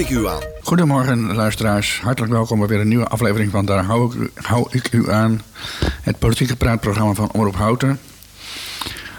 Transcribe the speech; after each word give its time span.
ik 0.00 0.10
u 0.10 0.28
aan. 0.28 0.40
Goedemorgen 0.62 1.34
luisteraars, 1.34 2.00
hartelijk 2.00 2.32
welkom 2.32 2.58
bij 2.58 2.68
weer 2.68 2.80
een 2.80 2.88
nieuwe 2.88 3.08
aflevering 3.08 3.50
van 3.50 3.64
Daar 3.64 3.84
hou 3.84 4.12
ik, 4.14 4.20
u- 4.20 4.30
hou 4.34 4.66
ik 4.70 4.92
u 4.92 5.10
aan. 5.12 5.42
Het 6.02 6.18
politieke 6.18 6.56
praatprogramma 6.56 7.12
van 7.14 7.30
Omroep 7.32 7.56
Houten. 7.56 8.00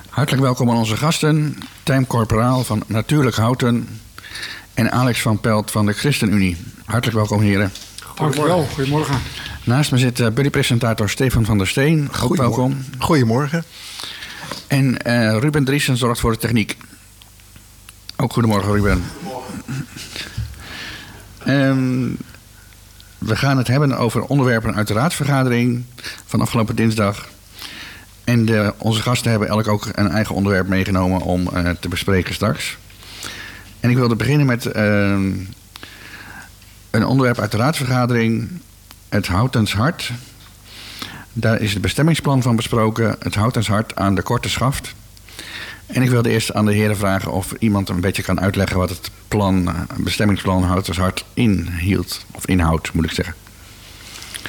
Hartelijk 0.10 0.44
welkom 0.44 0.70
aan 0.70 0.78
onze 0.78 0.98
gasten, 0.98 1.58
Tijm 1.84 2.08
Corporaal 2.08 2.64
van 2.64 2.84
Natuurlijk 2.88 3.36
Houten 3.36 3.88
en 4.74 4.92
Alex 4.92 5.22
van 5.22 5.40
Pelt 5.40 5.72
van 5.72 5.86
de 5.86 5.94
ChristenUnie. 5.94 6.58
Hartelijk 6.86 7.18
welkom 7.18 7.42
heren. 7.42 7.72
Dankjewel, 8.16 8.68
goedemorgen. 8.74 9.20
Naast 9.64 9.92
me 9.92 9.98
zit 9.98 10.20
uh, 10.20 10.28
buddy-presentator 10.30 11.10
Stefan 11.10 11.46
van 11.46 11.58
der 11.58 11.68
Steen, 11.68 12.10
ook 12.24 12.36
welkom. 12.36 12.86
Goedemorgen. 13.00 13.64
En 14.68 15.02
eh, 15.02 15.38
Ruben 15.40 15.64
Driesen 15.64 15.98
zorgt 15.98 16.20
voor 16.20 16.32
de 16.32 16.38
techniek. 16.38 16.78
Ook 18.16 18.34
goedemorgen 18.34 18.74
Ruben. 18.74 19.04
Ehm, 21.46 22.10
we 23.18 23.36
gaan 23.36 23.58
het 23.58 23.68
hebben 23.68 23.98
over 23.98 24.24
onderwerpen 24.24 24.76
uit 24.76 24.88
de 24.88 24.94
raadsvergadering 24.94 25.84
van 26.26 26.42
afgelopen 26.42 26.76
dinsdag. 26.76 27.28
En 28.24 28.46
de, 28.46 28.74
onze 28.78 29.02
gasten 29.02 29.32
hebben 29.32 29.48
elk 29.48 29.68
ook 29.68 29.88
een 29.92 30.10
eigen 30.10 30.36
onderwerp 30.36 30.68
meegenomen 30.68 31.22
om 31.22 31.48
eh, 31.48 31.70
te 31.80 31.88
bespreken 31.88 32.34
straks. 32.34 32.78
En 33.80 33.90
ik 33.90 33.96
wilde 33.96 34.16
beginnen 34.16 34.46
met 34.46 34.66
ehm, 34.66 35.32
een 36.90 37.06
onderwerp 37.06 37.40
uit 37.40 37.52
de 37.52 37.58
raadsvergadering. 37.58 38.50
Het 39.10 39.28
Houtens 39.28 39.74
Hart. 39.74 40.12
Daar 41.34 41.62
is 41.62 41.74
het 41.74 41.82
bestemmingsplan 41.82 42.42
van 42.42 42.56
besproken. 42.56 43.16
Het 43.20 43.36
Houtens 43.36 43.68
Hart 43.68 43.96
aan 43.96 44.16
de 44.16 44.22
Korte 44.22 44.50
Schaft. 44.50 44.94
En 45.92 46.02
ik 46.02 46.10
wilde 46.10 46.30
eerst 46.30 46.54
aan 46.54 46.66
de 46.66 46.74
heren 46.74 46.98
vragen 46.98 47.32
of 47.32 47.54
iemand 47.60 47.90
een 47.90 48.02
beetje 48.02 48.24
kan 48.24 48.40
uitleggen 48.40 48.78
wat 48.78 48.90
het 48.90 49.12
plan, 49.28 49.68
eh, 49.68 49.76
bestemmingsplan 49.98 50.64
Houtens 50.64 50.98
Hart 50.98 51.26
inhield. 51.34 52.26
Of 52.32 52.48
inhoudt, 52.48 52.94
moet 52.94 53.06
ik 53.06 53.12
zeggen. 53.12 53.36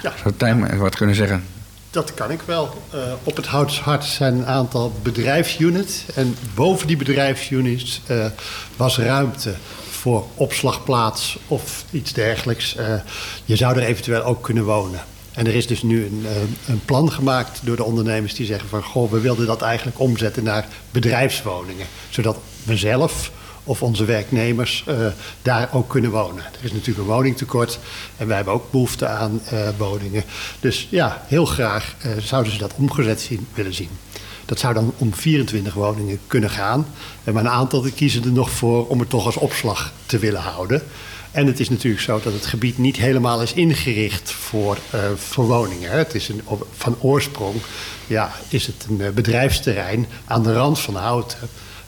Ja. 0.03 0.13
Zou 0.23 0.35
Tijm 0.37 0.79
wat 0.79 0.97
kunnen 0.97 1.17
zeggen? 1.17 1.45
Dat 1.91 2.15
kan 2.15 2.31
ik 2.31 2.41
wel. 2.45 2.83
Uh, 2.95 3.01
op 3.23 3.37
het 3.37 3.47
Houtshart 3.47 4.05
zijn 4.05 4.35
een 4.35 4.47
aantal 4.47 4.93
bedrijfsunits. 5.03 6.05
En 6.15 6.37
boven 6.55 6.87
die 6.87 6.97
bedrijfsunits 6.97 8.01
uh, 8.11 8.27
was 8.77 8.99
ruimte 8.99 9.55
voor 9.91 10.27
opslagplaats 10.35 11.39
of 11.49 11.85
iets 11.91 12.13
dergelijks. 12.13 12.77
Uh, 12.77 12.95
je 13.45 13.57
zou 13.57 13.77
er 13.77 13.83
eventueel 13.83 14.23
ook 14.23 14.43
kunnen 14.43 14.65
wonen. 14.65 15.01
En 15.33 15.47
er 15.47 15.55
is 15.55 15.67
dus 15.67 15.83
nu 15.83 16.05
een, 16.07 16.27
een, 16.67 16.85
plan 16.85 17.13
gemaakt 17.13 17.61
door 17.63 17.77
de 17.77 17.85
ondernemers 17.85 18.35
die 18.35 18.47
zeggen 18.47 18.69
van... 18.69 18.83
goh, 18.83 19.11
we 19.11 19.21
wilden 19.21 19.47
dat 19.47 19.63
eigenlijk 19.63 19.99
omzetten 19.99 20.45
naar 20.45 20.69
bedrijfswoningen. 20.91 21.87
Zodat 22.11 22.39
we 22.63 22.77
zelf 22.77 23.33
of 23.65 23.83
onze 23.83 24.05
werknemers 24.05 24.85
uh, 24.89 25.07
daar 25.43 25.69
ook 25.73 25.89
kunnen 25.89 26.11
wonen. 26.11 26.45
Er 26.45 26.65
is 26.65 26.73
natuurlijk 26.73 26.99
een 26.99 27.15
woningtekort 27.15 27.79
en 28.17 28.27
wij 28.27 28.37
hebben 28.37 28.55
ook 28.55 28.71
behoefte 28.71 29.07
aan 29.07 29.41
uh, 29.53 29.69
woningen. 29.79 30.25
Dus 30.61 30.87
ja, 30.91 31.25
heel 31.27 31.45
graag 31.45 31.95
zouden 32.19 32.53
ze 32.53 32.59
dat 32.59 32.75
omgezet 32.77 33.21
zien, 33.21 33.47
willen 33.55 33.75
zien. 33.75 33.91
Dat 34.45 34.59
zou 34.59 34.75
dan 34.75 34.93
om 34.97 35.15
24 35.15 35.75
woningen 35.75 36.19
kunnen 36.27 36.51
gaan. 36.51 36.87
Maar 37.25 37.45
een 37.45 37.49
aantal 37.49 37.87
kiezen 37.95 38.25
er 38.25 38.33
nog 38.33 38.51
voor 38.51 38.87
om 38.87 39.01
het 39.01 39.11
toch 39.11 39.27
als 39.27 39.37
opslag 39.37 39.93
te 40.07 40.19
willen 40.19 40.41
houden. 40.41 40.83
En 41.33 41.47
het 41.47 41.61
is 41.61 41.69
natuurlijk 41.69 42.03
zo 42.03 42.21
dat 42.23 42.33
het 42.33 42.47
gebied 42.47 42.79
niet 42.79 42.97
helemaal 42.97 43.43
is 43.43 43.53
ingericht 43.53 44.31
voor, 44.31 44.79
uh, 44.95 45.01
woningen. 45.35 45.91
Het 45.91 46.15
is 46.15 46.29
een, 46.29 46.43
van 46.77 46.97
oorsprong 47.01 47.57
ja, 48.07 48.33
is 48.49 48.67
het 48.67 48.87
een 48.89 49.15
bedrijfsterrein 49.15 50.07
aan 50.25 50.43
de 50.43 50.53
rand 50.53 50.81
van 50.81 50.97
Houten. 50.97 51.39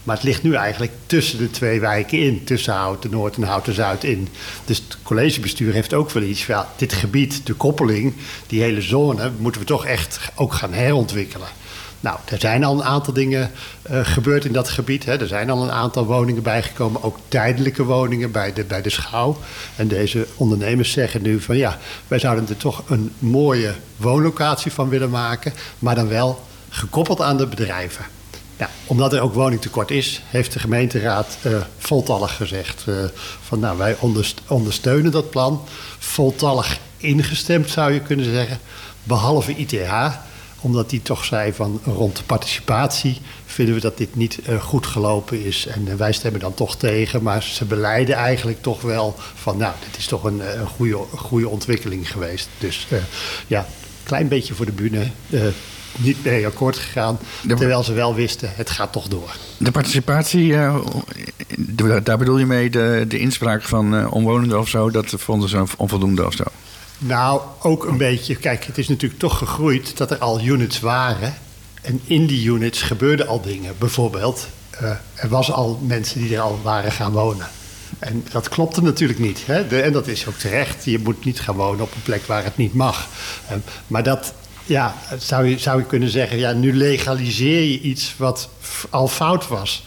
Maar 0.02 0.16
het 0.16 0.24
ligt 0.24 0.42
nu 0.42 0.54
eigenlijk 0.54 0.92
tussen 1.06 1.38
de 1.38 1.50
twee 1.50 1.80
wijken 1.80 2.18
in. 2.18 2.44
Tussen 2.44 2.72
Houten 2.72 3.10
Noord 3.10 3.36
en 3.36 3.42
Houten 3.42 3.74
Zuid 3.74 4.04
in. 4.04 4.28
Dus 4.64 4.76
het 4.76 4.98
collegebestuur 5.02 5.72
heeft 5.72 5.94
ook 5.94 6.10
wel 6.10 6.22
iets. 6.22 6.46
Ja, 6.46 6.68
dit 6.76 6.92
gebied, 6.92 7.46
de 7.46 7.54
koppeling, 7.54 8.14
die 8.46 8.62
hele 8.62 8.82
zone... 8.82 9.30
moeten 9.38 9.60
we 9.60 9.66
toch 9.66 9.86
echt 9.86 10.18
ook 10.34 10.52
gaan 10.52 10.72
herontwikkelen. 10.72 11.48
Nou, 12.04 12.18
er 12.24 12.40
zijn 12.40 12.64
al 12.64 12.74
een 12.74 12.84
aantal 12.84 13.12
dingen 13.12 13.50
uh, 13.90 14.00
gebeurd 14.02 14.44
in 14.44 14.52
dat 14.52 14.68
gebied. 14.68 15.04
Hè. 15.04 15.20
Er 15.20 15.26
zijn 15.26 15.50
al 15.50 15.62
een 15.62 15.70
aantal 15.70 16.04
woningen 16.06 16.42
bijgekomen, 16.42 17.02
ook 17.02 17.18
tijdelijke 17.28 17.84
woningen 17.84 18.30
bij 18.30 18.52
de, 18.52 18.64
bij 18.64 18.82
de 18.82 18.90
schouw. 18.90 19.38
En 19.76 19.88
deze 19.88 20.26
ondernemers 20.36 20.92
zeggen 20.92 21.22
nu 21.22 21.40
van 21.40 21.56
ja, 21.56 21.78
wij 22.08 22.18
zouden 22.18 22.48
er 22.48 22.56
toch 22.56 22.82
een 22.88 23.12
mooie 23.18 23.74
woonlocatie 23.96 24.72
van 24.72 24.88
willen 24.88 25.10
maken, 25.10 25.52
maar 25.78 25.94
dan 25.94 26.08
wel 26.08 26.44
gekoppeld 26.68 27.20
aan 27.20 27.36
de 27.36 27.46
bedrijven. 27.46 28.04
Ja, 28.56 28.70
omdat 28.86 29.12
er 29.12 29.20
ook 29.20 29.34
woningtekort 29.34 29.90
is, 29.90 30.22
heeft 30.26 30.52
de 30.52 30.58
gemeenteraad 30.58 31.38
uh, 31.42 31.56
voltallig 31.78 32.36
gezegd 32.36 32.84
uh, 32.88 32.94
van 33.42 33.58
nou 33.58 33.78
wij 33.78 33.96
ondersteunen 34.46 35.12
dat 35.12 35.30
plan. 35.30 35.62
Voltallig 35.98 36.78
ingestemd 36.96 37.70
zou 37.70 37.92
je 37.92 38.00
kunnen 38.00 38.24
zeggen, 38.24 38.58
behalve 39.02 39.56
ITH 39.56 40.32
omdat 40.64 40.90
die 40.90 41.02
toch 41.02 41.24
zei 41.24 41.52
van 41.52 41.80
rond 41.84 42.22
participatie 42.26 43.20
vinden 43.46 43.74
we 43.74 43.80
dat 43.80 43.98
dit 43.98 44.16
niet 44.16 44.38
uh, 44.48 44.62
goed 44.62 44.86
gelopen 44.86 45.44
is. 45.44 45.66
En 45.66 45.86
uh, 45.88 45.94
wij 45.94 46.12
stemmen 46.12 46.40
dan 46.40 46.54
toch 46.54 46.76
tegen, 46.76 47.22
maar 47.22 47.42
ze 47.42 47.64
beleiden 47.64 48.14
eigenlijk 48.14 48.62
toch 48.62 48.82
wel 48.82 49.14
van 49.34 49.56
nou, 49.56 49.74
dit 49.86 49.98
is 49.98 50.06
toch 50.06 50.24
een, 50.24 50.58
een 50.60 50.66
goede, 50.66 50.96
goede 51.16 51.48
ontwikkeling 51.48 52.10
geweest. 52.10 52.48
Dus 52.58 52.86
uh, 52.92 52.98
ja, 53.46 53.66
klein 54.02 54.28
beetje 54.28 54.54
voor 54.54 54.66
de 54.66 54.72
bühne. 54.72 55.10
niet 55.96 56.24
mee 56.24 56.46
akkoord 56.46 56.78
gegaan, 56.78 57.18
terwijl 57.46 57.82
ze 57.82 57.92
wel 57.92 58.14
wisten, 58.14 58.50
het 58.54 58.70
gaat 58.70 58.92
toch 58.92 59.08
door. 59.08 59.36
De 59.56 59.70
participatie, 59.70 60.54
daar 62.02 62.18
bedoel 62.18 62.38
je 62.38 62.46
mee 62.46 62.70
de, 62.70 63.04
de 63.08 63.18
inspraak 63.18 63.62
van 63.62 64.10
omwonenden 64.10 64.58
of 64.58 64.68
zo, 64.68 64.90
dat 64.90 65.14
vonden 65.16 65.48
ze 65.48 65.64
onvoldoende 65.76 66.26
of 66.26 66.34
zo? 66.34 66.44
Nou, 66.98 67.40
ook 67.62 67.84
een 67.84 67.96
beetje. 67.96 68.36
Kijk, 68.36 68.64
het 68.64 68.78
is 68.78 68.88
natuurlijk 68.88 69.20
toch 69.20 69.38
gegroeid 69.38 69.96
dat 69.96 70.10
er 70.10 70.18
al 70.18 70.40
units 70.40 70.80
waren. 70.80 71.34
En 71.82 72.00
in 72.04 72.26
die 72.26 72.46
units 72.46 72.82
gebeurden 72.82 73.26
al 73.26 73.40
dingen. 73.40 73.74
Bijvoorbeeld, 73.78 74.46
uh, 74.82 74.90
er 75.14 75.28
was 75.28 75.52
al 75.52 75.80
mensen 75.82 76.20
die 76.20 76.34
er 76.34 76.40
al 76.40 76.60
waren 76.62 76.92
gaan 76.92 77.12
wonen. 77.12 77.48
En 77.98 78.24
dat 78.30 78.48
klopte 78.48 78.82
natuurlijk 78.82 79.18
niet. 79.18 79.42
Hè? 79.46 79.80
En 79.82 79.92
dat 79.92 80.06
is 80.06 80.26
ook 80.26 80.36
terecht. 80.36 80.84
Je 80.84 80.98
moet 80.98 81.24
niet 81.24 81.40
gaan 81.40 81.54
wonen 81.54 81.84
op 81.84 81.94
een 81.94 82.02
plek 82.02 82.26
waar 82.26 82.44
het 82.44 82.56
niet 82.56 82.74
mag. 82.74 83.08
Uh, 83.50 83.56
maar 83.86 84.02
dat, 84.02 84.34
ja, 84.64 84.94
zou 85.18 85.46
je, 85.46 85.58
zou 85.58 85.78
je 85.78 85.86
kunnen 85.86 86.08
zeggen... 86.08 86.38
ja, 86.38 86.52
nu 86.52 86.76
legaliseer 86.76 87.62
je 87.62 87.80
iets 87.80 88.14
wat 88.16 88.48
al 88.90 89.08
fout 89.08 89.48
was... 89.48 89.84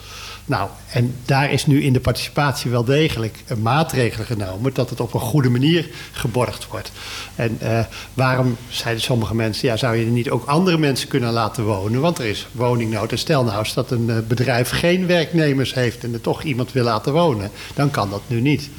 Nou, 0.47 0.69
en 0.91 1.15
daar 1.25 1.51
is 1.51 1.65
nu 1.65 1.83
in 1.83 1.93
de 1.93 1.99
participatie 1.99 2.71
wel 2.71 2.83
degelijk 2.83 3.43
een 3.47 3.61
maatregel 3.61 4.23
genomen 4.23 4.73
dat 4.73 4.89
het 4.89 4.99
op 4.99 5.13
een 5.13 5.19
goede 5.19 5.49
manier 5.49 5.89
geborgd 6.11 6.67
wordt. 6.67 6.91
En 7.35 7.59
uh, 7.63 7.79
waarom 8.13 8.57
zeiden 8.69 9.03
sommige 9.03 9.35
mensen, 9.35 9.67
ja, 9.67 9.77
zou 9.77 9.95
je 9.95 10.05
niet 10.05 10.29
ook 10.29 10.45
andere 10.45 10.77
mensen 10.77 11.07
kunnen 11.07 11.31
laten 11.31 11.63
wonen? 11.63 12.01
Want 12.01 12.19
er 12.19 12.25
is 12.25 12.47
woningnood. 12.51 13.11
En 13.11 13.17
stel 13.17 13.43
nou 13.43 13.59
eens 13.59 13.73
dat 13.73 13.91
een 13.91 14.07
uh, 14.09 14.17
bedrijf 14.27 14.69
geen 14.69 15.07
werknemers 15.07 15.73
heeft 15.73 16.03
en 16.03 16.13
er 16.13 16.21
toch 16.21 16.43
iemand 16.43 16.71
wil 16.71 16.83
laten 16.83 17.13
wonen, 17.13 17.51
dan 17.73 17.91
kan 17.91 18.09
dat 18.09 18.21
nu 18.27 18.41
niet. 18.41 18.69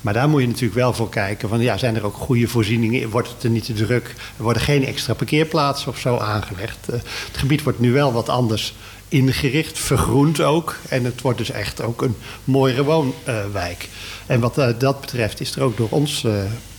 Maar 0.00 0.14
daar 0.14 0.28
moet 0.28 0.40
je 0.40 0.46
natuurlijk 0.46 0.74
wel 0.74 0.92
voor 0.92 1.08
kijken. 1.08 1.48
Van, 1.48 1.60
ja, 1.60 1.76
zijn 1.76 1.96
er 1.96 2.04
ook 2.04 2.14
goede 2.14 2.48
voorzieningen? 2.48 3.10
Wordt 3.10 3.28
het 3.28 3.42
er 3.42 3.50
niet 3.50 3.64
te 3.64 3.72
druk? 3.72 4.14
Er 4.36 4.42
worden 4.42 4.62
geen 4.62 4.86
extra 4.86 5.14
parkeerplaatsen 5.14 5.88
of 5.88 5.98
zo 5.98 6.16
aangelegd. 6.16 6.86
Het 6.86 7.04
gebied 7.32 7.62
wordt 7.62 7.80
nu 7.80 7.92
wel 7.92 8.12
wat 8.12 8.28
anders 8.28 8.74
ingericht, 9.08 9.78
vergroend 9.78 10.40
ook. 10.40 10.76
En 10.88 11.04
het 11.04 11.20
wordt 11.20 11.38
dus 11.38 11.50
echt 11.50 11.82
ook 11.82 12.02
een 12.02 12.16
mooiere 12.44 12.84
woonwijk. 12.84 13.88
en 14.26 14.40
wat 14.40 14.58
uh, 14.58 14.68
dat 14.78 15.00
betreft 15.00 15.40
is 15.40 15.56
er 15.56 15.62
ook 15.62 15.76
door 15.76 15.88
ons 15.90 16.22
uh, 16.22 16.32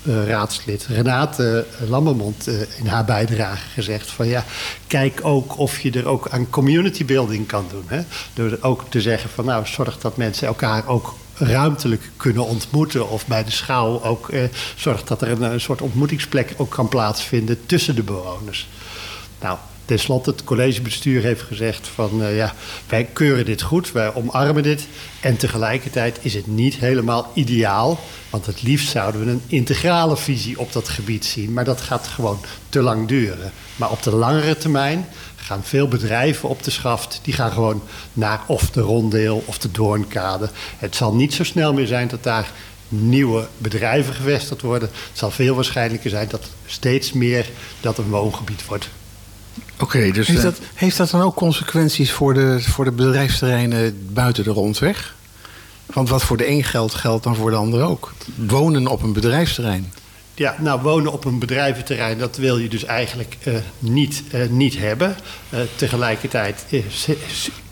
uh, 0.03 0.27
raadslid 0.27 0.85
Renate 0.85 1.65
Lammermond 1.87 2.47
in 2.77 2.87
haar 2.87 3.05
bijdrage 3.05 3.67
gezegd 3.73 4.11
van 4.11 4.27
ja, 4.27 4.43
kijk 4.87 5.19
ook 5.23 5.57
of 5.57 5.79
je 5.79 5.91
er 5.91 6.07
ook 6.07 6.29
aan 6.29 6.49
community 6.49 7.05
building 7.05 7.47
kan 7.47 7.65
doen. 7.69 7.85
Hè? 7.87 8.01
Door 8.33 8.57
ook 8.61 8.83
te 8.89 9.01
zeggen 9.01 9.29
van 9.29 9.45
nou, 9.45 9.65
zorg 9.65 9.97
dat 9.97 10.17
mensen 10.17 10.47
elkaar 10.47 10.87
ook 10.87 11.15
ruimtelijk 11.37 12.09
kunnen 12.17 12.45
ontmoeten 12.45 13.09
of 13.09 13.27
bij 13.27 13.43
de 13.43 13.51
schouw 13.51 14.01
ook 14.03 14.29
eh, 14.29 14.43
zorgt 14.75 15.07
dat 15.07 15.21
er 15.21 15.41
een, 15.41 15.61
soort 15.61 15.81
ontmoetingsplek 15.81 16.53
ook 16.57 16.69
kan 16.69 16.89
plaatsvinden 16.89 17.65
tussen 17.65 17.95
de 17.95 18.03
bewoners. 18.03 18.67
Nou, 19.41 19.57
Ten 19.85 19.99
slotte, 19.99 20.29
het 20.29 20.43
collegebestuur 20.43 21.23
heeft 21.23 21.41
gezegd 21.41 21.87
van 21.87 22.21
uh, 22.21 22.35
ja, 22.35 22.53
wij 22.87 23.07
keuren 23.13 23.45
dit 23.45 23.61
goed, 23.61 23.91
wij 23.91 24.13
omarmen 24.13 24.63
dit. 24.63 24.87
En 25.19 25.37
tegelijkertijd 25.37 26.17
is 26.21 26.33
het 26.33 26.47
niet 26.47 26.75
helemaal 26.75 27.31
ideaal. 27.33 27.99
Want 28.29 28.45
het 28.45 28.61
liefst 28.61 28.89
zouden 28.89 29.25
we 29.25 29.31
een 29.31 29.41
integrale 29.47 30.17
visie 30.17 30.59
op 30.59 30.73
dat 30.73 30.89
gebied 30.89 31.25
zien. 31.25 31.53
Maar 31.53 31.65
dat 31.65 31.81
gaat 31.81 32.07
gewoon 32.07 32.39
te 32.69 32.81
lang 32.81 33.07
duren. 33.07 33.51
Maar 33.75 33.91
op 33.91 34.03
de 34.03 34.15
langere 34.15 34.57
termijn 34.57 35.07
gaan 35.35 35.63
veel 35.63 35.87
bedrijven 35.87 36.49
op 36.49 36.63
de 36.63 36.71
schaft. 36.71 37.19
Die 37.23 37.33
gaan 37.33 37.51
gewoon 37.51 37.83
naar 38.13 38.41
of 38.47 38.69
de 38.69 38.81
ronddeel 38.81 39.43
of 39.45 39.57
de 39.57 39.71
doornkade. 39.71 40.49
Het 40.77 40.95
zal 40.95 41.13
niet 41.15 41.33
zo 41.33 41.43
snel 41.43 41.73
meer 41.73 41.87
zijn 41.87 42.07
dat 42.07 42.23
daar 42.23 42.51
nieuwe 42.87 43.47
bedrijven 43.57 44.13
gevestigd 44.13 44.61
worden. 44.61 44.89
Het 44.89 45.17
zal 45.17 45.31
veel 45.31 45.55
waarschijnlijker 45.55 46.09
zijn 46.09 46.27
dat 46.29 46.49
steeds 46.65 47.11
meer 47.11 47.49
dat 47.79 47.97
een 47.97 48.09
woongebied 48.09 48.65
wordt. 48.65 48.89
Oké, 49.79 49.83
okay, 49.83 50.11
dus... 50.11 50.27
Heeft 50.27 50.41
dat, 50.41 50.59
heeft 50.73 50.97
dat 50.97 51.09
dan 51.09 51.21
ook 51.21 51.35
consequenties 51.35 52.11
voor 52.11 52.33
de, 52.33 52.61
voor 52.61 52.85
de 52.85 52.91
bedrijfsterreinen 52.91 54.13
buiten 54.13 54.43
de 54.43 54.49
rondweg? 54.49 55.15
Want 55.85 56.09
wat 56.09 56.23
voor 56.23 56.37
de 56.37 56.49
een 56.49 56.63
geldt, 56.63 56.93
geldt 56.93 57.23
dan 57.23 57.35
voor 57.35 57.49
de 57.49 57.55
ander 57.55 57.83
ook. 57.83 58.13
Wonen 58.35 58.87
op 58.87 59.03
een 59.03 59.13
bedrijfsterrein. 59.13 59.93
Ja, 60.33 60.55
nou, 60.59 60.81
wonen 60.81 61.11
op 61.11 61.25
een 61.25 61.39
bedrijventerrein, 61.39 62.17
dat 62.17 62.37
wil 62.37 62.57
je 62.57 62.69
dus 62.69 62.83
eigenlijk 62.83 63.37
uh, 63.43 63.55
niet, 63.79 64.23
uh, 64.33 64.47
niet 64.49 64.77
hebben. 64.77 65.15
Uh, 65.49 65.59
tegelijkertijd 65.75 66.65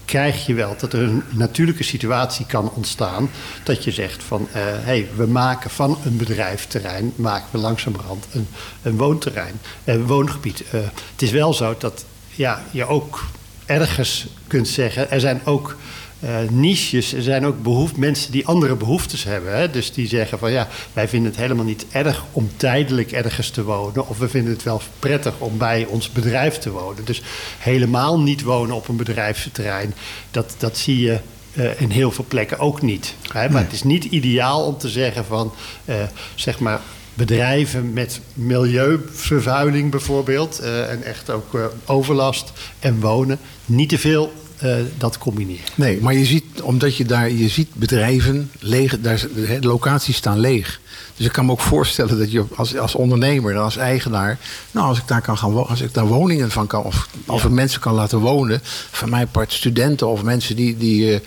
krijg 0.06 0.46
je 0.46 0.54
wel 0.54 0.76
dat 0.78 0.94
er 0.94 1.02
een 1.02 1.24
natuurlijke 1.30 1.84
situatie 1.84 2.46
kan 2.46 2.72
ontstaan. 2.74 3.30
Dat 3.64 3.84
je 3.84 3.92
zegt 3.92 4.24
van, 4.24 4.48
hé, 4.52 4.62
hey, 4.62 5.08
we 5.16 5.28
maken 5.28 5.70
van 5.70 5.98
een 6.06 6.18
bedrijventerrein, 6.18 7.14
maken 7.16 7.48
we 7.52 7.58
langzamerhand 7.58 8.28
een, 8.32 8.48
een 8.82 8.98
woonterrein, 8.98 9.60
een 9.84 10.06
woongebied. 10.06 10.64
het 11.12 11.22
is 11.22 11.32
wel 11.32 11.54
zo 11.54 11.76
dat 11.78 12.06
ja, 12.30 12.64
je 12.72 12.86
ook 12.86 13.24
ergens 13.66 14.28
kunt 14.48 14.68
zeggen, 14.68 15.12
er 15.12 15.20
zijn 15.20 15.42
ook 15.44 15.76
uh, 16.24 16.50
niches. 16.50 17.14
Er 17.14 17.22
zijn 17.22 17.46
ook 17.46 17.64
behoeft, 17.64 17.98
mensen 17.98 18.32
die 18.32 18.48
andere 18.48 18.76
behoeftes 18.76 19.24
hebben. 19.24 19.58
Hè? 19.58 19.70
Dus 19.70 19.92
die 19.92 20.08
zeggen 20.08 20.40
van 20.40 20.52
ja, 20.52 20.68
wij 20.94 21.08
vinden 21.08 21.32
het 21.32 21.40
helemaal 21.40 21.66
niet 21.66 21.86
erg 21.92 22.24
om 22.32 22.50
tijdelijk 22.58 23.12
ergens 23.12 23.50
te 23.50 23.64
wonen. 23.64 24.08
Of 24.08 24.18
we 24.18 24.30
vinden 24.30 24.54
het 24.54 24.64
wel 24.64 24.82
prettig 25.00 25.34
om 25.38 25.58
bij 25.58 25.86
ons 25.86 26.12
bedrijf 26.12 26.58
te 26.58 26.72
wonen. 26.72 27.06
Dus 27.06 27.22
helemaal 27.60 28.20
niet 28.20 28.44
wonen 28.44 28.76
op 28.76 28.88
een 28.88 28.96
bedrijfsterrein, 28.96 29.94
dat, 30.32 30.56
dat 30.58 30.78
zie 30.78 31.00
je 31.00 31.20
uh, 31.54 31.82
in 31.82 31.90
heel 31.90 32.12
veel 32.12 32.26
plekken 32.28 32.60
ook 32.60 32.82
niet. 32.82 33.16
Hè? 33.32 33.50
Maar 33.50 33.64
het 33.64 33.74
is 33.74 33.84
niet 33.84 34.04
ideaal 34.04 34.66
om 34.66 34.78
te 34.78 34.90
zeggen 34.90 35.26
van 35.26 35.54
uh, 35.86 35.96
zeg 36.36 36.60
maar 36.60 36.82
bedrijven 37.14 37.94
met 37.94 38.22
milieuvervuiling 38.34 39.92
bijvoorbeeld. 39.92 40.60
Uh, 40.62 40.92
en 40.92 41.04
echt 41.04 41.30
ook 41.30 41.72
overlast 41.86 42.52
en 42.80 43.00
wonen. 43.00 43.40
Niet 43.66 43.90
te 43.90 43.98
veel 43.98 44.34
uh, 44.64 44.76
dat 44.98 45.18
combineren. 45.18 45.64
Nee, 45.76 46.02
maar 46.02 46.14
je 46.14 46.26
ziet, 46.26 46.62
omdat 46.62 46.96
je 46.96 47.06
daar, 47.06 47.32
je 47.32 47.50
ziet 47.50 47.68
bedrijven 47.74 48.52
leeg, 48.60 49.00
daar, 49.00 49.26
de 49.60 49.68
locaties 49.68 50.16
staan 50.16 50.40
leeg. 50.40 50.80
Dus 51.16 51.26
ik 51.26 51.32
kan 51.32 51.46
me 51.46 51.52
ook 51.52 51.60
voorstellen 51.60 52.18
dat 52.18 52.32
je 52.32 52.46
als, 52.56 52.78
als 52.78 52.96
ondernemer, 52.96 53.58
als 53.58 53.78
eigenaar, 53.78 54.38
nou, 54.72 54.88
als 54.88 54.98
ik 54.98 55.08
daar 55.08 55.22
kan 55.22 55.38
gaan 55.38 55.68
als 55.68 55.82
ik 55.82 55.94
daar 55.94 56.08
woningen 56.08 56.52
van 56.52 56.68
kan, 56.68 56.84
of 56.84 57.10
als 57.26 57.42
ja. 57.42 57.50
mensen 57.50 57.80
kan 57.80 57.94
laten 57.94 58.20
wonen, 58.20 58.60
van 58.92 59.10
mij 59.10 59.26
part 59.26 59.54
studenten 59.54 60.08
of 60.08 60.24
mensen 60.24 60.56
die, 60.56 60.78
die 60.78 61.12
uh, 61.14 61.20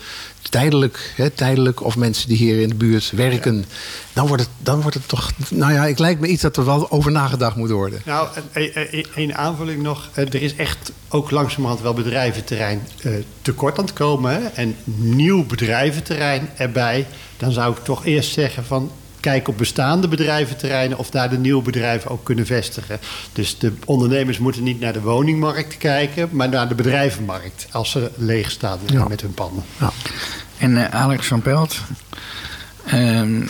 tijdelijk, 0.49 1.13
hè, 1.15 1.29
tijdelijk, 1.29 1.83
of 1.83 1.97
mensen 1.97 2.27
die 2.27 2.37
hier 2.37 2.59
in 2.61 2.69
de 2.69 2.75
buurt 2.75 3.11
werken, 3.11 3.55
ja. 3.55 3.63
dan, 4.13 4.27
wordt 4.27 4.41
het, 4.43 4.51
dan 4.59 4.81
wordt 4.81 4.97
het 4.97 5.07
toch, 5.07 5.31
nou 5.49 5.73
ja, 5.73 5.85
ik 5.85 5.99
lijkt 5.99 6.19
me 6.19 6.27
iets 6.27 6.41
dat 6.41 6.57
er 6.57 6.65
wel 6.65 6.91
over 6.91 7.11
nagedacht 7.11 7.55
moet 7.55 7.69
worden. 7.69 8.01
Nou, 8.05 8.27
één 9.15 9.35
aanvulling 9.35 9.81
nog. 9.81 10.09
Er 10.13 10.41
is 10.41 10.55
echt 10.55 10.91
ook 11.09 11.31
langzamerhand 11.31 11.81
wel 11.81 11.93
bedrijventerrein 11.93 12.87
uh, 13.03 13.13
tekort 13.41 13.77
aan 13.77 13.85
het 13.85 13.93
komen. 13.93 14.31
Hè? 14.31 14.47
En 14.47 14.75
nieuw 14.95 15.45
bedrijventerrein 15.45 16.49
erbij. 16.57 17.07
Dan 17.37 17.51
zou 17.51 17.71
ik 17.71 17.83
toch 17.83 18.05
eerst 18.05 18.33
zeggen 18.33 18.65
van 18.65 18.91
kijken 19.19 19.49
op 19.49 19.57
bestaande 19.57 20.07
bedrijventerreinen 20.07 20.97
of 20.97 21.09
daar 21.09 21.29
de 21.29 21.37
nieuwe 21.37 21.63
bedrijven 21.63 22.11
ook 22.11 22.23
kunnen 22.23 22.45
vestigen. 22.45 22.99
Dus 23.33 23.57
de 23.57 23.73
ondernemers 23.85 24.37
moeten 24.37 24.63
niet 24.63 24.79
naar 24.79 24.93
de 24.93 25.01
woningmarkt 25.01 25.77
kijken, 25.77 26.29
maar 26.31 26.49
naar 26.49 26.67
de 26.67 26.75
bedrijvenmarkt 26.75 27.67
als 27.71 27.91
ze 27.91 28.11
leeg 28.15 28.51
staan 28.51 28.79
ja. 28.85 29.07
met 29.07 29.21
hun 29.21 29.33
panden. 29.33 29.63
Ja. 29.79 29.91
En 30.57 30.71
uh, 30.71 30.89
Alex 30.89 31.27
van 31.27 31.41
Pelt, 31.41 31.77
um, 32.93 33.49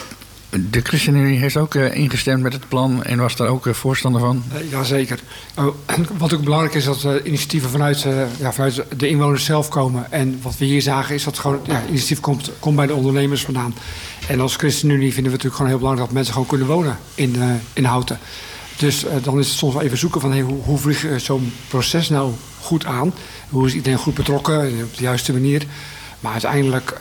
de 0.49 0.81
ChristenUnie 0.81 1.39
heeft 1.39 1.57
ook 1.57 1.73
uh, 1.73 1.95
ingestemd 1.95 2.44
met 2.44 2.53
het 2.53 2.67
plan 2.67 3.03
en 3.03 3.17
was 3.17 3.35
daar 3.35 3.47
ook 3.47 3.65
uh, 3.65 3.73
voorstander 3.73 4.21
van? 4.21 4.44
Uh, 4.53 4.71
Jazeker. 4.71 5.19
Oh, 5.57 5.75
wat 6.17 6.33
ook 6.33 6.44
belangrijk 6.44 6.73
is, 6.73 6.85
dat 6.85 7.07
initiatieven 7.23 7.69
vanuit, 7.69 8.05
ja, 8.39 8.53
vanuit 8.53 8.83
de 8.97 9.09
inwoners 9.09 9.45
zelf 9.45 9.69
komen. 9.69 10.11
En 10.11 10.39
wat 10.41 10.57
we 10.57 10.65
hier 10.65 10.81
zagen 10.81 11.15
is 11.15 11.23
dat 11.23 11.39
gewoon 11.39 11.59
ja, 11.65 11.83
initiatief 11.88 12.19
komt, 12.19 12.51
komt 12.59 12.75
bij 12.75 12.88
de 12.88 12.94
ondernemers 12.94 13.41
vandaan. 13.44 13.75
En 14.27 14.39
als 14.39 14.55
ChristenUnie 14.55 15.13
vinden 15.13 15.31
we 15.31 15.38
het 15.38 15.44
natuurlijk 15.44 15.55
gewoon 15.55 15.69
heel 15.69 15.79
belangrijk 15.79 16.07
dat 16.07 16.15
mensen 16.15 16.33
gewoon 16.33 16.49
kunnen 16.49 16.67
wonen 16.67 16.97
in, 17.15 17.35
in 17.73 17.83
Houten. 17.83 18.19
Dus 18.77 19.05
dan 19.23 19.39
is 19.39 19.47
het 19.47 19.57
soms 19.57 19.73
wel 19.73 19.83
even 19.83 19.97
zoeken 19.97 20.21
van 20.21 20.39
hoe, 20.39 20.63
hoe 20.63 20.77
vlieg 20.77 21.05
zo'n 21.17 21.53
proces 21.67 22.09
nou 22.09 22.33
goed 22.59 22.85
aan? 22.85 23.13
Hoe 23.49 23.67
is 23.67 23.73
iedereen 23.73 23.97
goed 23.97 24.13
betrokken 24.13 24.57
op 24.83 24.97
de 24.97 25.03
juiste 25.03 25.33
manier? 25.33 25.65
Maar 26.19 26.31
uiteindelijk 26.31 26.97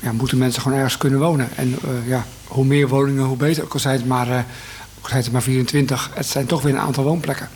ja, 0.00 0.12
moeten 0.12 0.38
mensen 0.38 0.62
gewoon 0.62 0.76
ergens 0.78 0.96
kunnen 0.96 1.18
wonen. 1.18 1.48
En 1.54 1.78
ja, 2.06 2.26
hoe 2.48 2.64
meer 2.64 2.88
woningen, 2.88 3.24
hoe 3.24 3.36
beter. 3.36 3.64
Ook 3.64 3.72
al 3.72 3.78
zijn 3.78 3.96
het 3.96 4.06
maar, 4.06 4.28
uh, 4.28 4.38
zijn 5.06 5.22
het 5.22 5.32
maar 5.32 5.42
24, 5.42 6.10
het 6.14 6.26
zijn 6.26 6.46
toch 6.46 6.62
weer 6.62 6.72
een 6.72 6.80
aantal 6.80 7.04
woonplekken. 7.04 7.48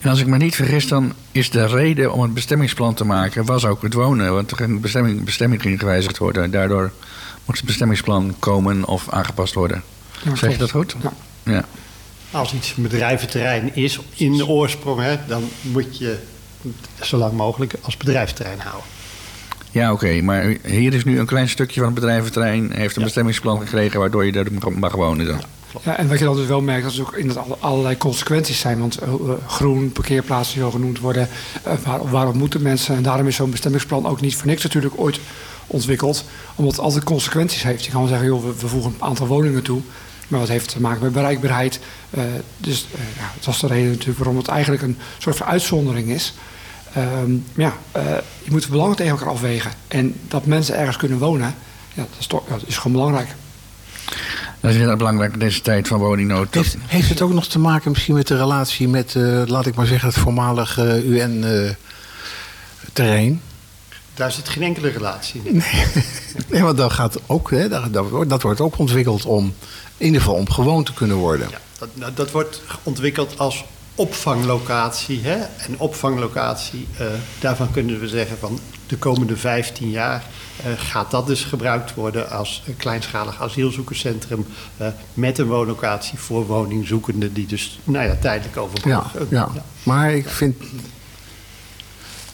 En 0.00 0.10
als 0.10 0.20
ik 0.20 0.26
me 0.26 0.36
niet 0.36 0.54
vergis, 0.54 0.88
dan 0.88 1.12
is 1.32 1.50
de 1.50 1.66
reden 1.66 2.12
om 2.12 2.22
het 2.22 2.34
bestemmingsplan 2.34 2.94
te 2.94 3.04
maken... 3.04 3.44
was 3.44 3.64
ook 3.64 3.82
het 3.82 3.92
wonen, 3.92 4.34
want 4.34 4.58
de 4.58 4.78
bestemming, 4.80 5.24
bestemming 5.24 5.62
ging 5.62 5.78
gewijzigd 5.78 6.18
worden. 6.18 6.50
Daardoor 6.50 6.92
moest 7.44 7.58
het 7.58 7.66
bestemmingsplan 7.66 8.34
komen 8.38 8.84
of 8.84 9.08
aangepast 9.08 9.54
worden. 9.54 9.82
Ja, 10.22 10.34
zeg 10.34 10.52
je 10.52 10.58
dat 10.58 10.70
goed? 10.70 10.96
Ja. 11.02 11.12
ja. 11.42 11.64
Als 12.30 12.54
iets 12.54 12.74
een 12.76 12.82
bedrijventerrein 12.82 13.74
is 13.74 14.00
in 14.14 14.36
de 14.36 14.46
oorsprong... 14.46 15.00
Hè, 15.00 15.18
dan 15.26 15.48
moet 15.60 15.98
je 15.98 16.18
zo 17.00 17.16
lang 17.16 17.32
mogelijk 17.32 17.74
als 17.80 17.96
bedrijventerrein 17.96 18.60
houden. 18.60 18.84
Ja, 19.72 19.92
oké. 19.92 20.04
Okay. 20.04 20.20
Maar 20.20 20.56
hier 20.62 20.94
is 20.94 21.04
nu 21.04 21.18
een 21.18 21.26
klein 21.26 21.48
stukje 21.48 21.80
van 21.80 21.90
het 21.90 22.00
bedrijventerrein... 22.00 22.72
heeft 22.72 22.94
een 22.94 23.00
ja. 23.00 23.06
bestemmingsplan 23.06 23.60
gekregen 23.60 24.00
waardoor 24.00 24.24
je 24.24 24.32
daar 24.32 24.46
mag 24.78 24.94
wonen 24.94 25.26
dan. 25.26 25.40
Ja, 25.82 25.96
en 25.96 26.08
wat 26.08 26.18
je 26.18 26.24
dan 26.24 26.36
dus 26.36 26.46
wel 26.46 26.60
merkt, 26.60 26.84
dat 26.84 26.94
er 26.94 27.00
ook 27.00 27.16
inderdaad 27.16 27.60
allerlei 27.60 27.96
consequenties 27.96 28.60
zijn. 28.60 28.78
Want 28.78 29.02
uh, 29.02 29.08
groen, 29.46 29.92
parkeerplaatsen 29.92 30.60
die 30.60 30.70
genoemd 30.70 30.98
worden. 30.98 31.28
Uh, 31.66 31.72
waar, 31.84 32.10
waarom 32.10 32.36
moeten 32.36 32.62
mensen? 32.62 32.96
En 32.96 33.02
daarom 33.02 33.26
is 33.26 33.36
zo'n 33.36 33.50
bestemmingsplan 33.50 34.06
ook 34.06 34.20
niet 34.20 34.36
voor 34.36 34.46
niks 34.46 34.62
natuurlijk 34.62 34.94
ooit 34.96 35.20
ontwikkeld. 35.66 36.24
Omdat 36.54 36.72
het 36.72 36.84
altijd 36.84 37.04
consequenties 37.04 37.62
heeft. 37.62 37.84
Je 37.84 37.90
kan 37.90 38.00
wel 38.00 38.08
zeggen, 38.08 38.26
joh, 38.26 38.44
we, 38.44 38.54
we 38.60 38.68
voegen 38.68 38.90
een 38.90 39.02
aantal 39.02 39.26
woningen 39.26 39.62
toe. 39.62 39.80
Maar 40.28 40.40
wat 40.40 40.48
heeft 40.48 40.68
te 40.68 40.80
maken 40.80 41.02
met 41.02 41.12
bereikbaarheid? 41.12 41.80
Uh, 42.10 42.22
dus 42.56 42.86
ja, 43.16 43.30
dat 43.34 43.44
was 43.44 43.60
de 43.60 43.66
reden 43.66 43.90
natuurlijk 43.90 44.18
waarom 44.18 44.36
het 44.36 44.48
eigenlijk 44.48 44.82
een 44.82 44.98
soort 45.18 45.36
van 45.36 45.46
uitzondering 45.46 46.08
is. 46.08 46.34
Um, 46.96 47.44
ja, 47.56 47.76
uh, 47.96 48.02
je 48.42 48.50
moet 48.50 48.68
belangen 48.68 48.96
tegen 48.96 49.12
elkaar 49.12 49.28
afwegen. 49.28 49.70
En 49.88 50.14
dat 50.28 50.46
mensen 50.46 50.76
ergens 50.76 50.96
kunnen 50.96 51.18
wonen, 51.18 51.54
ja, 51.94 52.02
dat, 52.02 52.18
is 52.18 52.26
toch, 52.26 52.42
dat 52.48 52.62
is 52.66 52.76
gewoon 52.76 52.92
belangrijk. 52.92 53.28
Dat 54.60 54.70
is 54.70 54.72
inderdaad 54.72 54.98
belangrijk 54.98 55.32
in 55.32 55.38
deze 55.38 55.60
tijd 55.60 55.88
van 55.88 55.98
woningnood. 55.98 56.54
Heeft, 56.54 56.76
heeft 56.86 57.08
het 57.08 57.20
ook 57.20 57.32
nog 57.32 57.46
te 57.46 57.58
maken 57.58 57.90
misschien 57.90 58.14
met 58.14 58.26
de 58.26 58.36
relatie 58.36 58.88
met, 58.88 59.14
uh, 59.14 59.42
laat 59.46 59.66
ik 59.66 59.74
maar 59.74 59.86
zeggen, 59.86 60.08
het 60.08 60.18
voormalige 60.18 61.02
uh, 61.04 61.10
UN-terrein? 61.10 63.40
Daar 64.14 64.32
zit 64.32 64.48
geen 64.48 64.62
enkele 64.62 64.88
relatie 64.88 65.40
in. 65.44 65.56
Nee, 65.56 65.86
nee 66.50 66.62
want 66.62 66.76
dat, 66.76 66.92
gaat 66.92 67.18
ook, 67.26 67.50
hè, 67.50 67.68
dat, 67.68 67.92
dat, 67.92 68.08
wordt, 68.08 68.30
dat 68.30 68.42
wordt 68.42 68.60
ook 68.60 68.78
ontwikkeld 68.78 69.24
om, 69.24 69.54
in 69.96 70.06
ieder 70.06 70.20
geval 70.20 70.36
om 70.36 70.50
gewoon 70.50 70.84
te 70.84 70.94
kunnen 70.94 71.16
worden. 71.16 71.48
Ja, 71.50 71.58
dat, 71.94 72.16
dat 72.16 72.30
wordt 72.30 72.62
ontwikkeld 72.82 73.38
als 73.38 73.64
opvanglocatie. 73.94 75.20
Hè? 75.22 75.36
En 75.36 75.78
opvanglocatie, 75.78 76.86
uh, 77.00 77.06
daarvan 77.40 77.70
kunnen 77.70 78.00
we 78.00 78.08
zeggen 78.08 78.38
van 78.38 78.58
de 78.86 78.96
komende 78.96 79.36
15 79.36 79.90
jaar 79.90 80.24
uh, 80.66 80.72
gaat 80.76 81.10
dat 81.10 81.26
dus 81.26 81.44
gebruikt 81.44 81.94
worden 81.94 82.30
als 82.30 82.62
een 82.66 82.76
kleinschalig 82.76 83.42
asielzoekerscentrum 83.42 84.46
uh, 84.80 84.86
met 85.14 85.38
een 85.38 85.46
woonlocatie 85.46 86.18
voor 86.18 86.46
woningzoekenden 86.46 87.32
die 87.32 87.46
dus 87.46 87.78
nou 87.84 88.06
ja, 88.06 88.16
tijdelijk 88.20 88.56
overbruggen. 88.56 89.26
Ja, 89.30 89.38
ja. 89.38 89.50
ja, 89.54 89.62
maar 89.82 90.14
ik 90.14 90.28
vind 90.28 90.56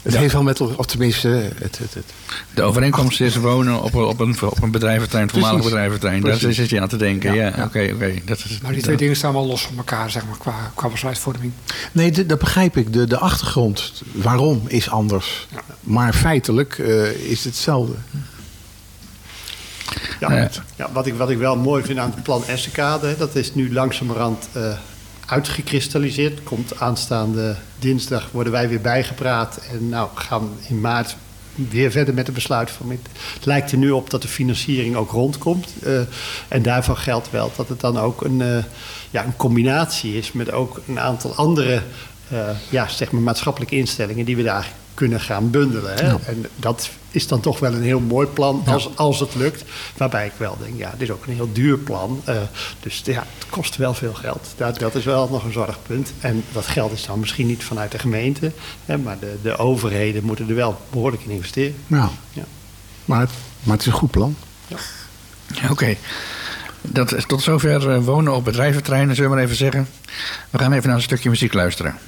het 0.08 0.16
ja. 0.16 0.22
heeft 0.22 0.32
wel 0.32 0.42
met, 0.42 0.60
of 0.60 0.86
tenminste... 0.86 1.28
Het, 1.28 1.78
het, 1.78 1.94
het. 1.94 2.12
De 2.54 2.62
overeenkomst 2.62 3.20
is 3.20 3.36
wonen 3.36 3.82
op, 3.82 3.94
op, 3.94 4.20
een, 4.20 4.36
op 4.42 4.62
een 4.62 4.70
bedrijventerrein, 4.70 5.30
voormalig 5.30 5.62
bedrijventerrein. 5.62 6.22
Daar 6.22 6.38
zit 6.38 6.70
je 6.70 6.80
aan 6.80 6.88
te 6.88 6.96
denken. 6.96 7.34
Ja, 7.34 7.48
oké, 7.48 7.56
oké. 7.56 7.66
Okay, 7.66 7.90
okay. 7.90 8.22
Maar 8.62 8.72
die 8.72 8.82
twee 8.82 8.96
dingen 8.96 9.16
staan 9.16 9.32
wel 9.32 9.46
los 9.46 9.62
van 9.62 9.76
elkaar, 9.76 10.10
zeg 10.10 10.26
maar, 10.26 10.38
qua, 10.38 10.72
qua 10.74 10.88
besluitvorming. 10.88 11.52
Nee, 11.92 12.10
de, 12.10 12.26
dat 12.26 12.38
begrijp 12.38 12.76
ik. 12.76 12.92
De, 12.92 13.06
de 13.06 13.18
achtergrond, 13.18 14.02
waarom, 14.12 14.62
is 14.66 14.90
anders. 14.90 15.46
Ja. 15.52 15.60
Maar 15.80 16.12
feitelijk 16.12 16.78
uh, 16.78 17.10
is 17.10 17.44
het 17.44 17.54
hetzelfde. 17.54 17.94
Ja, 20.20 20.48
ja, 20.76 20.90
wat, 20.92 21.06
ik, 21.06 21.14
wat 21.14 21.30
ik 21.30 21.38
wel 21.38 21.56
mooi 21.56 21.84
vind 21.84 21.98
aan 21.98 22.12
het 22.14 22.22
plan 22.22 22.44
Essekade... 22.46 23.16
dat 23.18 23.34
is 23.34 23.54
nu 23.54 23.72
langzamerhand... 23.72 24.48
Uh, 24.56 24.72
uitgekristalliseerd. 25.28 26.42
Komt 26.42 26.80
aanstaande 26.80 27.56
dinsdag 27.78 28.28
worden 28.30 28.52
wij 28.52 28.68
weer 28.68 28.80
bijgepraat. 28.80 29.61
En 29.73 29.88
nou 29.88 30.08
gaan 30.14 30.50
in 30.68 30.80
maart 30.80 31.16
weer 31.54 31.90
verder 31.90 32.14
met 32.14 32.26
de 32.26 32.32
besluitvorming. 32.32 33.00
Het 33.35 33.47
lijkt 33.47 33.73
er 33.73 33.78
nu 33.78 33.90
op 33.90 34.11
dat 34.11 34.23
de 34.23 34.28
financiering 34.28 34.97
ook 34.97 35.11
rondkomt. 35.11 35.68
Uh, 35.82 36.00
en 36.49 36.62
daarvan 36.62 36.97
geldt 36.97 37.30
wel 37.30 37.52
dat 37.56 37.68
het 37.68 37.80
dan 37.80 37.99
ook 37.99 38.25
een, 38.25 38.40
uh, 38.40 38.58
ja, 39.11 39.25
een 39.25 39.37
combinatie 39.37 40.16
is 40.16 40.32
met 40.32 40.50
ook 40.50 40.80
een 40.88 41.00
aantal 41.00 41.35
andere 41.35 41.82
uh, 42.32 42.49
ja, 42.68 42.88
zeg 42.88 43.11
maar 43.11 43.23
maatschappelijke 43.23 43.76
instellingen 43.76 44.25
die 44.25 44.37
we 44.37 44.42
daar 44.42 44.73
kunnen 44.99 45.21
gaan 45.21 45.50
bundelen. 45.50 45.95
Hè? 45.95 46.17
En 46.26 46.47
dat 46.57 46.90
is 47.11 47.26
dan 47.26 47.40
toch 47.40 47.59
wel 47.59 47.75
een 47.75 47.83
heel 47.83 48.00
mooi 48.00 48.26
plan 48.26 48.62
als, 48.67 48.97
als 48.97 49.21
het 49.21 49.35
lukt. 49.35 49.64
Waarbij 49.97 50.26
ik 50.26 50.33
wel 50.37 50.57
denk, 50.62 50.78
ja, 50.78 50.90
dit 50.90 51.00
is 51.00 51.11
ook 51.11 51.26
een 51.26 51.35
heel 51.35 51.52
duur 51.52 51.78
plan. 51.78 52.23
Eh, 52.25 52.37
dus 52.81 53.02
ja, 53.05 53.25
het 53.38 53.49
kost 53.50 53.76
wel 53.76 53.95
veel 53.95 54.14
geld. 54.14 54.55
Dat, 54.57 54.78
dat 54.78 54.95
is 54.95 55.05
wel 55.05 55.28
nog 55.31 55.45
een 55.45 55.52
zorgpunt. 55.52 56.12
En 56.21 56.45
dat 56.52 56.67
geld 56.67 56.93
is 56.93 57.07
dan 57.07 57.19
misschien 57.19 57.47
niet 57.47 57.64
vanuit 57.64 57.93
de 57.93 57.99
gemeente. 57.99 58.52
Hè, 58.85 58.99
maar 58.99 59.19
de, 59.19 59.37
de 59.43 59.57
overheden 59.57 60.25
moeten 60.25 60.49
er 60.49 60.55
wel 60.55 60.81
behoorlijk 60.90 61.23
in 61.23 61.31
investeren. 61.31 61.75
Ja. 61.87 62.11
Maar, 63.05 63.21
het, 63.21 63.31
maar 63.62 63.76
het 63.76 63.81
is 63.81 63.93
een 63.93 63.99
goed 63.99 64.11
plan. 64.11 64.37
Ja. 64.67 64.76
Oké. 65.71 65.97
Dat 66.83 67.28
tot 67.28 67.43
zover 67.43 67.90
eh, 67.90 68.05
wonen 68.05 68.35
op 68.35 68.45
bedrijventerreinen, 68.45 69.14
zullen 69.14 69.31
we 69.31 69.37
maar 69.37 69.45
even 69.45 69.57
zeggen. 69.57 69.88
We 70.50 70.59
gaan 70.59 70.73
even 70.73 70.87
naar 70.87 70.97
een 70.97 71.02
stukje 71.02 71.31
muziek 71.31 71.52
luisteren. 71.52 71.99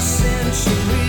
century. 0.00 1.07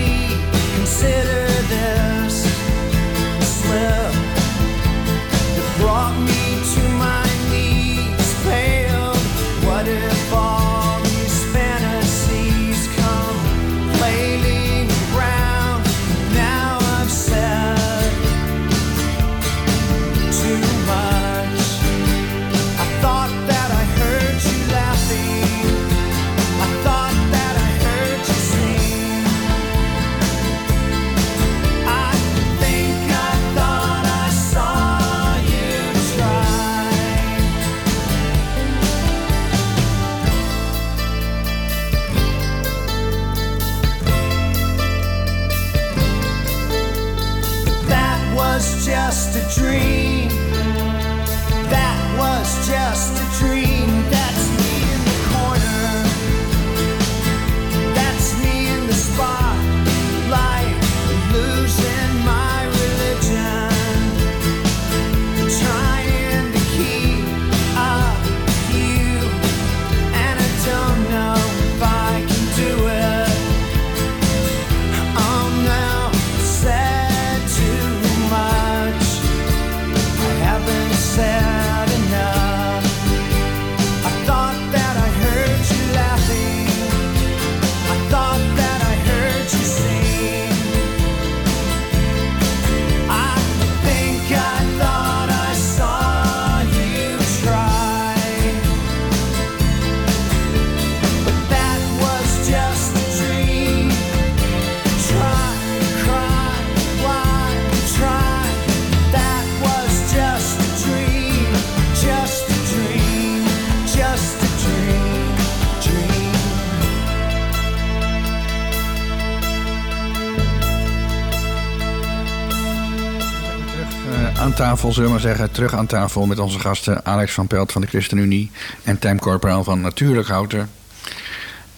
tafel, 124.70 124.92
zullen 124.92 125.08
we 125.08 125.14
maar 125.14 125.24
zeggen. 125.24 125.50
Terug 125.50 125.74
aan 125.74 125.86
tafel 125.86 126.26
met 126.26 126.38
onze 126.38 126.58
gasten 126.58 127.04
Alex 127.04 127.32
van 127.32 127.46
Pelt 127.46 127.72
van 127.72 127.80
de 127.80 127.86
ChristenUnie 127.86 128.50
en 128.82 128.98
Tim 128.98 129.18
Corporaal 129.18 129.64
van 129.64 129.80
Natuurlijk 129.80 130.28
Houter. 130.28 130.68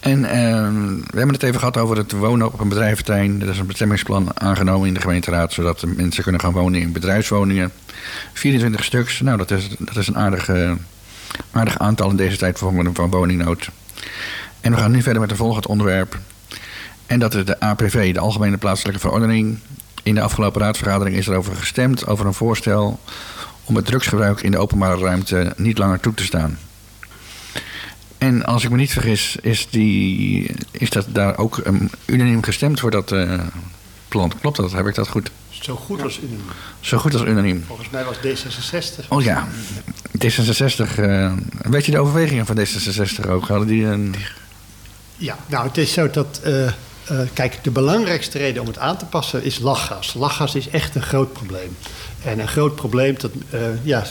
En 0.01 0.25
ehm, 0.25 0.97
we 0.97 1.17
hebben 1.17 1.35
het 1.35 1.43
even 1.43 1.59
gehad 1.59 1.77
over 1.77 1.97
het 1.97 2.13
wonen 2.13 2.47
op 2.47 2.61
een 2.61 2.69
bedrijventerrein. 2.69 3.43
Er 3.43 3.49
is 3.49 3.59
een 3.59 3.67
bestemmingsplan 3.67 4.41
aangenomen 4.41 4.89
in 4.89 4.95
de 4.95 5.01
gemeenteraad... 5.01 5.53
zodat 5.53 5.81
de 5.81 5.87
mensen 5.87 6.23
kunnen 6.23 6.41
gaan 6.41 6.53
wonen 6.53 6.81
in 6.81 6.93
bedrijfswoningen. 6.93 7.73
24 8.33 8.85
stuks, 8.85 9.21
nou 9.21 9.37
dat 9.37 9.51
is, 9.51 9.69
dat 9.79 9.97
is 9.97 10.09
een 10.09 10.17
aardig, 10.17 10.49
eh, 10.49 10.73
aardig 11.51 11.79
aantal 11.79 12.11
in 12.11 12.17
deze 12.17 12.37
tijd 12.37 12.59
van, 12.59 12.95
woningnood. 13.11 13.71
En 14.61 14.73
we 14.73 14.79
gaan 14.79 14.91
nu 14.91 15.03
verder 15.03 15.21
met 15.21 15.31
het 15.31 15.39
volgende 15.39 15.69
onderwerp. 15.69 16.19
En 17.07 17.19
dat 17.19 17.35
is 17.35 17.45
de 17.45 17.61
APV, 17.61 18.15
de 18.15 18.21
Algemene 18.21 18.57
Plaatselijke 18.57 19.01
Verordening. 19.01 19.59
In 20.03 20.15
de 20.15 20.21
afgelopen 20.21 20.61
raadsvergadering 20.61 21.17
is 21.17 21.27
er 21.27 21.37
over 21.37 21.57
gestemd 21.57 22.07
over 22.07 22.27
een 22.27 22.35
voorstel 22.35 23.01
om 23.65 23.77
het 23.77 23.85
drugsgebruik 23.85 24.41
in 24.41 24.51
de 24.51 24.59
openbare 24.59 25.01
ruimte 25.01 25.53
niet 25.57 25.79
langer 25.79 26.01
toe 26.01 26.15
te 26.15 26.25
staan. 26.25 26.59
En 28.19 28.45
als 28.45 28.65
ik 28.65 28.71
me 28.71 28.77
niet 28.77 28.93
vergis, 28.93 29.37
is, 29.41 29.67
die, 29.71 30.51
is 30.71 30.91
dat 30.91 31.07
daar 31.09 31.39
ook 31.39 31.59
ehm, 31.59 31.87
unaniem 32.05 32.43
gestemd 32.43 32.81
voor 32.81 32.91
dat 32.91 33.13
eh, 33.13 33.41
plan. 34.09 34.33
Klopt 34.41 34.57
dat? 34.57 34.73
Heb 34.73 34.87
ik 34.87 34.95
dat 34.95 35.09
goed? 35.09 35.31
Zo 35.49 35.77
goed 35.77 36.03
als 36.03 36.19
unaniem. 36.19 36.45
Zo 36.81 36.99
goed 36.99 37.13
als 37.13 37.23
unaniem. 37.23 37.65
Volgens 37.67 37.91
mij 37.91 38.05
was 38.05 38.17
D66. 38.17 39.09
Oh 39.09 39.23
ja, 39.23 39.49
D66. 40.19 40.99
Eh, 40.99 41.33
weet 41.63 41.85
je 41.85 41.93
de 41.93 41.99
overwegingen 41.99 42.47
van 42.47 42.59
D66 42.59 43.29
ook? 43.29 43.47
Hadden 43.47 43.69
die 43.69 43.85
een... 43.85 44.15
Ja, 45.17 45.37
nou 45.47 45.67
het 45.67 45.79
is 45.79 45.93
zo 45.93 46.11
dat... 46.11 46.41
Eh, 46.43 46.73
uh, 47.11 47.21
kijk, 47.33 47.59
de 47.63 47.71
belangrijkste 47.71 48.39
reden 48.39 48.63
om 48.63 48.69
het 48.69 48.79
aan 48.79 48.97
te 48.97 49.05
passen 49.05 49.45
is 49.45 49.59
lachgas. 49.59 50.15
Lachgas 50.15 50.55
is 50.55 50.69
echt 50.69 50.95
een 50.95 51.03
groot 51.03 51.33
probleem. 51.33 51.77
En 52.25 52.39
een 52.39 52.49
groot 52.49 52.75
probleem, 52.75 53.15
dat, 53.19 53.31
uh, 53.51 53.61
ja, 53.83 54.05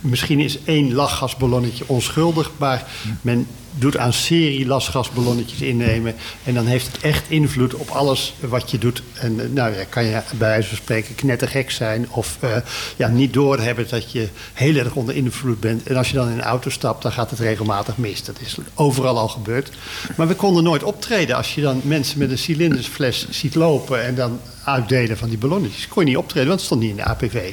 misschien 0.00 0.40
is 0.40 0.58
één 0.64 0.94
lachgasballonnetje 0.94 1.84
onschuldig, 1.86 2.50
maar 2.56 2.86
men 3.20 3.46
doet 3.78 3.96
aan 3.96 4.12
serie 4.12 4.66
lachgasballonnetjes 4.66 5.60
innemen. 5.60 6.14
En 6.44 6.54
dan 6.54 6.66
heeft 6.66 6.86
het 6.86 7.00
echt 7.00 7.24
invloed 7.28 7.74
op 7.74 7.88
alles 7.88 8.34
wat 8.40 8.70
je 8.70 8.78
doet. 8.78 9.02
En 9.14 9.34
uh, 9.34 9.42
nou 9.50 9.74
ja, 9.74 9.84
kan 9.88 10.04
je 10.04 10.10
bij 10.10 10.48
wijze 10.48 10.68
van 10.68 10.76
spreken 10.76 11.14
knettergek 11.14 11.70
zijn 11.70 12.10
of 12.10 12.38
uh, 12.44 12.56
ja, 12.96 13.08
niet 13.08 13.32
doorhebben 13.32 13.86
dat 13.88 14.12
je 14.12 14.28
heel 14.52 14.74
erg 14.76 14.94
onder 14.94 15.14
invloed 15.14 15.60
bent. 15.60 15.82
En 15.82 15.96
als 15.96 16.08
je 16.08 16.14
dan 16.14 16.28
in 16.28 16.38
een 16.38 16.42
auto 16.42 16.70
stapt, 16.70 17.02
dan 17.02 17.12
gaat 17.12 17.30
het 17.30 17.38
regelmatig 17.38 17.96
mis. 17.96 18.24
Dat 18.24 18.40
is 18.40 18.56
overal 18.74 19.18
al 19.18 19.28
gebeurd. 19.28 19.70
Maar 20.16 20.28
we 20.28 20.34
konden 20.34 20.62
nooit 20.62 20.82
optreden 20.82 21.36
als 21.36 21.54
je 21.54 21.60
dan 21.60 21.80
mensen 21.84 22.18
met 22.18 22.30
een 22.30 22.38
cilindersfles 22.38 23.26
ziet 23.30 23.54
lopen 23.54 24.04
en 24.04 24.14
dan 24.14 24.40
uitdelen 24.64 25.16
van 25.16 25.28
die 25.28 25.38
ballonnetjes. 25.38 25.88
Kon 25.88 26.02
je 26.02 26.08
niet 26.08 26.18
optreden, 26.18 26.48
want 26.48 26.60
het 26.60 26.68
stond 26.68 26.80
niet 26.80 26.90
in 26.90 26.96
de 26.96 27.04
APV. 27.04 27.52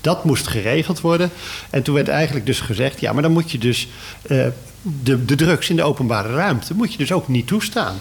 Dat 0.00 0.24
moest 0.24 0.46
geregeld 0.46 1.00
worden. 1.00 1.30
En 1.70 1.82
toen 1.82 1.94
werd 1.94 2.08
eigenlijk 2.08 2.46
dus 2.46 2.60
gezegd: 2.60 3.00
ja, 3.00 3.12
maar 3.12 3.22
dan 3.22 3.32
moet 3.32 3.50
je 3.50 3.58
dus 3.58 3.88
uh, 4.26 4.46
de, 4.82 5.24
de 5.24 5.34
drugs 5.34 5.70
in 5.70 5.76
de 5.76 5.82
openbare 5.82 6.34
ruimte 6.34 6.74
moet 6.74 6.92
je 6.92 6.98
dus 6.98 7.12
ook 7.12 7.28
niet 7.28 7.46
toestaan. 7.46 8.00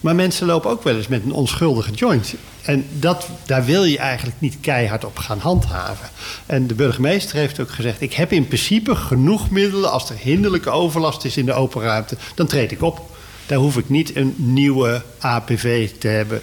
Maar 0.00 0.14
mensen 0.14 0.46
lopen 0.46 0.70
ook 0.70 0.82
wel 0.82 0.96
eens 0.96 1.08
met 1.08 1.24
een 1.24 1.32
onschuldige 1.32 1.90
joint. 1.90 2.34
En 2.62 2.86
dat, 2.98 3.28
daar 3.46 3.64
wil 3.64 3.84
je 3.84 3.98
eigenlijk 3.98 4.36
niet 4.40 4.56
keihard 4.60 5.04
op 5.04 5.18
gaan 5.18 5.38
handhaven. 5.38 6.08
En 6.46 6.66
de 6.66 6.74
burgemeester 6.74 7.36
heeft 7.36 7.60
ook 7.60 7.70
gezegd: 7.70 8.00
Ik 8.00 8.12
heb 8.12 8.32
in 8.32 8.46
principe 8.46 8.94
genoeg 8.94 9.50
middelen. 9.50 9.92
Als 9.92 10.10
er 10.10 10.16
hinderlijke 10.18 10.70
overlast 10.70 11.24
is 11.24 11.36
in 11.36 11.46
de 11.46 11.52
open 11.52 11.82
ruimte, 11.82 12.16
dan 12.34 12.46
treed 12.46 12.72
ik 12.72 12.82
op. 12.82 13.10
Daar 13.46 13.58
hoef 13.58 13.76
ik 13.76 13.88
niet 13.88 14.16
een 14.16 14.34
nieuwe 14.36 15.02
APV 15.18 15.90
te 15.98 16.08
hebben. 16.08 16.42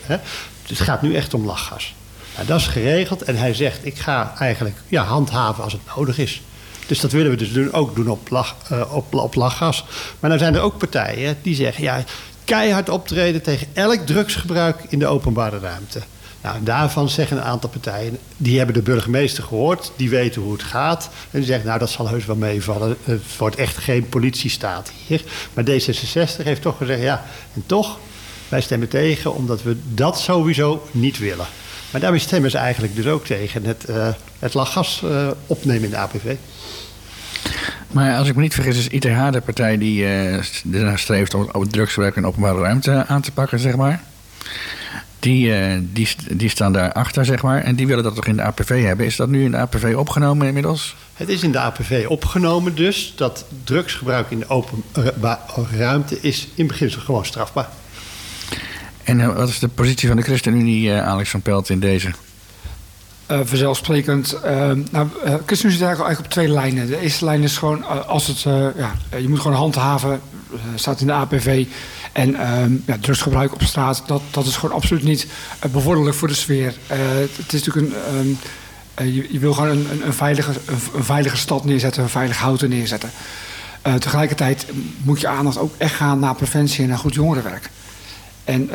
Het 0.67 0.79
gaat 0.79 1.01
nu 1.01 1.15
echt 1.15 1.33
om 1.33 1.45
lachgas. 1.45 1.93
Dat 2.45 2.59
is 2.59 2.67
geregeld 2.67 3.21
en 3.21 3.35
hij 3.35 3.53
zegt: 3.53 3.85
Ik 3.85 3.97
ga 3.97 4.33
eigenlijk 4.37 4.75
ja, 4.87 5.03
handhaven 5.03 5.63
als 5.63 5.73
het 5.73 5.81
nodig 5.95 6.17
is. 6.17 6.41
Dus 6.87 6.99
dat 6.99 7.11
willen 7.11 7.37
we 7.37 7.51
dus 7.51 7.71
ook 7.71 7.95
doen 7.95 8.09
op, 8.09 8.29
uh, 8.31 8.95
op, 8.95 9.13
op 9.13 9.35
lachgas. 9.35 9.85
Maar 10.19 10.29
dan 10.29 10.39
zijn 10.39 10.55
er 10.55 10.61
ook 10.61 10.77
partijen 10.77 11.37
die 11.41 11.55
zeggen: 11.55 11.83
ja, 11.83 12.03
keihard 12.45 12.89
optreden 12.89 13.41
tegen 13.41 13.67
elk 13.73 14.05
drugsgebruik 14.05 14.85
in 14.87 14.99
de 14.99 15.07
openbare 15.07 15.59
ruimte. 15.59 16.01
Nou, 16.41 16.63
daarvan 16.63 17.09
zeggen 17.09 17.37
een 17.37 17.43
aantal 17.43 17.69
partijen, 17.69 18.17
die 18.37 18.57
hebben 18.57 18.75
de 18.75 18.81
burgemeester 18.81 19.43
gehoord, 19.43 19.91
die 19.95 20.09
weten 20.09 20.41
hoe 20.41 20.51
het 20.51 20.63
gaat. 20.63 21.09
En 21.31 21.39
die 21.39 21.47
zeggen, 21.47 21.67
nou 21.67 21.79
dat 21.79 21.89
zal 21.89 22.07
heus 22.07 22.25
wel 22.25 22.35
meevallen, 22.35 22.97
het 23.03 23.37
wordt 23.37 23.55
echt 23.55 23.77
geen 23.77 24.09
politiestaat 24.09 24.91
hier. 25.07 25.23
Maar 25.53 25.63
D66 25.63 26.43
heeft 26.43 26.61
toch 26.61 26.77
gezegd, 26.77 27.01
ja, 27.01 27.25
en 27.53 27.63
toch, 27.65 27.99
wij 28.49 28.61
stemmen 28.61 28.87
tegen 28.87 29.33
omdat 29.35 29.63
we 29.63 29.77
dat 29.93 30.19
sowieso 30.19 30.87
niet 30.91 31.17
willen. 31.17 31.47
Maar 31.91 32.01
daarmee 32.01 32.19
stemmen 32.19 32.51
ze 32.51 32.57
eigenlijk 32.57 32.95
dus 32.95 33.05
ook 33.05 33.25
tegen 33.25 33.63
het, 33.63 33.85
uh, 33.89 34.07
het 34.39 34.53
lachgas 34.53 35.01
uh, 35.05 35.27
opnemen 35.47 35.83
in 35.83 35.89
de 35.89 35.97
APV. 35.97 36.35
Maar 37.91 38.17
als 38.17 38.27
ik 38.27 38.35
me 38.35 38.41
niet 38.41 38.53
vergis, 38.53 38.77
is 38.77 38.87
ITH 38.87 39.31
de 39.31 39.41
partij 39.45 39.77
die 39.77 40.05
ernaar 40.71 40.99
streeft 40.99 41.33
om 41.33 41.49
het 41.61 41.71
drugsgebruik 41.71 42.15
in 42.15 42.25
openbare 42.25 42.59
ruimte 42.59 43.05
aan 43.07 43.21
te 43.21 43.31
pakken, 43.31 43.59
zeg 43.59 43.75
maar. 43.75 44.03
Die, 45.19 45.53
die, 45.93 46.07
die 46.31 46.49
staan 46.49 46.73
daarachter, 46.73 47.25
zeg 47.25 47.41
maar. 47.41 47.63
En 47.63 47.75
die 47.75 47.87
willen 47.87 48.03
dat 48.03 48.15
toch 48.15 48.25
in 48.25 48.35
de 48.35 48.41
APV 48.41 48.83
hebben. 48.83 49.05
Is 49.05 49.15
dat 49.15 49.29
nu 49.29 49.43
in 49.43 49.51
de 49.51 49.57
APV 49.57 49.95
opgenomen 49.97 50.47
inmiddels? 50.47 50.95
Het 51.13 51.29
is 51.29 51.43
in 51.43 51.51
de 51.51 51.59
APV 51.59 52.05
opgenomen 52.07 52.75
dus 52.75 53.13
dat 53.15 53.45
drugsgebruik 53.63 54.31
in 54.31 54.39
de 54.39 54.49
openbare 54.49 55.65
ruimte 55.77 56.17
is 56.21 56.47
in 56.55 56.67
beginsel 56.67 57.01
gewoon 57.01 57.25
strafbaar. 57.25 57.69
En 59.09 59.19
uh, 59.19 59.35
wat 59.35 59.49
is 59.49 59.59
de 59.59 59.67
positie 59.67 60.07
van 60.07 60.17
de 60.17 60.23
ChristenUnie, 60.23 60.89
uh, 60.89 61.07
Alex 61.07 61.29
van 61.29 61.41
Pelt, 61.41 61.69
in 61.69 61.79
deze? 61.79 62.11
Uh, 63.31 63.39
vanzelfsprekend. 63.43 64.37
Uh, 64.45 64.71
nou, 64.91 65.07
ChristenUnie 65.45 65.77
zit 65.77 65.87
eigenlijk 65.87 66.19
op 66.19 66.27
twee 66.27 66.47
lijnen. 66.47 66.87
De 66.87 66.99
eerste 66.99 67.25
lijn 67.25 67.43
is 67.43 67.57
gewoon, 67.57 68.07
als 68.07 68.27
het, 68.27 68.41
ja, 68.77 68.95
je 69.17 69.29
moet 69.29 69.39
gewoon 69.39 69.57
handhaven, 69.57 70.21
staat 70.75 71.01
in 71.01 71.07
de 71.07 71.13
APV. 71.13 71.65
En 72.11 72.37
ja, 72.85 72.97
drugsgebruik 73.01 73.53
op 73.53 73.61
straat, 73.63 74.03
dat, 74.05 74.21
dat 74.31 74.45
is 74.45 74.55
gewoon 74.57 74.75
absoluut 74.75 75.03
niet 75.03 75.27
bevorderlijk 75.71 76.15
voor 76.15 76.27
de 76.27 76.33
sfeer. 76.33 76.73
het 77.37 77.53
is 77.53 77.65
natuurlijk 77.65 77.95
een, 78.15 78.37
je, 79.13 79.27
je, 79.33 79.39
wil 79.39 79.53
gewoon 79.53 79.69
een, 79.69 79.87
een, 79.91 80.05
een 80.05 80.13
veilige, 80.13 80.51
een, 80.95 81.03
veilige 81.03 81.37
stad 81.37 81.65
neerzetten, 81.65 82.03
een 82.03 82.09
veilig 82.09 82.37
houten 82.37 82.69
neerzetten. 82.69 83.09
tegelijkertijd 83.99 84.65
moet 85.03 85.21
je 85.21 85.27
aandacht 85.27 85.57
ook 85.57 85.73
echt 85.77 85.95
gaan 85.95 86.19
naar 86.19 86.35
preventie 86.35 86.83
en 86.83 86.89
naar 86.89 86.97
goed 86.97 87.13
jongerenwerk. 87.13 87.69
En, 88.43 88.69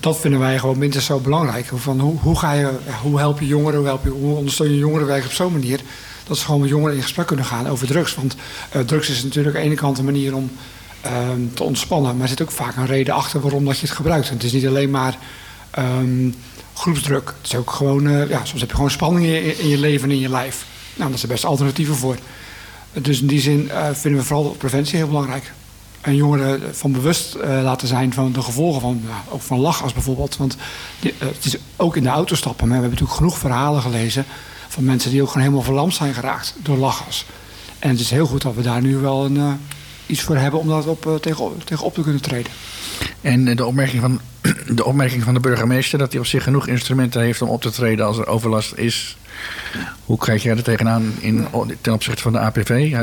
dat 0.00 0.18
vinden 0.18 0.40
wij 0.40 0.58
gewoon 0.58 0.78
minstens 0.78 1.04
zo 1.04 1.18
belangrijk. 1.18 1.70
Van 1.74 2.00
hoe, 2.00 2.18
hoe, 2.18 2.38
ga 2.38 2.52
je, 2.52 2.70
hoe 3.02 3.18
help 3.18 3.40
je 3.40 3.46
jongeren, 3.46 3.78
hoe, 3.78 3.86
help 3.86 4.04
je, 4.04 4.14
ondersteun 4.14 4.70
je 4.70 4.78
jongerenwerk 4.78 5.24
op 5.24 5.32
zo'n 5.32 5.52
manier... 5.52 5.80
dat 6.26 6.38
ze 6.38 6.44
gewoon 6.44 6.60
met 6.60 6.68
jongeren 6.68 6.96
in 6.96 7.02
gesprek 7.02 7.26
kunnen 7.26 7.44
gaan 7.44 7.68
over 7.68 7.86
drugs. 7.86 8.14
Want 8.14 8.36
uh, 8.76 8.82
drugs 8.82 9.08
is 9.08 9.22
natuurlijk 9.22 9.56
aan 9.56 9.62
de 9.62 9.68
ene 9.68 9.76
kant 9.76 9.98
een 9.98 10.04
manier 10.04 10.34
om 10.34 10.50
uh, 11.04 11.12
te 11.54 11.62
ontspannen... 11.62 12.12
maar 12.12 12.22
er 12.22 12.28
zit 12.28 12.42
ook 12.42 12.50
vaak 12.50 12.76
een 12.76 12.86
reden 12.86 13.14
achter 13.14 13.40
waarom 13.40 13.64
dat 13.64 13.78
je 13.78 13.86
het 13.86 13.96
gebruikt. 13.96 14.28
Het 14.28 14.44
is 14.44 14.52
niet 14.52 14.66
alleen 14.66 14.90
maar 14.90 15.18
um, 15.78 16.34
groepsdruk. 16.74 17.34
Het 17.42 17.52
is 17.52 17.54
ook 17.54 17.70
gewoon, 17.70 18.06
uh, 18.06 18.28
ja, 18.28 18.44
soms 18.44 18.60
heb 18.60 18.70
je 18.70 18.76
gewoon 18.76 18.90
spanning 18.90 19.26
in, 19.26 19.58
in 19.58 19.68
je 19.68 19.78
leven 19.78 20.08
en 20.08 20.14
in 20.14 20.20
je 20.20 20.28
lijf. 20.28 20.64
Nou, 20.94 21.10
dat 21.10 21.18
zijn 21.18 21.32
best 21.32 21.44
alternatieven 21.44 21.94
voor. 21.94 22.16
Dus 22.92 23.20
in 23.20 23.26
die 23.26 23.40
zin 23.40 23.70
vinden 23.92 24.20
we 24.20 24.26
vooral 24.26 24.50
preventie 24.58 24.96
heel 24.96 25.06
belangrijk 25.06 25.52
en 26.00 26.14
jongeren 26.14 26.74
van 26.76 26.92
bewust 26.92 27.34
uh, 27.34 27.42
laten 27.62 27.88
zijn 27.88 28.12
van 28.12 28.32
de 28.32 28.42
gevolgen 28.42 28.80
van, 28.80 29.02
ook 29.28 29.42
van 29.42 29.58
lachgas 29.58 29.92
bijvoorbeeld. 29.92 30.36
Want 30.36 30.56
uh, 31.00 31.12
het 31.18 31.44
is 31.44 31.56
ook 31.76 31.96
in 31.96 32.02
de 32.02 32.08
auto 32.08 32.34
stappen. 32.34 32.68
Maar 32.68 32.76
we 32.76 32.82
hebben 32.82 32.90
natuurlijk 32.90 33.18
genoeg 33.18 33.38
verhalen 33.38 33.82
gelezen 33.82 34.24
van 34.68 34.84
mensen 34.84 35.10
die 35.10 35.22
ook 35.22 35.26
gewoon 35.26 35.42
helemaal 35.42 35.64
verlamd 35.64 35.94
zijn 35.94 36.14
geraakt 36.14 36.54
door 36.58 36.76
lachgas. 36.76 37.26
En 37.78 37.90
het 37.90 38.00
is 38.00 38.10
heel 38.10 38.26
goed 38.26 38.42
dat 38.42 38.54
we 38.54 38.62
daar 38.62 38.80
nu 38.80 38.96
wel 38.96 39.24
een, 39.24 39.36
uh, 39.36 39.52
iets 40.06 40.20
voor 40.20 40.36
hebben 40.36 40.60
om 40.60 40.68
dat 40.68 40.86
op, 40.86 41.18
tegen, 41.20 41.52
tegen 41.64 41.84
op 41.84 41.94
te 41.94 42.02
kunnen 42.02 42.22
treden. 42.22 42.52
En 43.20 43.56
de 43.56 43.64
opmerking, 43.64 44.00
van, 44.00 44.20
de 44.76 44.84
opmerking 44.84 45.22
van 45.22 45.34
de 45.34 45.40
burgemeester 45.40 45.98
dat 45.98 46.10
hij 46.10 46.20
op 46.20 46.26
zich 46.26 46.42
genoeg 46.42 46.66
instrumenten 46.66 47.20
heeft 47.20 47.42
om 47.42 47.48
op 47.48 47.62
te 47.62 47.70
treden 47.70 48.06
als 48.06 48.18
er 48.18 48.26
overlast 48.26 48.72
is. 48.74 49.16
Hoe 50.04 50.18
kijk 50.18 50.40
jij 50.40 50.56
er 50.56 50.62
tegenaan 50.62 51.12
in, 51.18 51.46
ten 51.80 51.92
opzichte 51.92 52.22
van 52.22 52.32
de 52.32 52.38
APV? 52.38 52.96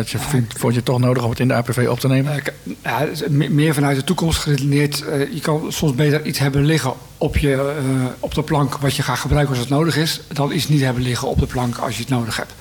Vond 0.48 0.74
je 0.74 0.80
het 0.80 0.86
toch 0.86 1.00
nodig 1.00 1.24
om 1.24 1.30
het 1.30 1.40
in 1.40 1.48
de 1.48 1.54
APV 1.54 1.88
op 1.90 2.00
te 2.00 2.08
nemen? 2.08 2.44
Ja, 2.84 3.08
meer 3.50 3.74
vanuit 3.74 3.96
de 3.96 4.04
toekomst 4.04 4.40
geredeneerd. 4.40 5.04
je 5.32 5.40
kan 5.42 5.66
soms 5.72 5.96
beter 5.96 6.26
iets 6.26 6.40
hebben 6.40 6.66
liggen 6.66 6.94
op, 7.18 7.38
je, 7.38 7.50
uh, 7.50 8.06
op 8.20 8.34
de 8.34 8.44
plank 8.44 8.78
wat 8.78 8.96
je 8.96 9.04
gaat 9.04 9.20
gebruiken 9.20 9.56
als 9.56 9.64
het 9.64 9.74
nodig 9.74 9.98
is, 9.98 10.22
dan 10.34 10.52
iets 10.52 10.68
niet 10.68 10.82
hebben 10.82 11.04
liggen 11.04 11.28
op 11.28 11.40
de 11.40 11.46
plank 11.46 11.78
als 11.78 11.96
je 11.96 12.02
het 12.02 12.10
nodig 12.10 12.38
hebt. 12.38 12.54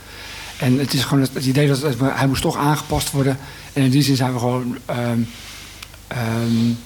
En 0.59 0.79
het 0.79 0.93
is 0.93 1.05
gewoon 1.05 1.29
het, 1.33 1.45
idee 1.45 1.69
dat 1.69 1.83
hij 2.01 2.27
moest 2.27 2.43
toch 2.43 2.57
aangepast 2.57 3.11
worden. 3.11 3.39
En 3.73 3.83
in 3.83 3.91
die 3.91 4.03
zin 4.03 4.17
zijn 4.17 4.33
we 4.33 4.39
gewoon. 4.39 4.79
Um, 4.91 5.29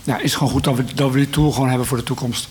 ja, 0.02 0.18
is 0.18 0.34
gewoon 0.34 0.52
goed 0.52 0.64
dat 0.64 0.76
we, 0.76 0.84
dat 0.94 1.10
we 1.12 1.18
die 1.18 1.30
tool 1.30 1.52
gewoon 1.52 1.68
hebben 1.68 1.86
voor 1.86 1.96
de 1.96 2.02
toekomst. 2.02 2.48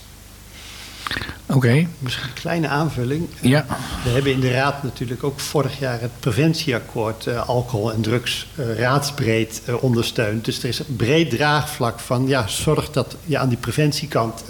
Oké. 1.46 1.56
Okay. 1.56 1.88
Misschien 1.98 2.28
een 2.28 2.32
kleine 2.32 2.68
aanvulling. 2.68 3.28
Ja. 3.40 3.66
We 4.04 4.10
hebben 4.10 4.32
in 4.32 4.40
de 4.40 4.50
Raad 4.50 4.82
natuurlijk 4.82 5.24
ook 5.24 5.40
vorig 5.40 5.78
jaar 5.78 6.00
het 6.00 6.10
preventieakkoord 6.20 7.26
uh, 7.26 7.48
alcohol 7.48 7.92
en 7.92 8.00
drugs 8.00 8.46
uh, 8.54 8.78
raadsbreed 8.78 9.62
uh, 9.68 9.82
ondersteund. 9.82 10.44
Dus 10.44 10.62
er 10.62 10.68
is 10.68 10.78
een 10.78 10.96
breed 10.96 11.30
draagvlak 11.30 12.00
van 12.00 12.26
ja, 12.26 12.46
zorg 12.46 12.90
dat 12.90 13.16
je 13.24 13.38
aan 13.38 13.48
die 13.48 13.58
preventiekant 13.58 14.42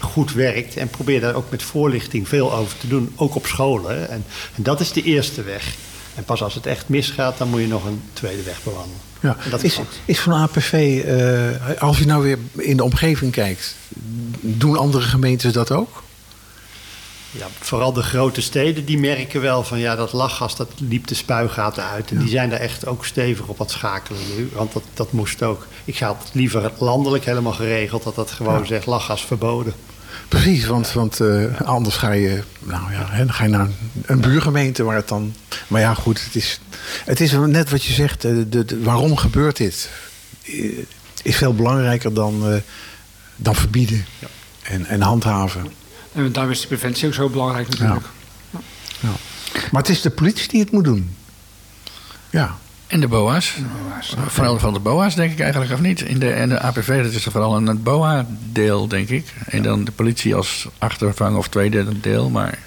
goed 0.00 0.32
werkt. 0.32 0.76
En 0.76 0.88
probeer 0.88 1.20
daar 1.20 1.34
ook 1.34 1.50
met 1.50 1.62
voorlichting 1.62 2.28
veel 2.28 2.52
over 2.54 2.78
te 2.78 2.88
doen, 2.88 3.12
ook 3.16 3.34
op 3.34 3.46
scholen. 3.46 4.08
En, 4.08 4.24
en 4.56 4.62
dat 4.62 4.80
is 4.80 4.92
de 4.92 5.02
eerste 5.02 5.42
weg. 5.42 5.74
En 6.14 6.24
pas 6.24 6.42
als 6.42 6.54
het 6.54 6.66
echt 6.66 6.88
misgaat, 6.88 7.38
dan 7.38 7.48
moet 7.48 7.60
je 7.60 7.66
nog 7.66 7.84
een 7.84 8.02
tweede 8.12 8.42
weg 8.42 8.62
bewandelen. 8.62 9.00
Ja. 9.20 9.36
Dat 9.50 9.62
is, 9.62 9.80
is 10.04 10.20
van 10.20 10.32
APV, 10.32 10.72
uh, 11.06 11.82
als 11.82 11.98
je 11.98 12.06
nou 12.06 12.22
weer 12.22 12.38
in 12.56 12.76
de 12.76 12.84
omgeving 12.84 13.32
kijkt, 13.32 13.76
doen 14.40 14.76
andere 14.76 15.04
gemeentes 15.04 15.52
dat 15.52 15.70
ook? 15.70 16.04
Ja, 17.30 17.46
vooral 17.60 17.92
de 17.92 18.02
grote 18.02 18.40
steden 18.40 18.84
die 18.84 18.98
merken 18.98 19.40
wel 19.40 19.64
van 19.64 19.78
ja, 19.78 19.96
dat 19.96 20.12
lachgas 20.12 20.56
dat 20.56 20.68
liep 20.78 21.06
de 21.06 21.14
spuigaten 21.14 21.84
uit. 21.84 22.10
En 22.10 22.16
ja. 22.16 22.22
die 22.22 22.30
zijn 22.30 22.50
daar 22.50 22.60
echt 22.60 22.86
ook 22.86 23.04
stevig 23.04 23.46
op 23.46 23.58
wat 23.58 23.70
schakelen 23.70 24.20
nu. 24.36 24.50
Want 24.54 24.72
dat, 24.72 24.82
dat 24.94 25.12
moest 25.12 25.42
ook. 25.42 25.66
Ik 25.84 25.98
had 25.98 26.16
het 26.24 26.34
liever 26.34 26.72
landelijk 26.78 27.24
helemaal 27.24 27.52
geregeld 27.52 28.02
dat 28.02 28.14
dat 28.14 28.30
gewoon 28.30 28.58
ja. 28.58 28.64
zegt 28.64 28.86
lachgas 28.86 29.24
verboden. 29.24 29.74
Precies, 30.28 30.66
want, 30.66 30.92
want 30.92 31.20
uh, 31.20 31.60
anders 31.60 31.96
ga 31.96 32.12
je, 32.12 32.42
nou 32.58 32.92
ja, 32.92 33.06
hè, 33.10 33.18
dan 33.18 33.34
ga 33.34 33.44
je 33.44 33.50
naar 33.50 33.60
een, 33.60 33.74
een, 34.06 34.20
buurgemeente 34.20 34.82
waar 34.82 34.96
het 34.96 35.08
dan. 35.08 35.34
Maar 35.66 35.80
ja, 35.80 35.94
goed, 35.94 36.24
het 36.24 36.34
is, 36.34 36.60
het 37.04 37.20
is 37.20 37.32
net 37.32 37.70
wat 37.70 37.84
je 37.84 37.92
zegt. 37.92 38.22
De, 38.22 38.48
de, 38.48 38.64
de, 38.64 38.82
waarom 38.82 39.16
gebeurt 39.16 39.56
dit? 39.56 39.90
is 41.22 41.36
veel 41.36 41.54
belangrijker 41.54 42.14
dan, 42.14 42.52
eh, 42.52 42.56
dan 43.36 43.54
verbieden 43.54 44.06
en, 44.62 44.86
en 44.86 45.00
handhaven. 45.00 45.72
En 46.16 46.32
daarom 46.32 46.52
is 46.52 46.58
die 46.58 46.68
preventie 46.68 47.06
ook 47.06 47.14
zo 47.14 47.28
belangrijk 47.28 47.68
natuurlijk. 47.68 48.06
Ja. 49.00 49.08
Maar 49.70 49.82
het 49.82 49.90
is 49.90 50.00
de 50.00 50.10
politie 50.10 50.48
die 50.48 50.60
het 50.60 50.70
moet 50.70 50.84
doen. 50.84 51.16
Ja. 52.30 52.56
En 52.86 53.00
de 53.00 53.08
BOA's. 53.08 53.54
Vooral 54.26 54.58
van 54.58 54.72
de 54.72 54.80
BOA's, 54.80 55.14
denk 55.14 55.32
ik 55.32 55.40
eigenlijk, 55.40 55.72
of 55.72 55.80
niet? 55.80 56.00
In 56.00 56.18
de, 56.18 56.30
en 56.32 56.48
de 56.48 56.60
APV, 56.60 57.02
dat 57.02 57.12
is 57.12 57.26
er 57.26 57.32
vooral 57.32 57.56
een 57.56 57.82
BOA-deel, 57.82 58.88
denk 58.88 59.08
ik. 59.08 59.34
En 59.46 59.62
dan 59.62 59.84
de 59.84 59.92
politie 59.92 60.34
als 60.34 60.66
achtervang 60.78 61.36
of 61.36 61.48
tweede 61.48 62.00
deel. 62.00 62.30
Maar 62.30 62.58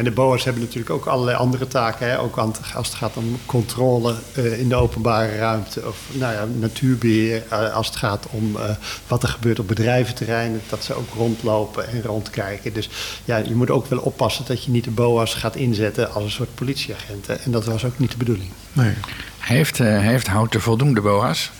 En 0.00 0.06
de 0.06 0.12
BOA's 0.12 0.44
hebben 0.44 0.62
natuurlijk 0.62 0.90
ook 0.90 1.06
allerlei 1.06 1.36
andere 1.36 1.66
taken. 1.66 2.08
Hè? 2.08 2.18
Ook 2.18 2.38
als 2.74 2.88
het 2.88 2.94
gaat 2.94 3.16
om 3.16 3.38
controle 3.46 4.14
eh, 4.34 4.58
in 4.58 4.68
de 4.68 4.74
openbare 4.74 5.36
ruimte. 5.36 5.86
Of 5.86 5.98
nou 6.12 6.32
ja, 6.32 6.44
natuurbeheer. 6.58 7.42
eh, 7.48 7.74
als 7.74 7.86
het 7.86 7.96
gaat 7.96 8.26
om 8.30 8.56
eh, 8.56 8.70
wat 9.08 9.22
er 9.22 9.28
gebeurt 9.28 9.58
op 9.58 9.68
bedrijventerreinen. 9.68 10.60
Dat 10.68 10.84
ze 10.84 10.94
ook 10.94 11.14
rondlopen 11.14 11.88
en 11.88 12.02
rondkijken. 12.02 12.72
Dus 12.72 12.88
ja, 13.24 13.36
je 13.36 13.54
moet 13.54 13.70
ook 13.70 13.86
wel 13.86 13.98
oppassen 13.98 14.44
dat 14.46 14.64
je 14.64 14.70
niet 14.70 14.84
de 14.84 14.90
BOA's 14.90 15.34
gaat 15.34 15.56
inzetten 15.56 16.12
als 16.12 16.24
een 16.24 16.30
soort 16.30 16.54
politieagenten. 16.54 17.40
En 17.42 17.50
dat 17.50 17.64
was 17.64 17.84
ook 17.84 17.98
niet 17.98 18.10
de 18.10 18.16
bedoeling. 18.16 18.50
Nee. 18.72 18.94
heeft, 19.38 19.78
heeft 19.78 20.26
Houten 20.26 20.60
voldoende 20.60 21.00
BOA's? 21.00 21.50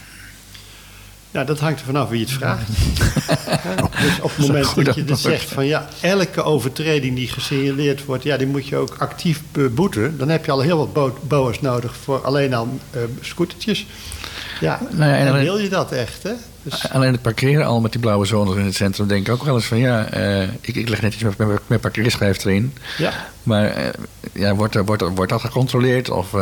Nou, 1.33 1.47
dat 1.47 1.61
hangt 1.61 1.81
er 1.81 1.87
vanaf 1.87 2.09
wie 2.09 2.21
het 2.21 2.31
vraagt. 2.31 2.69
Ja, 3.65 3.89
dus 4.01 4.21
op 4.21 4.31
het 4.37 4.47
moment 4.47 4.75
dat 4.85 4.95
je 4.95 5.05
dus 5.05 5.11
antwoord. 5.11 5.19
zegt 5.21 5.49
van 5.53 5.67
ja, 5.67 5.89
elke 6.01 6.43
overtreding 6.43 7.17
die 7.17 7.29
gesignaleerd 7.29 8.05
wordt, 8.05 8.23
ja, 8.23 8.37
die 8.37 8.47
moet 8.47 8.67
je 8.69 8.77
ook 8.77 8.95
actief 8.99 9.43
beboeten. 9.53 10.19
Dan 10.19 10.29
heb 10.29 10.45
je 10.45 10.51
al 10.51 10.61
heel 10.61 10.77
wat 10.77 10.93
bo- 10.93 11.19
boa's 11.23 11.61
nodig 11.61 11.97
voor 11.97 12.21
alleen 12.21 12.55
al 12.55 12.79
eh, 12.91 13.01
scootertjes. 13.21 13.87
Ja, 14.61 14.81
Nou 14.91 15.11
ja, 15.11 15.17
en 15.17 15.27
en 15.27 15.33
alleen- 15.33 15.45
wil 15.45 15.59
je 15.59 15.69
dat 15.69 15.93
echt, 15.93 16.23
hè? 16.23 16.33
Dus, 16.63 16.89
Alleen 16.91 17.13
het 17.13 17.23
parkeren 17.23 17.67
al 17.67 17.81
met 17.81 17.93
die 17.93 18.01
blauwe 18.01 18.27
zones 18.27 18.57
in 18.57 18.65
het 18.65 18.75
centrum, 18.75 19.07
denk 19.07 19.27
ik 19.27 19.33
ook 19.33 19.45
wel 19.45 19.55
eens 19.55 19.65
van 19.67 19.79
ja, 19.79 20.07
eh, 20.07 20.43
ik, 20.61 20.75
ik 20.77 20.89
leg 20.89 21.01
netjes 21.03 21.23
mijn, 21.23 21.35
mijn, 21.37 21.59
mijn 21.67 21.81
parkeerschijf 21.81 22.45
erin. 22.45 22.75
ja, 22.99 23.13
Maar 23.43 23.65
eh, 23.71 23.89
ja, 24.33 24.55
wordt, 24.55 24.75
wordt, 24.85 25.03
wordt 25.15 25.31
dat 25.31 25.41
gecontroleerd? 25.41 26.11
Of 26.11 26.33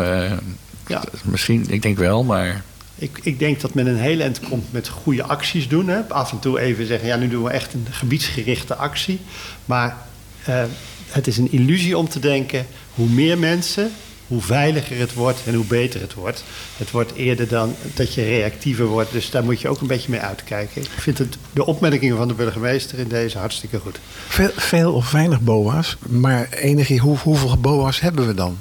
ja. 0.86 1.02
misschien, 1.24 1.66
ik 1.68 1.82
denk 1.82 1.98
wel, 1.98 2.24
maar 2.24 2.62
Ik, 2.98 3.18
ik 3.22 3.38
denk 3.38 3.60
dat 3.60 3.74
men 3.74 3.86
een 3.86 3.98
hele 3.98 4.22
eind 4.22 4.40
komt 4.40 4.72
met 4.72 4.88
goede 4.88 5.22
acties 5.22 5.68
doen. 5.68 5.88
Hè. 5.88 6.08
Af 6.08 6.32
en 6.32 6.38
toe 6.38 6.60
even 6.60 6.86
zeggen, 6.86 7.08
ja, 7.08 7.16
nu 7.16 7.28
doen 7.28 7.42
we 7.42 7.50
echt 7.50 7.74
een 7.74 7.86
gebiedsgerichte 7.90 8.74
actie. 8.74 9.20
Maar 9.64 9.96
eh, 10.44 10.62
het 11.08 11.26
is 11.26 11.36
een 11.36 11.52
illusie 11.52 11.98
om 11.98 12.08
te 12.08 12.18
denken, 12.18 12.66
hoe 12.94 13.08
meer 13.08 13.38
mensen, 13.38 13.90
hoe 14.26 14.42
veiliger 14.42 14.98
het 14.98 15.14
wordt 15.14 15.38
en 15.46 15.54
hoe 15.54 15.64
beter 15.64 16.00
het 16.00 16.14
wordt. 16.14 16.44
Het 16.76 16.90
wordt 16.90 17.14
eerder 17.14 17.48
dan 17.48 17.74
dat 17.94 18.14
je 18.14 18.22
reactiever 18.22 18.86
wordt. 18.86 19.12
Dus 19.12 19.30
daar 19.30 19.44
moet 19.44 19.60
je 19.60 19.68
ook 19.68 19.80
een 19.80 19.86
beetje 19.86 20.10
mee 20.10 20.20
uitkijken. 20.20 20.82
Ik 20.82 20.90
vind 20.96 21.18
het, 21.18 21.36
de 21.52 21.66
opmerkingen 21.66 22.16
van 22.16 22.28
de 22.28 22.34
burgemeester 22.34 22.98
in 22.98 23.08
deze 23.08 23.38
hartstikke 23.38 23.78
goed. 23.78 23.98
Veel, 24.28 24.50
veel 24.56 24.92
of 24.92 25.10
weinig 25.10 25.40
BOA's. 25.40 25.96
Maar 26.08 26.48
enige, 26.50 26.96
hoe, 26.96 27.18
hoeveel 27.18 27.56
BOA's 27.56 28.00
hebben 28.00 28.26
we 28.26 28.34
dan? 28.34 28.58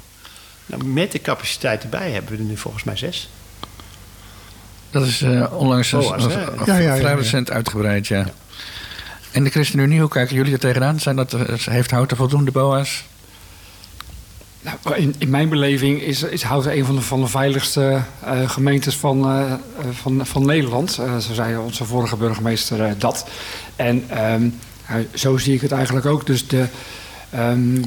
Nou, 0.66 0.86
met 0.86 1.12
de 1.12 1.22
capaciteit 1.22 1.84
erbij 1.84 2.12
hebben 2.12 2.32
we 2.32 2.38
er 2.38 2.44
nu 2.44 2.58
volgens 2.58 2.84
mij 2.84 2.98
zes. 2.98 3.30
Dat 5.00 5.08
is 5.08 5.26
onlangs 5.52 5.90
BOA's, 5.90 6.14
als- 6.14 6.34
hè? 6.34 6.46
als- 6.46 6.66
Ja, 6.68 6.78
ja, 6.78 6.94
ja, 6.94 6.98
vrij 6.98 7.16
recent 7.16 7.52
uitgebreid, 7.52 8.08
ja. 8.08 8.26
En 9.32 9.44
de 9.44 9.50
ChristenUnie, 9.50 10.00
hoe 10.00 10.10
kijken 10.10 10.36
jullie 10.36 10.54
er 10.54 10.60
tegenaan? 10.60 11.00
Zijn 11.00 11.16
dat, 11.16 11.34
eh, 11.34 11.42
heeft 11.58 11.92
Houten 11.92 12.18
voldoende 12.18 12.52
BOA's? 12.52 13.04
Nou, 14.62 14.96
in, 15.02 15.16
in 15.18 15.30
mijn 15.30 15.50
beleving 15.50 16.02
is, 16.02 16.24
is 16.24 16.44
Houten 16.44 16.78
een 16.78 16.86
van 16.86 16.96
de, 16.96 17.02
van 17.02 17.22
de 17.22 17.28
veiligste 17.28 18.02
eh, 18.24 18.50
gemeentes 18.50 18.96
van, 18.96 19.26
eh, 19.30 19.54
van, 19.92 20.26
van 20.26 20.46
Nederland. 20.46 20.92
Zo 20.92 21.34
zei 21.34 21.58
onze 21.58 21.86
vorige 21.86 22.16
burgemeester 22.16 23.00
dat. 23.00 23.28
En 23.76 24.04
ehm, 24.10 24.50
zo 25.14 25.38
zie 25.38 25.54
ik 25.54 25.62
het 25.62 25.72
eigenlijk 25.72 26.06
ook. 26.06 26.26
Dus 26.26 26.48
de. 26.48 26.66
ehm, 27.30 27.82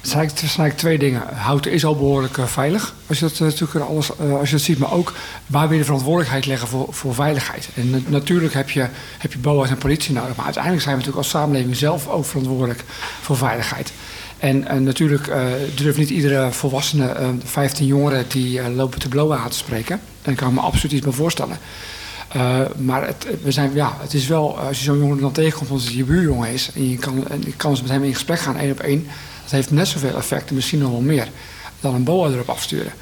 zijn 0.00 0.18
eigenlijk- 0.20 0.76
twee 0.76 0.98
dingen. 0.98 1.22
Houten 1.34 1.72
is 1.72 1.84
al 1.84 1.96
behoorlijk 1.96 2.38
eh, 2.38 2.44
veilig. 2.44 2.94
Als 3.06 3.18
je 3.18 3.24
dat, 3.24 3.34
eh, 3.34 3.40
natuurlijk 3.40 3.84
alles, 3.90 4.10
eh, 4.16 4.38
als 4.38 4.50
je 4.50 4.58
ziet. 4.58 4.78
Maar 4.78 4.92
ook 4.92 5.12
waar 5.46 5.68
wil 5.68 5.78
de 5.78 5.84
verantwoordelijkheid 5.84 6.46
leggen 6.46 6.68
voor, 6.68 6.86
voor 6.90 7.14
veiligheid. 7.14 7.68
En 7.74 7.90
na- 7.90 7.98
natuurlijk 8.08 8.54
heb 8.54 8.70
je, 8.70 8.86
heb 9.18 9.32
je 9.32 9.38
BOA's 9.38 9.70
en 9.70 9.78
politie 9.78 10.14
nodig. 10.14 10.36
Maar 10.36 10.44
uiteindelijk 10.44 10.82
zijn 10.82 10.96
we 10.96 11.00
natuurlijk 11.00 11.26
als 11.32 11.42
samenleving 11.42 11.76
zelf 11.76 12.08
ook 12.08 12.24
verantwoordelijk 12.24 12.84
voor 13.20 13.36
veiligheid. 13.36 13.92
En 14.38 14.84
natuurlijk 14.84 15.26
eh, 15.26 15.42
durft 15.74 15.98
niet 15.98 16.10
iedere 16.10 16.52
volwassene 16.52 17.06
eh 17.08 17.28
15 17.44 17.86
jongeren 17.86 18.24
die 18.28 18.70
lopen 18.70 18.98
te 18.98 19.08
blowen 19.08 19.38
aan 19.38 19.48
te 19.50 19.56
spreken. 19.56 19.94
En 19.94 20.00
daar 20.22 20.34
kan 20.34 20.48
ik 20.48 20.54
me 20.54 20.60
absoluut 20.60 20.92
iets 20.92 21.04
bij 21.04 21.12
voorstellen. 21.12 21.58
Maar 22.76 23.06
het, 23.06 23.26
we 23.42 23.50
zijn, 23.52 23.70
ja, 23.74 23.96
het 24.00 24.14
is 24.14 24.26
wel, 24.26 24.58
als 24.58 24.78
je 24.78 24.84
zo'n 24.84 24.98
jongen 24.98 25.20
dan 25.20 25.32
tegenkomt 25.32 25.70
omdat 25.70 25.84
het 25.86 25.94
je 25.94 26.04
buurjongen 26.04 26.48
is... 26.52 26.70
en 26.74 26.90
je 26.90 26.96
kan, 26.96 27.28
en 27.28 27.42
je 27.46 27.52
kan 27.56 27.70
eens 27.70 27.80
met 27.82 27.90
hem 27.90 28.04
in 28.04 28.12
gesprek 28.14 28.38
gaan, 28.40 28.56
één 28.56 28.70
op 28.70 28.80
één... 28.80 29.06
dat 29.50 29.50
heeft 29.50 29.70
net 29.70 29.88
zoveel 29.88 30.16
effect 30.16 30.48
en 30.48 30.54
misschien 30.54 30.78
nog 30.78 30.90
wel 30.90 31.00
meer... 31.00 31.28
dan 31.80 31.94
een 31.94 32.04
boa 32.04 32.28
erop 32.28 32.48
afsturen. 32.48 32.92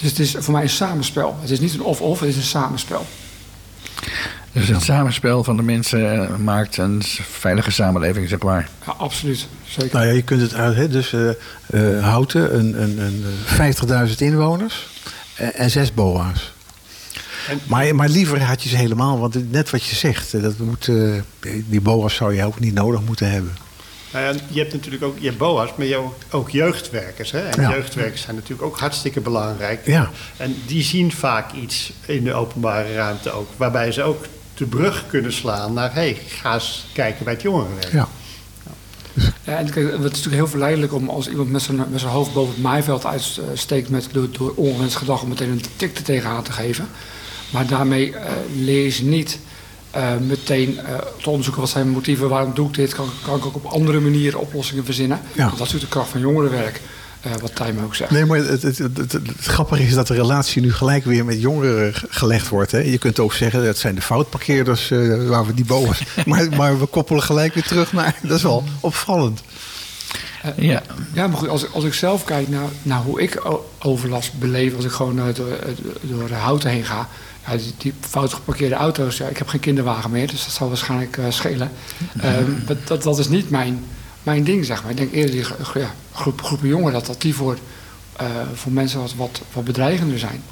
Dus 0.00 0.10
het 0.10 0.18
is 0.18 0.34
voor 0.38 0.52
mij 0.52 0.62
een 0.62 0.68
samenspel. 0.68 1.36
Het 1.40 1.50
is 1.50 1.60
niet 1.60 1.74
een 1.74 1.82
of-of, 1.82 2.20
het 2.20 2.28
is 2.28 2.36
een 2.36 2.42
samenspel. 2.42 3.06
Dus 4.52 4.68
het 4.68 4.82
samenspel 4.82 5.44
van 5.44 5.56
de 5.56 5.62
mensen 5.62 6.22
eh, 6.28 6.36
maakt 6.36 6.76
een 6.76 7.02
veilige 7.30 7.70
samenleving, 7.70 8.28
zeg 8.28 8.42
maar. 8.42 8.68
Ja, 8.86 8.92
absoluut. 8.98 9.46
Zeker. 9.68 9.94
Nou 9.94 10.06
ja, 10.06 10.12
je 10.12 10.22
kunt 10.22 10.40
het 10.40 10.54
uit, 10.54 10.76
hè, 10.76 10.88
dus 10.88 11.12
eh, 11.12 11.28
eh, 11.98 12.04
Houten, 12.04 12.58
een, 12.58 12.82
een, 12.82 12.98
een 12.98 13.24
eh, 13.58 14.06
50.000 14.08 14.14
inwoners 14.16 14.86
en, 15.34 15.54
en 15.54 15.70
zes 15.70 15.94
BOA's. 15.94 16.52
En- 17.48 17.60
Maar, 17.66 17.94
maar 17.94 18.08
liever 18.08 18.42
had 18.42 18.62
je 18.62 18.68
ze 18.68 18.76
helemaal, 18.76 19.18
want 19.18 19.50
net 19.52 19.70
wat 19.70 19.84
je 19.84 19.94
zegt, 19.96 20.42
dat 20.42 20.58
moet, 20.58 20.90
die 21.66 21.80
BOA's 21.80 22.14
zou 22.14 22.34
je 22.34 22.44
ook 22.44 22.60
niet 22.60 22.74
nodig 22.74 23.00
moeten 23.02 23.30
hebben. 23.30 23.56
Nou 24.12 24.24
ja, 24.24 24.40
je 24.48 24.58
hebt 24.60 24.72
natuurlijk 24.72 25.04
ook 25.04 25.16
je 25.18 25.26
hebt 25.26 25.38
BOA's, 25.38 25.70
maar 25.76 25.86
je 25.86 25.92
hebt 25.92 26.34
ook, 26.34 26.50
jeugdwerkers. 26.50 27.30
Hè? 27.30 27.40
En 27.40 27.62
Ja. 27.62 27.70
jeugdwerkers 27.70 28.20
zijn 28.22 28.34
natuurlijk 28.34 28.62
ook 28.62 28.78
hartstikke 28.78 29.20
belangrijk. 29.20 29.86
Ja. 29.86 30.10
En 30.36 30.56
die 30.66 30.82
zien 30.82 31.12
vaak 31.12 31.52
iets 31.52 31.92
in 32.06 32.24
de 32.24 32.34
openbare 32.34 32.94
ruimte 32.94 33.30
ook, 33.30 33.48
waarbij 33.56 33.92
ze 33.92 34.02
ook 34.02 34.24
de 34.54 34.64
brug 34.66 35.04
kunnen 35.08 35.32
slaan 35.32 35.72
naar, 35.72 35.94
hé, 35.94 36.00
hey, 36.00 36.18
ga 36.28 36.54
eens 36.54 36.86
kijken 36.92 37.24
bij 37.24 37.32
het 37.32 37.42
jongerenwerk. 37.42 37.92
Ja. 37.92 38.08
Ja, 39.44 39.56
en 39.56 39.70
kijk, 39.70 39.86
het 39.86 39.94
is 39.98 40.02
natuurlijk 40.02 40.34
heel 40.34 40.48
verleidelijk 40.48 40.92
om 40.94 41.08
als 41.08 41.28
iemand 41.28 41.50
met 41.50 41.62
zijn, 41.62 41.76
met 41.76 42.00
zijn 42.00 42.12
hoofd 42.12 42.32
boven 42.32 42.52
het 42.54 42.62
maaiveld 42.62 43.06
uitsteekt 43.06 43.88
met, 43.88 44.08
door, 44.12 44.28
door 44.32 44.52
ongewenst 44.56 44.96
gedrag 44.96 45.22
om 45.22 45.28
meteen 45.28 45.50
een 45.50 45.62
tik 45.76 45.96
er 45.96 46.02
tegenaan 46.02 46.42
te 46.42 46.52
geven. 46.52 46.88
Maar 47.50 47.66
daarmee 47.66 48.16
eh, 48.16 48.32
leer 48.56 48.84
je 48.84 48.90
ze 48.90 49.04
niet 49.04 49.38
eh, 49.90 50.16
meteen 50.26 50.78
eh, 50.78 50.94
te 51.22 51.28
onderzoeken 51.30 51.62
wat 51.62 51.70
zijn 51.70 51.84
mijn 51.84 51.96
motieven, 51.96 52.28
waarom 52.28 52.54
doe 52.54 52.68
ik 52.68 52.74
dit, 52.74 52.94
kan, 52.94 53.08
kan 53.24 53.36
ik 53.36 53.46
ook 53.46 53.54
op 53.54 53.64
andere 53.64 54.00
manieren 54.00 54.40
oplossingen 54.40 54.84
verzinnen. 54.84 55.20
Ja. 55.32 55.44
Dat 55.44 55.52
is 55.52 55.58
natuurlijk 55.58 55.84
de 55.84 55.88
kracht 55.96 56.08
van 56.10 56.20
jongerenwerk, 56.20 56.80
eh, 57.20 57.32
wat 57.40 57.54
Tijmen 57.54 57.84
ook 57.84 57.94
zegt. 57.94 58.10
Nee, 58.10 58.24
maar 58.24 58.38
het, 58.38 58.62
het, 58.62 58.78
het, 58.78 58.96
het- 58.96 59.12
het 59.12 59.44
grappige 59.44 59.82
is 59.82 59.94
dat 59.94 60.06
de 60.06 60.14
relatie 60.14 60.62
nu 60.62 60.72
gelijk 60.72 61.04
weer 61.04 61.24
met 61.24 61.40
jongeren 61.40 61.94
ge- 61.94 62.06
gelegd 62.10 62.48
wordt. 62.48 62.72
Hè. 62.72 62.78
Je 62.78 62.98
kunt 62.98 63.18
ook 63.18 63.32
zeggen, 63.32 63.64
dat 63.64 63.76
zijn 63.78 63.94
de 63.94 64.00
foutparkeerders 64.02 64.90
eh, 64.90 65.28
waar 65.28 65.46
we 65.46 65.54
die 65.54 65.64
BOA's... 65.64 66.02
maar, 66.26 66.48
maar 66.56 66.78
we 66.80 66.86
koppelen 66.86 67.22
gelijk 67.22 67.54
weer 67.54 67.62
terug 67.66 67.92
naar... 67.92 68.14
Dat 68.22 68.36
is 68.36 68.42
wel 68.42 68.64
opvallend. 68.80 69.42
Ja, 70.56 70.82
Ja, 71.12 71.26
maar 71.26 71.36
goed, 71.38 71.48
als, 71.48 71.62
ik- 71.64 71.70
als 71.72 71.84
ik 71.84 71.94
zelf 71.94 72.24
kijk 72.24 72.48
naar, 72.48 72.68
naar 72.82 73.00
hoe 73.00 73.20
ik 73.22 73.42
overlast 73.78 74.38
beleef, 74.38 74.76
als 74.76 74.84
ik 74.84 74.90
gewoon 74.90 75.16
door, 75.16 75.58
door 76.00 76.28
de 76.28 76.34
houten 76.34 76.70
heen 76.70 76.84
ga. 76.84 77.08
Die, 77.56 77.74
die 77.78 77.92
fout 78.00 78.32
geparkeerde 78.32 78.74
auto's, 78.74 79.16
ja, 79.16 79.26
ik 79.26 79.38
heb 79.38 79.48
geen 79.48 79.60
kinderwagen 79.60 80.10
meer, 80.10 80.26
dus 80.26 80.44
dat 80.44 80.52
zal 80.52 80.68
waarschijnlijk 80.68 81.16
eh, 81.16 81.24
schelen. 81.28 81.70
Ehm, 82.20 82.50
dat, 82.86 83.02
dat, 83.02 83.18
is 83.18 83.28
niet 83.28 83.50
mijn, 83.50 83.84
mijn 84.22 84.44
ding, 84.44 84.64
zeg 84.64 84.82
maar. 84.82 84.90
Ik 84.90 84.96
denk 84.96 85.12
eerder 85.12 85.30
die 85.30 85.44
ja, 85.74 85.94
groep, 86.12 86.42
groepen 86.42 86.68
jongeren, 86.68 86.92
dat, 86.92 87.06
dat 87.06 87.20
die 87.20 87.34
voor, 87.34 87.58
eh, 88.16 88.26
voor 88.54 88.72
mensen 88.72 89.00
wat, 89.00 89.14
wat, 89.14 89.40
wat 89.52 89.64
bedreigender 89.64 90.18
zijn. 90.18 90.42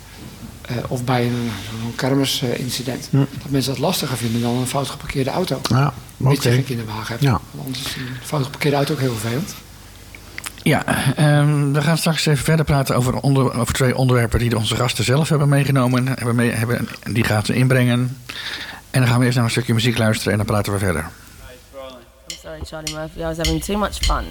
Eh, 0.63 0.77
of 0.89 1.05
bij 1.05 1.27
een, 1.27 1.51
zo'n 1.83 1.95
kermisincident. 1.95 3.09
Dat 3.11 3.51
mensen 3.51 3.73
dat 3.73 3.81
lastiger 3.81 4.17
vinden 4.17 4.41
dan 4.41 4.57
een 4.57 4.67
fout 4.67 4.89
geparkeerde 4.89 5.31
auto. 5.31 5.61
Ja, 5.63 5.95
Mits 6.17 6.39
oké. 6.39 6.49
je 6.49 6.55
geen 6.55 6.65
kinderwagen 6.65 7.07
hebt. 7.07 7.23
Ja. 7.23 7.41
Want 7.51 7.67
anders 7.67 7.85
is 7.85 7.97
een 7.97 8.09
fout 8.23 8.45
geparkeerde 8.45 8.77
auto 8.77 8.93
ook 8.93 9.01
heel 9.01 9.15
vervelend. 9.17 9.55
Ja 10.67 10.85
ehm, 11.17 11.73
we 11.73 11.83
gaan 11.83 11.99
straks 11.99 12.27
even 12.27 12.45
verder 12.45 12.65
praten 12.65 12.97
over, 12.97 13.17
onder, 13.21 13.59
over 13.61 13.75
twee 13.75 13.97
onderwerpen 13.97 14.39
die 14.39 14.57
onze 14.57 14.77
gasten 14.77 15.05
zelf 15.05 15.29
hebben 15.29 15.49
meegenomen. 15.49 16.07
Hebben 16.07 16.59
hebben, 16.59 16.89
die 17.13 17.25
gaan 17.25 17.45
ze 17.45 17.55
inbrengen. 17.55 18.19
En 18.91 19.01
dan 19.01 19.07
gaan 19.09 19.19
we 19.19 19.25
eerst 19.25 19.37
naar 19.37 19.45
een 19.45 19.51
stukje 19.51 19.75
muziek 19.75 19.99
luisteren 19.99 20.33
en 20.33 20.39
dan 20.39 20.47
praten 20.47 20.73
we 20.73 20.79
verder. 20.79 21.11
I'm 22.31 22.37
sorry, 22.43 22.61
Charlie 22.65 22.95
Murphy. 22.95 23.19
I 23.19 23.23
was 23.23 23.37
having 23.37 23.65
too 23.65 23.79
much 23.79 23.99
fun. 23.99 24.25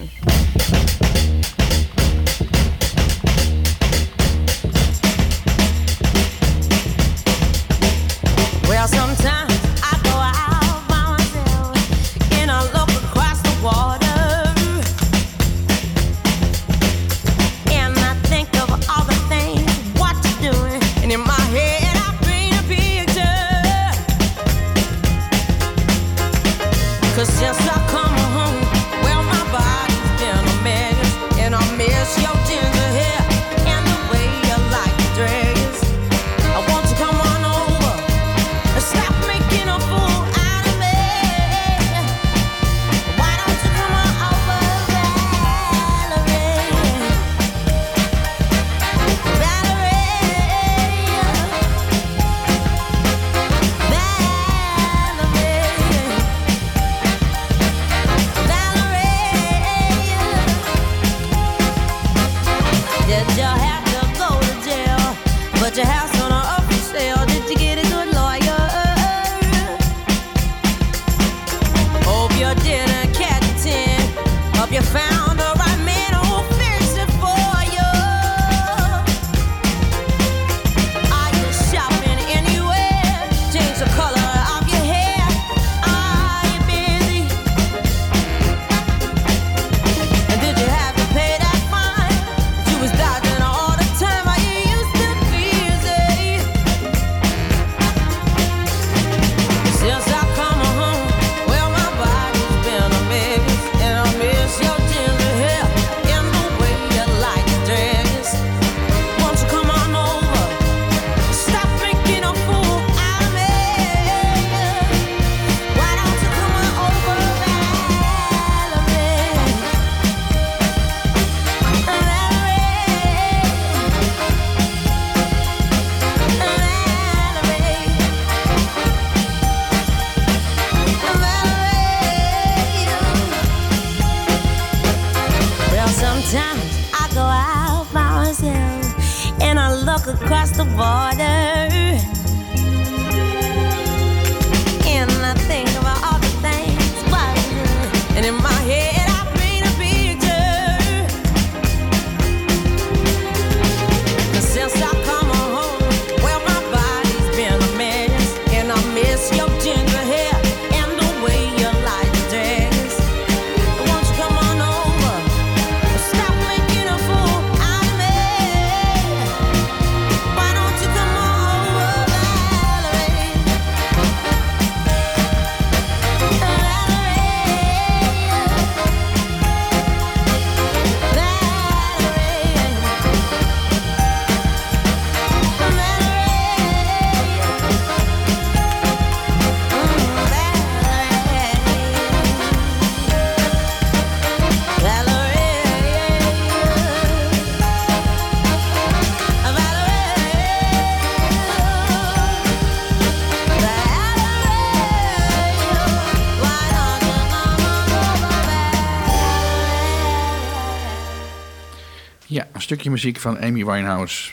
Stukje 212.86 212.90
muziek 213.04 213.20
van 213.20 213.40
Amy 213.40 213.66
Winehouse. 213.66 214.32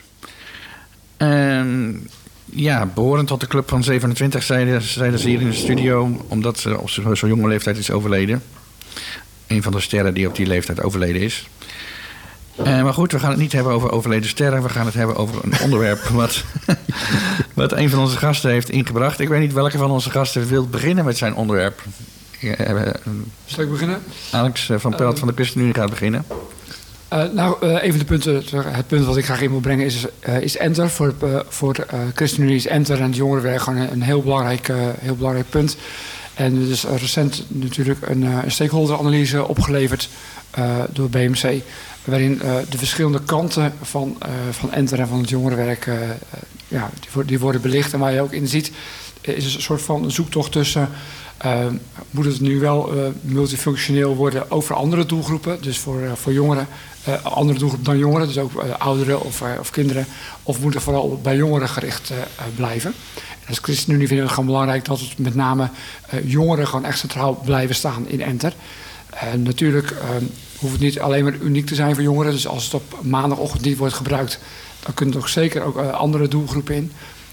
Ehm, 1.17 1.91
ja, 2.45 2.87
behorend 2.87 3.29
tot 3.29 3.41
de 3.41 3.47
club 3.47 3.69
van 3.69 3.83
27 3.85 4.43
zeiden, 4.43 4.83
zeiden 4.83 5.19
ze 5.19 5.29
hier 5.29 5.41
in 5.41 5.51
de 5.51 5.57
studio... 5.57 6.25
omdat 6.29 6.59
ze 6.59 6.79
op 6.79 6.91
zo- 6.91 7.15
zo'n 7.15 7.29
jonge 7.29 7.49
leeftijd 7.49 7.77
is 7.79 7.91
overleden. 7.91 8.43
Een 9.47 9.62
van 9.62 9.73
de 9.73 9.81
sterren 9.81 10.15
die 10.15 10.29
op 10.29 10.37
die 10.37 10.47
leeftijd 10.47 10.83
overleden 10.83 11.23
is. 11.23 11.49
Eh, 12.65 12.83
maar 12.83 12.95
goed, 12.95 13.12
we 13.12 13.19
gaan 13.19 13.31
het 13.31 13.38
niet 13.38 13.53
hebben 13.53 13.73
over 13.73 13.91
overleden 13.91 14.29
sterren. 14.29 14.62
We 14.62 14.69
gaan 14.69 14.87
het 14.87 14.95
hebben 14.95 15.17
over 15.17 15.45
een 15.45 15.61
onderwerp 15.65 16.03
wat, 16.03 16.45
wat 17.55 17.73
een 17.73 17.91
van 17.91 17.99
onze 17.99 18.17
gasten 18.17 18.51
heeft 18.51 18.71
ingebracht. 18.71 19.21
Ik 19.21 19.29
weet 19.29 19.41
niet 19.41 19.53
welke 19.53 19.79
van 19.79 19.91
onze 19.91 20.11
gasten 20.11 20.47
wil 20.49 20.69
beginnen 20.69 21.05
met 21.05 21.17
zijn 21.19 21.35
onderwerp. 21.35 21.83
Ja, 22.41 22.55
eh, 22.55 22.95
Zal 23.45 23.65
ik 23.65 23.71
beginnen? 23.71 24.03
Alex 24.31 24.69
eh, 24.69 24.79
van 24.79 24.95
Pelt 24.97 25.19
van 25.19 25.29
de 25.29 25.35
ChristenUnie 25.35 25.75
gaat 25.75 25.91
beginnen. 25.91 26.25
Eh, 27.12 27.25
nou, 27.33 27.57
eh, 27.61 27.83
even 27.83 27.98
de 27.98 28.05
punten. 28.05 28.42
Het 28.55 28.87
punt 28.87 29.05
wat 29.05 29.16
ik 29.16 29.25
graag 29.25 29.40
in 29.42 29.51
wil 29.51 29.61
brengen 29.61 29.87
is, 29.87 30.05
eh, 30.20 30.40
is 30.40 30.57
Enter. 30.57 30.90
Voor, 30.90 31.14
voor 31.48 31.75
de 31.75 31.87
ChristenUnie 32.14 32.57
is 32.57 32.66
Enter 32.66 32.98
en 33.01 33.07
het 33.07 33.16
jongerenwerk 33.16 33.61
gewoon 33.61 33.79
een, 33.79 33.92
een 33.92 34.03
heel, 34.03 34.22
belangrijk, 34.22 34.72
heel 34.98 35.16
belangrijk 35.16 35.51
punt. 35.51 35.77
En 36.35 36.57
er 36.57 36.70
is 36.70 36.85
recent 36.85 37.44
natuurlijk 37.48 37.98
een, 38.09 38.22
een 38.22 38.51
stakeholderanalyse 38.51 39.48
opgeleverd 39.48 40.09
door 40.90 41.09
BMC. 41.11 41.62
Waarin 42.05 42.40
de 42.70 42.79
verschillende 42.79 43.22
kanten 43.22 43.72
van, 43.83 44.18
van 44.51 44.72
Enter 44.72 45.01
en 45.01 45.09
van 45.09 45.18
het 45.20 45.29
jongerenwerk 45.29 45.88
ja, 46.68 46.90
die, 47.01 47.25
die 47.25 47.38
worden 47.38 47.61
belicht. 47.61 47.92
En 47.92 47.98
waar 47.98 48.12
je 48.12 48.20
ook 48.20 48.33
in 48.33 48.48
ziet, 48.48 48.72
is 49.20 49.55
een 49.55 49.62
soort 49.62 49.83
van 49.83 50.11
zoektocht 50.11 50.53
tussen. 50.53 50.88
eh, 51.38 51.66
moet 52.11 52.25
het 52.25 52.40
nu 52.40 52.61
wel 52.61 52.92
multifunctioneel 53.20 54.16
worden 54.16 54.51
over 54.51 54.75
andere 54.75 55.07
doelgroepen, 55.07 55.62
dus 55.62 55.79
voor, 55.79 56.01
voor 56.14 56.33
jongeren, 56.33 56.66
eh, 57.05 57.25
andere 57.25 57.59
doelgroep 57.59 57.85
dan 57.85 57.99
jongeren, 57.99 58.27
dus 58.27 58.38
ook 58.38 58.62
eh, 58.62 58.71
ouderen 58.79 59.23
of, 59.23 59.43
eh, 59.43 59.49
of 59.59 59.71
kinderen, 59.71 60.07
of 60.43 60.61
moet 60.61 60.75
het 60.75 60.83
vooral 60.83 61.21
bij 61.23 61.37
jongeren 61.37 61.69
gericht 61.69 62.12
blijven? 62.57 62.95
En 63.15 63.49
als 63.49 63.59
ChristenUnie 63.59 64.07
vinden 64.07 64.25
we 64.25 64.31
het 64.31 64.41
gewoon 64.41 64.53
belangrijk 64.53 64.85
dat 64.85 65.01
het 65.01 65.19
met 65.19 65.35
name 65.35 65.69
jongeren 66.25 66.67
gewoon 66.67 66.85
echt 66.85 66.99
centraal 66.99 67.35
blijven 67.35 67.75
staan 67.75 68.09
in 68.09 68.23
Enter. 68.23 68.53
En 69.15 69.43
natuurlijk 69.43 69.91
eh, 69.91 70.09
hoeft 70.59 70.73
het 70.73 70.83
niet 70.83 71.01
alleen 71.01 71.25
maar 71.25 71.35
uniek 71.35 71.67
te 71.67 71.75
zijn 71.75 71.95
voor 71.95 72.03
jongeren, 72.03 72.33
dus 72.33 72.47
als 72.47 72.65
het 72.65 72.75
op 72.75 72.99
maandagochtend 73.03 73.65
niet 73.65 73.79
wordt 73.79 73.95
gebruikt, 73.95 74.38
dan 74.85 74.95
kunnen 74.95 75.15
er 75.15 75.21
ook 75.21 75.29
zeker 75.29 75.62
ook 75.62 75.79
andere 75.79 76.29
doelgroepen 76.29 76.75
in. 76.75 76.93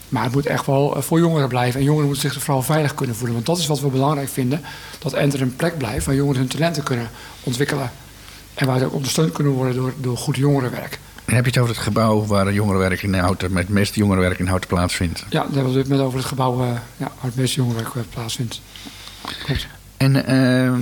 Maar 0.10 0.24
het 0.24 0.34
moet 0.34 0.46
echt 0.46 0.66
wel 0.66 0.96
voor 1.00 1.20
jongeren 1.20 1.48
blijven. 1.48 1.80
En 1.80 1.86
jongeren 1.86 2.08
moeten 2.08 2.30
zich 2.30 2.36
er 2.36 2.46
vooral 2.46 2.64
veilig 2.64 2.94
kunnen 2.94 3.16
voelen. 3.16 3.34
Want 3.34 3.46
dat 3.46 3.58
is 3.58 3.68
wat 3.68 3.80
we 3.80 3.88
belangrijk 3.88 4.30
vinden. 4.30 4.62
Dat 5.00 5.14
Enter 5.14 5.42
een 5.42 5.56
plek 5.56 5.78
blijft 5.78 6.06
waar 6.06 6.16
jongeren 6.16 6.40
hun 6.40 6.50
talenten 6.50 6.84
kunnen 6.84 7.10
ontwikkelen. 7.44 7.92
En 8.60 8.65
waar 8.67 8.80
ze 8.80 8.86
ook 8.86 8.93
ondersteund 8.93 9.32
kunnen 9.32 9.54
worden 9.54 9.76
door, 9.76 9.93
door 9.98 10.17
goed 10.17 10.36
jongerenwerk. 10.36 11.00
Dan 11.26 11.36
heb 11.36 11.43
je 11.45 11.52
het 11.52 11.60
over 11.60 11.74
het 11.76 11.84
gebouw 11.84 12.26
waar 12.26 12.54
jongerenwerk 12.54 13.02
in 13.04 13.13
Houten, 13.13 13.52
met 13.52 13.63
het 13.63 13.72
meeste 13.74 14.00
jongerenwerk 14.00 14.39
in 14.39 14.48
Houten 14.48 14.69
plaatsvindt. 14.69 15.26
Ja, 15.30 15.39
daar 15.43 15.54
hebben 15.54 15.74
we 15.74 15.80
het 15.80 15.88
met 15.88 16.00
over 16.00 16.17
het 16.17 16.28
gebouw 16.28 16.62
eh, 16.62 16.67
ja, 16.98 17.06
waar 17.06 17.12
het 17.22 17.36
meeste 17.36 17.56
jongerenwerk 17.56 17.95
eh, 17.95 18.02
plaatsvindt. 18.13 18.62
Klopt. 19.45 19.67
En 19.98 20.26
ehm, 20.26 20.82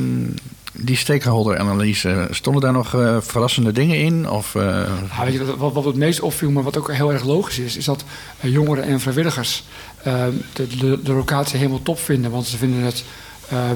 die 0.71 0.95
stakeholder-analyse, 0.95 2.27
stonden 2.31 2.61
daar 2.61 2.71
nog 2.71 2.93
eh, 2.95 3.17
verrassende 3.21 3.71
dingen 3.71 3.97
in? 3.99 4.29
Of, 4.29 4.53
Ja, 4.53 4.85
weet 5.23 5.33
je, 5.33 5.55
wat- 5.57 5.73
wat, 5.73 5.85
het 5.85 5.95
meest 5.95 6.19
opviel, 6.19 6.51
maar 6.51 6.63
wat 6.63 6.77
ook 6.77 6.91
heel 6.91 7.13
erg 7.13 7.23
logisch 7.23 7.59
is, 7.59 7.77
is 7.77 7.85
dat 7.85 8.03
jongeren 8.39 8.83
en 8.83 8.99
vrijwilligers 8.99 9.63
eh, 10.03 10.23
de, 10.53 10.67
de, 10.67 10.99
de 11.03 11.13
locatie 11.13 11.57
helemaal 11.57 11.81
top 11.81 11.99
vinden. 11.99 12.31
Want 12.31 12.45
ze 12.45 12.57
vinden 12.57 12.79
het 12.83 13.03
ehm, 13.49 13.59
eh, 13.61 13.75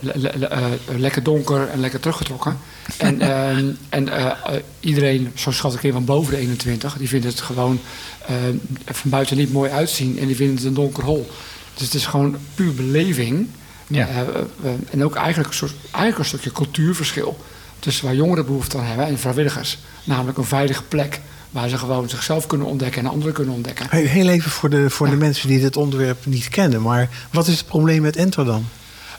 le- 0.00 0.12
le- 0.14 0.32
le- 0.36 0.46
eh, 0.46 0.64
lekker 0.96 1.22
donker 1.22 1.68
en 1.68 1.80
lekker 1.80 2.00
teruggetrokken. 2.00 2.58
en 2.96 3.20
ehm, 3.30 3.70
en 3.88 4.08
eh, 4.08 4.24
eh, 4.26 4.34
iedereen, 4.80 5.32
zo 5.34 5.50
schat 5.50 5.74
ik 5.74 5.82
in 5.82 5.92
van 5.92 6.04
boven 6.04 6.34
de 6.34 6.40
21, 6.40 6.96
die 6.96 7.08
vindt 7.08 7.26
het 7.26 7.40
gewoon 7.40 7.80
van 8.86 9.10
buiten 9.10 9.36
niet 9.36 9.52
mooi 9.52 9.70
uitzien 9.70 10.18
en 10.18 10.26
die 10.26 10.36
vinden 10.36 10.56
het 10.56 10.64
een 10.64 10.74
donker 10.74 11.04
hol. 11.04 11.30
Dus 11.74 11.86
het 11.86 11.94
is 11.94 12.06
gewoon 12.06 12.36
puur 12.54 12.74
beleving. 12.74 13.48
Ja. 13.86 14.08
Eh, 14.08 14.20
eh, 14.20 14.26
eh, 14.62 14.70
en 14.90 15.04
ook 15.04 15.14
eigenlijk 15.14 15.48
een, 15.48 15.56
soort, 15.56 15.74
eigenlijk 15.80 16.18
een 16.18 16.24
stukje 16.24 16.52
cultuurverschil 16.52 17.36
tussen 17.78 18.04
waar 18.04 18.14
jongeren 18.14 18.46
behoefte 18.46 18.78
aan 18.78 18.84
hebben 18.84 19.06
en 19.06 19.18
vrijwilligers. 19.18 19.78
Namelijk 20.04 20.38
een 20.38 20.44
veilige 20.44 20.82
plek 20.82 21.20
waar 21.50 21.68
ze 21.68 21.78
gewoon 21.78 22.08
zichzelf 22.08 22.46
kunnen 22.46 22.66
ontdekken 22.66 23.04
en 23.04 23.10
anderen 23.10 23.32
kunnen 23.32 23.54
ontdekken. 23.54 23.86
Heel 23.90 24.28
even 24.28 24.50
voor, 24.50 24.70
de, 24.70 24.90
voor 24.90 25.10
de 25.10 25.16
mensen 25.16 25.48
die 25.48 25.60
dit 25.60 25.76
onderwerp 25.76 26.26
niet 26.26 26.48
kennen. 26.48 26.82
Maar 26.82 27.08
wat 27.30 27.46
is 27.46 27.58
het 27.58 27.66
probleem 27.66 28.02
met 28.02 28.16
Enter 28.16 28.44
dan? 28.44 28.66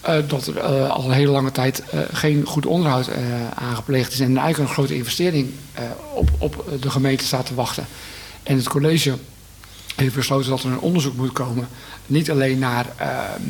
Eh, 0.01 0.17
dat 0.27 0.47
er 0.47 0.57
eh, 0.57 0.89
al 0.89 1.05
een 1.05 1.11
hele 1.11 1.31
lange 1.31 1.51
tijd 1.51 1.83
eh, 1.83 1.99
geen 2.11 2.45
goed 2.45 2.65
onderhoud 2.65 3.09
aangepleegd 3.55 4.13
is 4.13 4.19
en 4.19 4.37
eigenlijk 4.37 4.57
een 4.57 4.75
grote 4.75 4.95
investering 4.95 5.49
op, 6.13 6.29
op 6.37 6.65
de 6.81 6.89
gemeente 6.89 7.23
staat 7.23 7.45
te 7.45 7.55
wachten. 7.55 7.85
En 8.43 8.57
het 8.57 8.69
college 8.69 9.17
heeft 9.95 10.15
besloten 10.15 10.49
dat 10.49 10.63
er 10.63 10.71
een 10.71 10.79
onderzoek 10.79 11.15
moet 11.15 11.31
komen, 11.31 11.67
niet 12.05 12.31
alleen 12.31 12.59
naar, 12.59 12.85
ehm, 12.97 13.41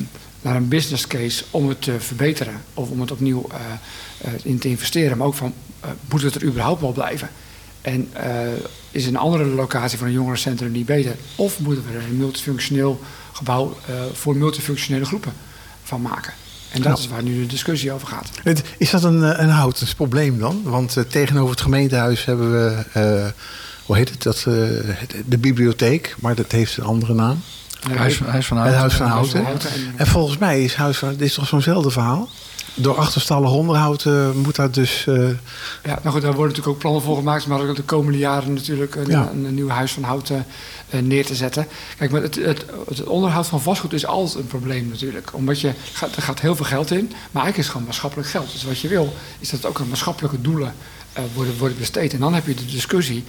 naar 0.41 0.55
een 0.55 0.67
business 0.67 1.07
case 1.07 1.43
om 1.51 1.69
het 1.69 1.81
te 1.81 1.99
verbeteren 1.99 2.61
of 2.73 2.89
om 2.89 3.01
het 3.01 3.11
opnieuw 3.11 3.47
in 4.43 4.59
te 4.59 4.67
investeren, 4.67 5.17
maar 5.17 5.27
ook 5.27 5.33
van 5.33 5.53
moet 6.09 6.21
het 6.21 6.35
er 6.35 6.43
überhaupt 6.43 6.81
wel 6.81 6.91
blijven? 6.91 7.29
En 7.81 8.09
is 8.91 9.05
een 9.05 9.17
andere 9.17 9.45
locatie 9.45 9.97
van 9.97 10.07
een 10.07 10.13
jongerencentrum 10.13 10.71
niet 10.71 10.85
beter? 10.85 11.15
Of 11.35 11.59
moeten 11.59 11.83
we 11.91 11.97
een 11.97 12.17
multifunctioneel 12.17 12.99
gebouw 13.31 13.77
voor 14.13 14.35
multifunctionele 14.35 15.05
groepen 15.05 15.33
van 15.89 16.01
maken? 16.01 16.33
En 16.71 16.81
dat 16.81 16.97
is 16.99 17.07
waar 17.07 17.23
nu 17.23 17.39
de 17.41 17.45
discussie 17.45 17.91
over 17.91 18.07
gaat. 18.07 18.29
Het- 18.43 18.63
Is 18.77 18.89
dat 18.89 19.03
een, 19.03 19.23
eh, 19.23 19.39
een 19.43 19.49
houtens 19.49 19.93
probleem 19.93 20.39
dan? 20.39 20.61
Want 20.63 20.97
eh, 20.97 21.03
tegenover 21.03 21.51
het 21.51 21.61
gemeentehuis 21.61 22.25
hebben 22.25 22.51
we, 22.51 22.83
eh, 22.93 23.25
hoe 23.85 23.95
heet 23.97 24.09
het, 24.09 24.23
dat, 24.23 24.37
eh, 24.37 24.43
de 25.25 25.37
bibliotheek, 25.37 26.15
maar 26.19 26.35
dat 26.35 26.51
heeft 26.51 26.77
een 26.77 26.83
andere 26.83 27.13
naam. 27.13 27.41
Huis, 27.95 28.19
Huis 28.19 28.45
van 28.45 28.57
Het 28.57 28.65
Houten. 28.75 28.79
Huis 28.79 28.93
van 28.93 29.07
Houten. 29.07 29.43
Houten 29.43 29.69
en- 29.71 29.93
En 29.97 30.07
volgens 30.07 30.37
mij 30.37 30.63
is 30.63 30.75
Huis 30.75 30.97
van, 30.97 31.09
dit 31.09 31.21
is 31.21 31.33
toch 31.33 31.47
zo'nzelfde 31.47 31.89
verhaal? 31.91 32.29
Door 32.81 32.95
achterstallig 32.97 33.51
onderhoud 33.51 34.05
eh, 34.05 34.31
moet 34.31 34.55
dat 34.55 34.73
dus... 34.73 35.05
eh, 35.07 35.15
Ja, 35.83 35.99
nou 36.01 36.09
goed, 36.09 36.21
daar 36.21 36.33
worden 36.33 36.39
natuurlijk 36.39 36.67
ook 36.67 36.77
plannen 36.77 37.01
voor 37.01 37.15
gemaakt, 37.15 37.47
maar 37.47 37.61
ook 37.61 37.75
de 37.75 37.83
komende 37.83 38.17
jaren 38.17 38.53
natuurlijk 38.53 38.95
een, 38.95 39.07
Ja. 39.07 39.29
een, 39.33 39.45
een 39.45 39.53
nieuw 39.53 39.67
huis 39.69 39.91
van 39.91 40.03
hout 40.03 40.29
eh, 40.29 40.99
neer 40.99 41.25
te 41.25 41.35
zetten. 41.35 41.67
Kijk, 41.97 42.11
maar 42.11 42.21
het, 42.21 42.35
het, 42.35 42.65
het 42.87 43.03
onderhoud 43.03 43.47
van 43.47 43.61
vastgoed 43.61 43.93
is 43.93 44.05
altijd 44.05 44.35
een 44.39 44.47
probleem 44.47 44.87
natuurlijk. 44.87 45.29
Omdat 45.33 45.59
je, 45.61 45.71
gaat, 45.93 46.15
er 46.15 46.21
gaat 46.21 46.39
heel 46.39 46.55
veel 46.55 46.65
geld 46.65 46.91
in, 46.91 47.05
maar 47.07 47.43
eigenlijk 47.43 47.57
is 47.57 47.63
het 47.63 47.71
gewoon 47.71 47.87
maatschappelijk 47.87 48.29
geld. 48.29 48.51
Dus 48.51 48.63
wat 48.63 48.79
je 48.79 48.87
wil, 48.87 49.13
is 49.39 49.49
dat 49.49 49.65
ook 49.65 49.79
aan 49.79 49.87
maatschappelijke 49.87 50.41
doelen 50.41 50.73
worden, 51.33 51.57
worden 51.57 51.77
besteed. 51.77 52.13
En 52.13 52.19
dan 52.19 52.33
heb 52.33 52.47
je 52.47 52.53
de 52.53 52.65
discussie, 52.65 53.23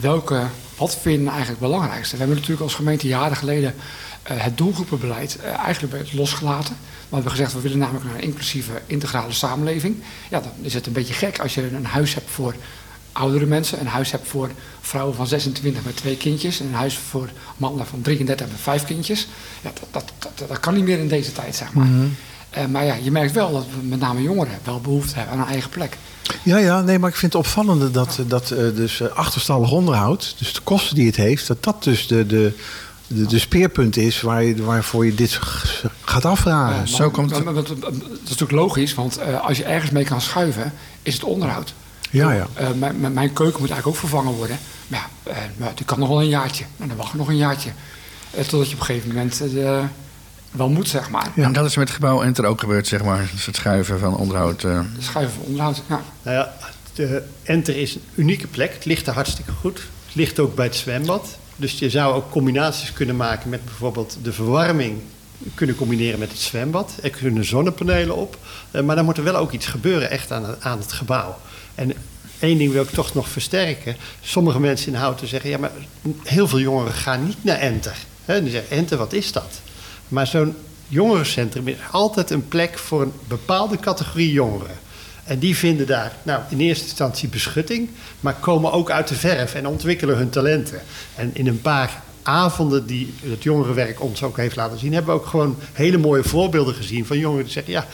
welke, 0.00 0.42
wat 0.76 0.96
vinden 1.00 1.28
eigenlijk 1.32 1.60
het 1.60 1.70
belangrijkste? 1.70 2.12
We 2.12 2.18
hebben 2.18 2.36
natuurlijk 2.36 2.62
als 2.62 2.74
gemeente 2.74 3.06
jaren 3.06 3.36
geleden 3.36 3.74
het 4.22 4.58
doelgroepenbeleid 4.58 5.36
eh, 5.36 5.58
eigenlijk 5.58 5.94
het 5.98 6.12
losgelaten. 6.12 6.76
We 7.08 7.14
hebben 7.14 7.30
gezegd, 7.30 7.52
we 7.52 7.60
willen 7.60 7.78
namelijk 7.78 8.04
naar 8.04 8.14
een 8.14 8.22
inclusieve, 8.22 8.72
integrale 8.86 9.32
samenleving. 9.32 10.02
Ja, 10.30 10.40
dan 10.40 10.52
is 10.60 10.74
het 10.74 10.86
een 10.86 10.92
beetje 10.92 11.14
gek 11.14 11.38
als 11.38 11.54
je 11.54 11.74
een 11.74 11.84
huis 11.86 12.14
hebt 12.14 12.30
voor 12.30 12.54
oudere 13.12 13.46
mensen, 13.46 13.80
een 13.80 13.86
huis 13.86 14.10
hebt 14.10 14.28
voor 14.28 14.50
vrouwen 14.80 15.14
van 15.14 15.26
26 15.26 15.84
met 15.84 15.96
twee 15.96 16.16
kindjes, 16.16 16.60
en 16.60 16.66
een 16.66 16.74
huis 16.74 16.98
voor 16.98 17.28
mannen 17.56 17.86
van 17.86 18.00
33 18.00 18.46
met 18.46 18.60
vijf 18.60 18.84
kindjes. 18.84 19.28
Ja, 19.60 19.70
dat, 19.74 19.88
dat, 19.90 20.12
dat, 20.18 20.48
dat 20.48 20.60
kan 20.60 20.74
niet 20.74 20.84
meer 20.84 20.98
in 20.98 21.08
deze 21.08 21.32
tijd, 21.32 21.56
zeg 21.56 21.72
maar. 21.72 21.88
Eh, 22.52 22.66
maar 22.66 22.84
ja, 22.84 22.94
je 23.02 23.10
merkt 23.10 23.32
wel 23.32 23.52
dat 23.52 23.64
we 23.80 23.86
met 23.86 24.00
name 24.00 24.22
jongeren 24.22 24.58
wel 24.64 24.80
behoefte 24.80 25.18
hebben 25.18 25.34
aan 25.34 25.40
een 25.40 25.48
eigen 25.48 25.70
plek. 25.70 25.96
Ja, 26.42 26.56
ja, 26.56 26.80
nee, 26.80 26.98
maar 26.98 27.10
ik 27.10 27.16
vind 27.16 27.32
het 27.32 27.42
opvallende 27.42 27.90
dat, 27.90 28.18
dat 28.26 28.50
eh, 28.50 28.58
dus 28.58 29.00
eh, 29.00 29.08
achterstallig 29.08 29.70
onderhoud, 29.70 30.34
dus 30.38 30.52
de 30.52 30.60
kosten 30.60 30.94
die 30.94 31.06
het 31.06 31.16
heeft, 31.16 31.46
dat 31.46 31.62
dat 31.62 31.84
dus 31.84 32.06
de, 32.06 32.26
de, 32.26 32.52
de, 33.14 33.26
de 33.26 33.38
speerpunt 33.38 33.96
is 33.96 34.20
waar 34.20 34.42
je, 34.44 34.64
waarvoor 34.64 35.06
je 35.06 35.14
dit 35.14 35.38
gaat 36.04 36.24
afvragen. 36.24 36.72
Ja, 36.72 36.78
maar- 36.78 36.88
zo 36.88 37.10
komt 37.10 37.30
het- 37.36 37.44
Dat 37.44 37.70
is 38.24 38.28
natuurlijk 38.30 38.50
logisch, 38.52 38.94
want 38.94 39.16
eh, 39.18 39.40
als 39.46 39.56
je 39.56 39.64
ergens 39.64 39.90
mee 39.90 40.04
kan 40.04 40.20
schuiven, 40.20 40.72
is 41.02 41.14
het 41.14 41.24
onderhoud. 41.24 41.74
Ja, 42.10 42.32
ja. 42.32 42.46
Eh, 42.54 42.68
mijn, 43.10 43.32
keuken 43.32 43.60
moet 43.60 43.70
eigenlijk 43.70 43.86
ook 43.86 43.96
vervangen 43.96 44.32
worden. 44.32 44.58
Maar 44.88 45.08
ja, 45.24 45.30
eh, 45.32 45.36
maar 45.56 45.72
die 45.74 45.84
kan 45.84 45.98
nog 45.98 46.08
wel 46.08 46.20
een 46.20 46.28
jaartje. 46.28 46.64
Maar 46.76 46.88
dan 46.88 46.96
wacht 46.96 47.14
nog 47.14 47.28
een 47.28 47.36
jaartje. 47.36 47.70
Totdat 48.30 48.68
je 48.68 48.74
op 48.74 48.80
een 48.80 48.86
gegeven 48.86 49.08
moment 49.08 49.42
wel 50.50 50.68
moet, 50.68 50.88
zeg 50.88 51.10
maar. 51.10 51.30
Ja. 51.34 51.44
En 51.44 51.52
dat 51.52 51.64
is 51.66 51.76
met 51.76 51.86
het 51.88 51.96
gebouw 51.96 52.22
Enter 52.22 52.44
ook 52.44 52.60
gebeurd, 52.60 52.86
zeg 52.86 53.04
maar. 53.04 53.28
Dus 53.32 53.46
het 53.46 53.56
schuiven 53.56 53.98
van 53.98 54.16
onderhoud. 54.16 54.64
eh. 54.64 54.80
Schuiven 54.98 55.34
voor 55.34 55.44
onderhoud. 55.44 55.82
Ja. 55.88 56.00
Nou 56.22 56.36
ja, 56.36 56.52
de 56.94 57.22
Enter 57.42 57.76
is 57.76 57.94
een 57.94 58.02
unieke 58.14 58.46
plek. 58.46 58.74
Het 58.74 58.84
ligt 58.84 59.06
er 59.06 59.14
hartstikke 59.14 59.52
goed. 59.52 59.78
Het 60.06 60.14
ligt 60.14 60.38
ook 60.38 60.54
bij 60.54 60.66
het 60.66 60.76
zwembad. 60.76 61.36
Dus 61.62 61.78
je 61.78 61.90
zou 61.90 62.14
ook 62.14 62.30
combinaties 62.30 62.92
kunnen 62.92 63.16
maken 63.16 63.50
met 63.50 63.64
bijvoorbeeld 63.64 64.16
de 64.22 64.32
verwarming. 64.32 65.00
Kunnen 65.54 65.76
combineren 65.76 66.18
met 66.18 66.30
het 66.30 66.40
zwembad. 66.40 66.92
Er 67.02 67.10
kunnen 67.10 67.44
zonnepanelen 67.44 68.16
op. 68.16 68.38
Eh, 68.70 68.82
maar 68.82 68.96
dan 68.96 69.04
moet 69.04 69.16
er 69.16 69.24
wel 69.24 69.36
ook 69.36 69.52
iets 69.52 69.66
gebeuren 69.66 70.10
echt 70.10 70.32
aan 70.32 70.44
het, 70.44 70.60
aan 70.60 70.78
het 70.78 70.92
gebouw. 70.92 71.38
En 71.74 71.92
één 72.38 72.58
ding 72.58 72.72
wil 72.72 72.82
ik 72.82 72.90
toch 72.90 73.14
nog 73.14 73.28
versterken. 73.28 73.96
Sommige 74.20 74.60
mensen 74.60 74.92
in 74.92 74.98
Houten 74.98 75.28
zeggen... 75.28 75.50
ja, 75.50 75.58
maar 75.58 75.70
heel 76.22 76.48
veel 76.48 76.60
jongeren 76.60 76.92
gaan 76.92 77.26
niet 77.26 77.44
naar 77.44 77.58
Enter. 77.58 77.96
Hè, 78.24 78.42
die 78.42 78.50
zeggen, 78.50 78.76
Enter, 78.76 78.98
wat 78.98 79.12
is 79.12 79.32
dat? 79.32 79.60
Maar 80.08 80.26
zo'n 80.26 80.54
jongerencentrum 80.88 81.68
is 81.68 81.76
altijd 81.90 82.30
een 82.30 82.48
plek 82.48 82.78
voor 82.78 83.02
een 83.02 83.12
bepaalde 83.28 83.78
categorie 83.78 84.32
jongeren. 84.32 84.76
En 85.24 85.38
die 85.38 85.56
vinden 85.56 85.86
daar 85.86 86.12
nou, 86.22 86.42
in 86.48 86.60
eerste 86.60 86.84
instantie 86.84 87.28
beschutting, 87.28 87.88
maar 88.20 88.34
komen 88.34 88.72
ook 88.72 88.90
uit 88.90 89.08
de 89.08 89.14
verf 89.14 89.54
en 89.54 89.66
ontwikkelen 89.66 90.16
hun 90.16 90.30
talenten. 90.30 90.80
En 91.14 91.30
in 91.32 91.46
een 91.46 91.60
paar 91.60 92.02
avonden 92.22 92.86
die 92.86 93.14
het 93.22 93.42
jongerenwerk 93.42 94.00
ons 94.00 94.22
ook 94.22 94.36
heeft 94.36 94.56
laten 94.56 94.78
zien, 94.78 94.92
hebben 94.92 95.14
we 95.14 95.20
ook 95.20 95.26
gewoon 95.26 95.56
hele 95.72 95.98
mooie 95.98 96.24
voorbeelden 96.24 96.74
gezien 96.74 97.06
van 97.06 97.18
jongeren 97.18 97.44
die 97.44 97.52
zeggen: 97.52 97.72
ja, 97.72 97.86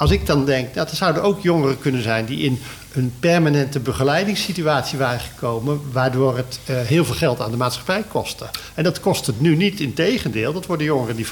als 0.00 0.10
ik 0.10 0.26
dan 0.26 0.44
denk, 0.44 0.74
nou, 0.74 0.88
er 0.88 0.96
zouden 0.96 1.22
ook 1.22 1.40
jongeren 1.40 1.78
kunnen 1.78 2.02
zijn 2.02 2.24
die 2.24 2.38
in 2.38 2.60
een 2.92 3.12
permanente 3.20 3.80
begeleidingssituatie 3.80 4.98
waren 4.98 5.20
gekomen, 5.20 5.80
waardoor 5.92 6.36
het 6.36 6.60
eh, 6.64 6.76
heel 6.80 7.04
veel 7.04 7.14
geld 7.14 7.40
aan 7.40 7.50
de 7.50 7.56
maatschappij 7.56 8.04
kostte. 8.08 8.46
En 8.74 8.84
dat 8.84 9.00
kost 9.00 9.26
het 9.26 9.40
nu 9.40 9.56
niet, 9.56 9.80
integendeel. 9.80 10.52
Dat 10.52 10.66
worden 10.66 10.86
jongeren 10.86 11.16
die 11.16 11.26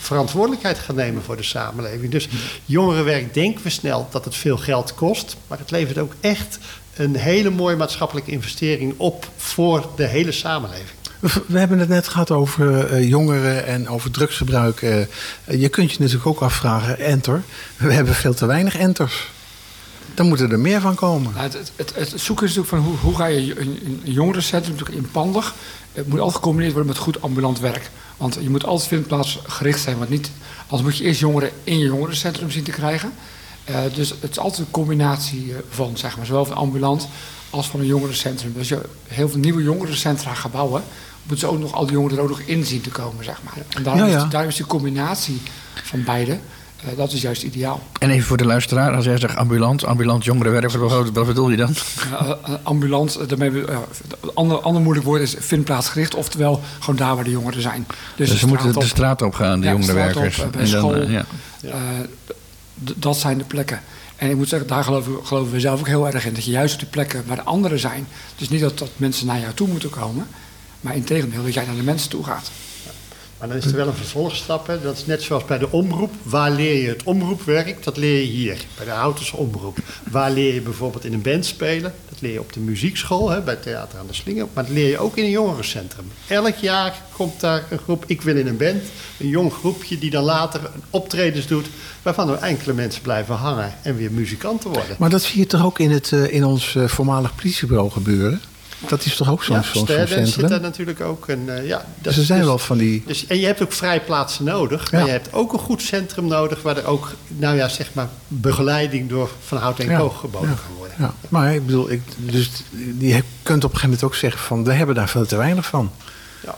verantwoordelijkheid 0.00 0.78
gaan 0.78 0.94
nemen 0.94 1.22
voor 1.22 1.36
de 1.36 1.42
samenleving. 1.42 2.10
Dus 2.10 2.28
jongerenwerk 2.64 3.34
denken 3.34 3.62
we 3.62 3.70
snel 3.70 4.08
dat 4.10 4.24
het 4.24 4.34
veel 4.34 4.56
geld 4.56 4.94
kost, 4.94 5.36
maar 5.46 5.58
het 5.58 5.70
levert 5.70 5.98
ook 5.98 6.12
echt 6.20 6.58
een 6.94 7.16
hele 7.16 7.50
mooie 7.50 7.76
maatschappelijke 7.76 8.30
investering 8.30 8.94
op 8.96 9.28
voor 9.36 9.88
de 9.96 10.06
hele 10.06 10.32
samenleving. 10.32 11.03
We 11.46 11.58
hebben 11.58 11.78
het 11.78 11.88
net 11.88 12.08
gehad 12.08 12.30
over 12.30 12.86
eh, 12.86 13.08
jongeren 13.08 13.66
en 13.66 13.88
over 13.88 14.10
drugsgebruik. 14.10 14.82
Eh, 14.82 15.00
je 15.60 15.68
kunt 15.68 15.92
je 15.92 15.98
natuurlijk 15.98 16.26
ook 16.26 16.40
afvragen, 16.40 16.98
enter. 16.98 17.42
We 17.76 17.92
hebben 17.92 18.14
veel 18.14 18.34
te 18.34 18.46
weinig 18.46 18.76
enters. 18.76 19.30
Dan 20.14 20.28
moeten 20.28 20.50
er 20.50 20.58
meer 20.58 20.80
van 20.80 20.94
komen. 20.94 21.32
Nou, 21.32 21.44
het, 21.44 21.72
het, 21.76 21.94
het, 21.94 22.12
zoeken 22.20 22.46
is 22.46 22.54
natuurlijk 22.54 22.84
van 22.84 22.92
hoe, 22.92 22.96
hoe 22.96 23.16
ga 23.16 23.26
je 23.26 23.60
een, 23.60 24.00
jongerencentrum 24.02 24.76
natuurlijk 24.76 25.04
inpandig. 25.04 25.54
Het 25.92 26.06
moet 26.06 26.18
altijd 26.18 26.36
gecombineerd 26.36 26.72
worden 26.72 26.92
met 26.92 27.02
goed 27.02 27.22
ambulant 27.22 27.60
werk. 27.60 27.90
Want 28.16 28.38
je 28.40 28.50
moet 28.50 28.64
altijd 28.64 28.88
vindplaats 28.88 29.38
gericht 29.46 29.80
zijn. 29.80 29.98
Want 29.98 30.10
niet, 30.10 30.30
anders 30.62 30.82
moet 30.82 30.96
je 30.96 31.04
eerst 31.04 31.20
jongeren 31.20 31.50
in 31.64 31.78
je 31.78 31.84
jongerencentrum 31.84 32.50
zien 32.50 32.64
te 32.64 32.70
krijgen. 32.70 33.12
Eh, 33.64 33.76
dus 33.94 34.14
het 34.20 34.30
is 34.30 34.38
altijd 34.38 34.60
een 34.60 34.70
combinatie 34.70 35.54
van, 35.68 35.96
zeg 35.96 36.16
maar, 36.16 36.26
zowel 36.26 36.44
van 36.44 36.56
ambulant 36.56 37.08
als 37.50 37.66
van 37.66 37.80
een 37.80 37.86
jongerencentrum. 37.86 38.52
Dus 38.52 38.68
je 38.68 38.80
heel 39.06 39.28
veel 39.28 39.38
nieuwe 39.38 39.62
jongerencentra 39.62 40.34
gaat 40.34 40.52
bouwen, 40.52 40.82
moeten 41.26 41.48
ze 41.48 41.54
ook 41.54 41.60
nog 41.60 41.72
al 41.72 41.84
die 41.86 41.94
jongeren 41.94 42.16
er 42.16 42.22
ook 42.22 42.28
nog 42.28 42.40
in 42.40 42.64
zien 42.64 42.80
te 42.80 42.90
komen, 42.90 43.24
zeg 43.24 43.40
maar. 43.44 43.54
En 43.68 43.82
daarom, 43.82 44.02
Ja, 44.02 44.08
ja. 44.08 44.24
Is, 44.24 44.30
daarom 44.30 44.50
is 44.50 44.56
die 44.56 44.66
combinatie 44.66 45.40
van 45.82 46.04
beide, 46.04 46.32
eh, 46.32 46.96
dat 46.96 47.12
is 47.12 47.20
juist 47.22 47.42
ideaal. 47.42 47.82
En 47.98 48.10
even 48.10 48.26
voor 48.26 48.36
de 48.36 48.44
luisteraar, 48.44 48.94
als 48.94 49.04
jij 49.04 49.18
zegt 49.18 49.36
ambulant, 49.36 49.84
ambulant 49.84 50.24
jongerenwerk, 50.24 50.70
wat, 50.72 51.10
wat 51.10 51.26
bedoel 51.26 51.50
je 51.50 51.56
dan? 51.56 51.74
Uh, 52.12 52.28
uh, 52.48 52.54
ambulant, 52.62 53.18
uh, 53.20 53.28
daarmee, 53.28 53.50
uh, 53.50 53.78
ander, 54.34 54.60
ander 54.60 54.82
moeilijk 54.82 55.06
woord 55.06 55.20
is 55.20 55.34
vindplaatsgericht, 55.38 56.14
oftewel 56.14 56.60
gewoon 56.78 56.96
daar 56.96 57.14
waar 57.14 57.24
de 57.24 57.30
jongeren 57.30 57.62
zijn. 57.62 57.86
Dus, 58.16 58.28
de 58.30 58.36
ze 58.36 58.46
moeten 58.46 58.72
de 58.72 58.84
straat 58.86 59.22
op 59.22 59.34
gaan, 59.34 59.60
de 59.60 59.66
Ja, 59.66 59.72
jongerenwerkers. 59.72 60.38
op, 60.38 60.44
En 60.56 60.58
dan, 60.58 60.66
school. 60.66 60.94
eh, 60.94 61.10
ja. 61.10 61.24
dat 62.76 63.16
zijn 63.16 63.38
de 63.38 63.44
plekken. 63.44 63.80
En 64.16 64.30
ik 64.30 64.36
moet 64.36 64.48
zeggen, 64.48 64.68
daar 64.68 64.84
geloven, 64.84 65.12
geloven 65.22 65.52
we 65.52 65.60
zelf 65.60 65.80
ook 65.80 65.86
heel 65.86 66.06
erg 66.06 66.26
in. 66.26 66.34
Dat 66.34 66.44
je 66.44 66.50
juist 66.50 66.74
op 66.74 66.80
die 66.80 66.88
plekken 66.88 67.24
waar 67.26 67.36
de 67.36 67.42
anderen 67.42 67.78
zijn, 67.78 68.06
dus 68.36 68.48
niet 68.48 68.60
dat, 68.60 68.78
dat 68.78 68.90
mensen 68.96 69.26
naar 69.26 69.40
jou 69.40 69.54
toe 69.54 69.68
moeten 69.68 69.90
komen, 69.90 70.26
maar 70.84 70.96
in 70.96 71.04
tegendeel 71.04 71.42
dat 71.42 71.54
jij 71.54 71.66
naar 71.66 71.76
de 71.76 71.82
mensen 71.82 72.10
toe 72.10 72.24
gaat. 72.24 72.50
Maar 73.38 73.48
dan 73.48 73.56
is 73.56 73.64
er 73.64 73.76
wel 73.76 73.86
een 73.86 73.94
vervolgstap. 73.94 74.66
Hè. 74.66 74.80
Dat 74.80 74.96
is 74.96 75.06
net 75.06 75.22
zoals 75.22 75.44
bij 75.44 75.58
de 75.58 75.70
omroep. 75.70 76.12
Waar 76.22 76.50
leer 76.50 76.82
je 76.82 76.88
het 76.88 77.02
omroepwerk? 77.02 77.84
Dat 77.84 77.96
leer 77.96 78.20
je 78.20 78.26
hier, 78.26 78.64
bij 78.76 78.84
de 78.84 78.90
Houtense 78.90 79.36
omroep. 79.36 79.78
Waar 80.10 80.30
leer 80.30 80.54
je 80.54 80.60
bijvoorbeeld 80.60 81.04
in 81.04 81.12
een 81.12 81.22
band 81.22 81.46
spelen? 81.46 81.94
Dat 82.08 82.20
leer 82.20 82.32
je 82.32 82.40
op 82.40 82.52
de 82.52 82.60
muziekschool, 82.60 83.30
hè, 83.30 83.40
bij 83.40 83.56
Theater 83.56 83.98
aan 83.98 84.06
de 84.06 84.14
Slinger. 84.14 84.46
Maar 84.52 84.64
dat 84.64 84.72
leer 84.72 84.88
je 84.88 84.98
ook 84.98 85.16
in 85.16 85.24
een 85.24 85.30
jongerencentrum. 85.30 86.04
Elk 86.26 86.56
jaar 86.56 87.02
komt 87.16 87.40
daar 87.40 87.64
een 87.70 87.78
groep, 87.78 88.04
ik 88.06 88.22
wil 88.22 88.36
in 88.36 88.46
een 88.46 88.56
band. 88.56 88.82
Een 89.18 89.28
jong 89.28 89.52
groepje 89.52 89.98
die 89.98 90.10
dan 90.10 90.24
later 90.24 90.60
optredens 90.90 91.46
doet... 91.46 91.66
waarvan 92.02 92.30
er 92.30 92.38
enkele 92.38 92.72
mensen 92.72 93.02
blijven 93.02 93.34
hangen 93.34 93.74
en 93.82 93.96
weer 93.96 94.12
muzikanten 94.12 94.70
worden. 94.70 94.96
Maar 94.98 95.10
dat 95.10 95.22
zie 95.22 95.38
je 95.38 95.46
toch 95.46 95.64
ook 95.64 95.78
in, 95.78 95.90
het, 95.90 96.12
eh, 96.12 96.32
in 96.32 96.44
ons 96.44 96.74
eh, 96.74 96.88
voormalig 96.88 97.34
politiebureau 97.34 97.90
gebeuren? 97.90 98.40
Dat 98.88 99.04
is 99.04 99.16
toch 99.16 99.30
ook 99.30 99.44
zo'n 99.44 99.56
ja, 99.56 99.62
zo'n- 99.62 99.86
zit 99.86 100.06
centrum? 100.06 100.48
daar 100.48 100.60
natuurlijk 100.60 101.00
ook. 101.00 101.28
En, 101.28 101.56
eh, 101.58 101.66
ja, 101.66 101.76
dat 101.76 101.86
Dus 102.00 102.16
er 102.16 102.24
zijn 102.24 102.38
dus- 102.38 102.48
wel 102.48 102.58
van 102.58 102.78
die... 102.78 103.02
Dus, 103.06 103.26
en 103.26 103.38
je 103.40 103.46
hebt 103.46 103.62
ook 103.62 103.72
vrijplaatsen 103.72 104.44
nodig. 104.44 104.92
Maar 104.92 105.04
je 105.04 105.10
hebt 105.10 105.32
ook 105.32 105.52
een 105.52 105.58
goed 105.58 105.82
centrum 105.82 106.26
nodig... 106.26 106.62
waar 106.62 106.76
er 106.76 106.86
ook, 106.86 107.12
nou 107.28 107.56
ja, 107.56 107.68
zeg 107.68 107.90
maar, 107.94 108.08
begeleiding 108.28 109.08
door 109.08 109.30
Van 109.46 109.58
Hout 109.58 109.78
en 109.78 109.88
Ja. 109.88 109.98
Koog 109.98 110.20
geboden 110.20 110.48
Ja. 110.48 110.54
kan 110.66 110.76
worden. 110.76 110.96
Ja, 110.98 111.14
maar 111.28 111.54
ik 111.54 111.66
bedoel, 111.66 111.90
ik, 111.90 112.00
dus 112.18 112.50
je 112.98 113.22
kunt 113.42 113.64
op 113.64 113.70
een 113.72 113.76
gegeven 113.76 113.80
moment 113.82 114.04
ook 114.04 114.14
zeggen 114.14 114.40
van... 114.40 114.64
we 114.64 114.72
hebben 114.72 114.94
daar 114.94 115.08
veel 115.08 115.26
te 115.26 115.36
weinig 115.36 115.66
van. 115.66 115.90
Ja. 116.44 116.54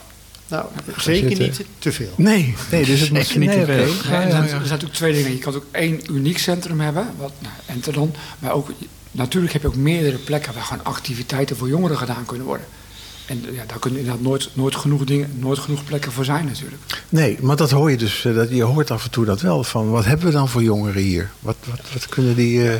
Nou, 0.48 0.64
zeker 0.98 1.28
zitten. 1.28 1.46
niet 1.46 1.66
te 1.78 1.92
veel. 1.92 2.12
Nee, 2.16 2.54
nee 2.70 2.84
dus 2.84 3.00
het 3.00 3.10
moet 3.10 3.24
Zeker 3.26 3.40
niet 3.40 3.52
te 3.52 3.64
veel. 3.64 3.76
er, 3.82 3.88
zijn, 4.04 4.30
er 4.30 4.60
natuurlijk 4.68 4.92
twee 4.94 5.12
dingen. 5.12 5.30
Je 5.30 5.38
kan 5.38 5.54
ook 5.54 5.66
één 5.70 6.00
uniek 6.12 6.38
centrum 6.38 6.80
hebben, 6.80 7.06
wat, 7.18 7.32
nou, 7.38 7.54
Enter 7.66 7.92
dan. 7.92 8.14
Maar 8.38 8.52
ook, 8.52 8.70
natuurlijk 9.16 9.52
heb 9.52 9.62
je 9.62 9.68
ook 9.68 9.76
meerdere 9.76 10.16
plekken 10.18 10.54
waar 10.54 10.62
gewoon 10.62 10.84
activiteiten 10.84 11.56
voor 11.56 11.68
jongeren 11.68 11.98
gedaan 11.98 12.24
kunnen 12.26 12.46
worden. 12.46 12.66
En 13.26 13.42
ja, 13.52 13.64
daar 13.66 13.78
kunnen 13.78 13.98
inderdaad 13.98 14.22
nooit, 14.22 14.50
nooit, 14.52 14.76
genoeg 14.76 15.04
dingen, 15.04 15.30
nooit 15.38 15.58
genoeg 15.58 15.84
plekken 15.84 16.12
voor 16.12 16.24
zijn 16.24 16.44
natuurlijk. 16.44 16.82
Nee, 17.08 17.38
maar 17.40 17.56
dat 17.56 17.70
hoor 17.70 17.90
je 17.90 17.96
dus. 17.96 18.24
eh, 18.24 18.34
Dat, 18.34 18.50
je 18.50 18.62
hoort 18.62 18.90
af 18.90 19.04
en 19.04 19.10
toe 19.10 19.24
dat 19.24 19.40
wel. 19.40 19.64
Van 19.64 19.90
wat 19.90 20.04
hebben 20.04 20.26
we 20.26 20.32
dan 20.32 20.48
voor 20.48 20.62
jongeren 20.62 21.02
hier? 21.02 21.30
Wat, 21.40 21.56
wat, 21.64 21.80
wat 21.92 22.06
kunnen 22.08 22.34
die. 22.34 22.70
eh, 22.70 22.78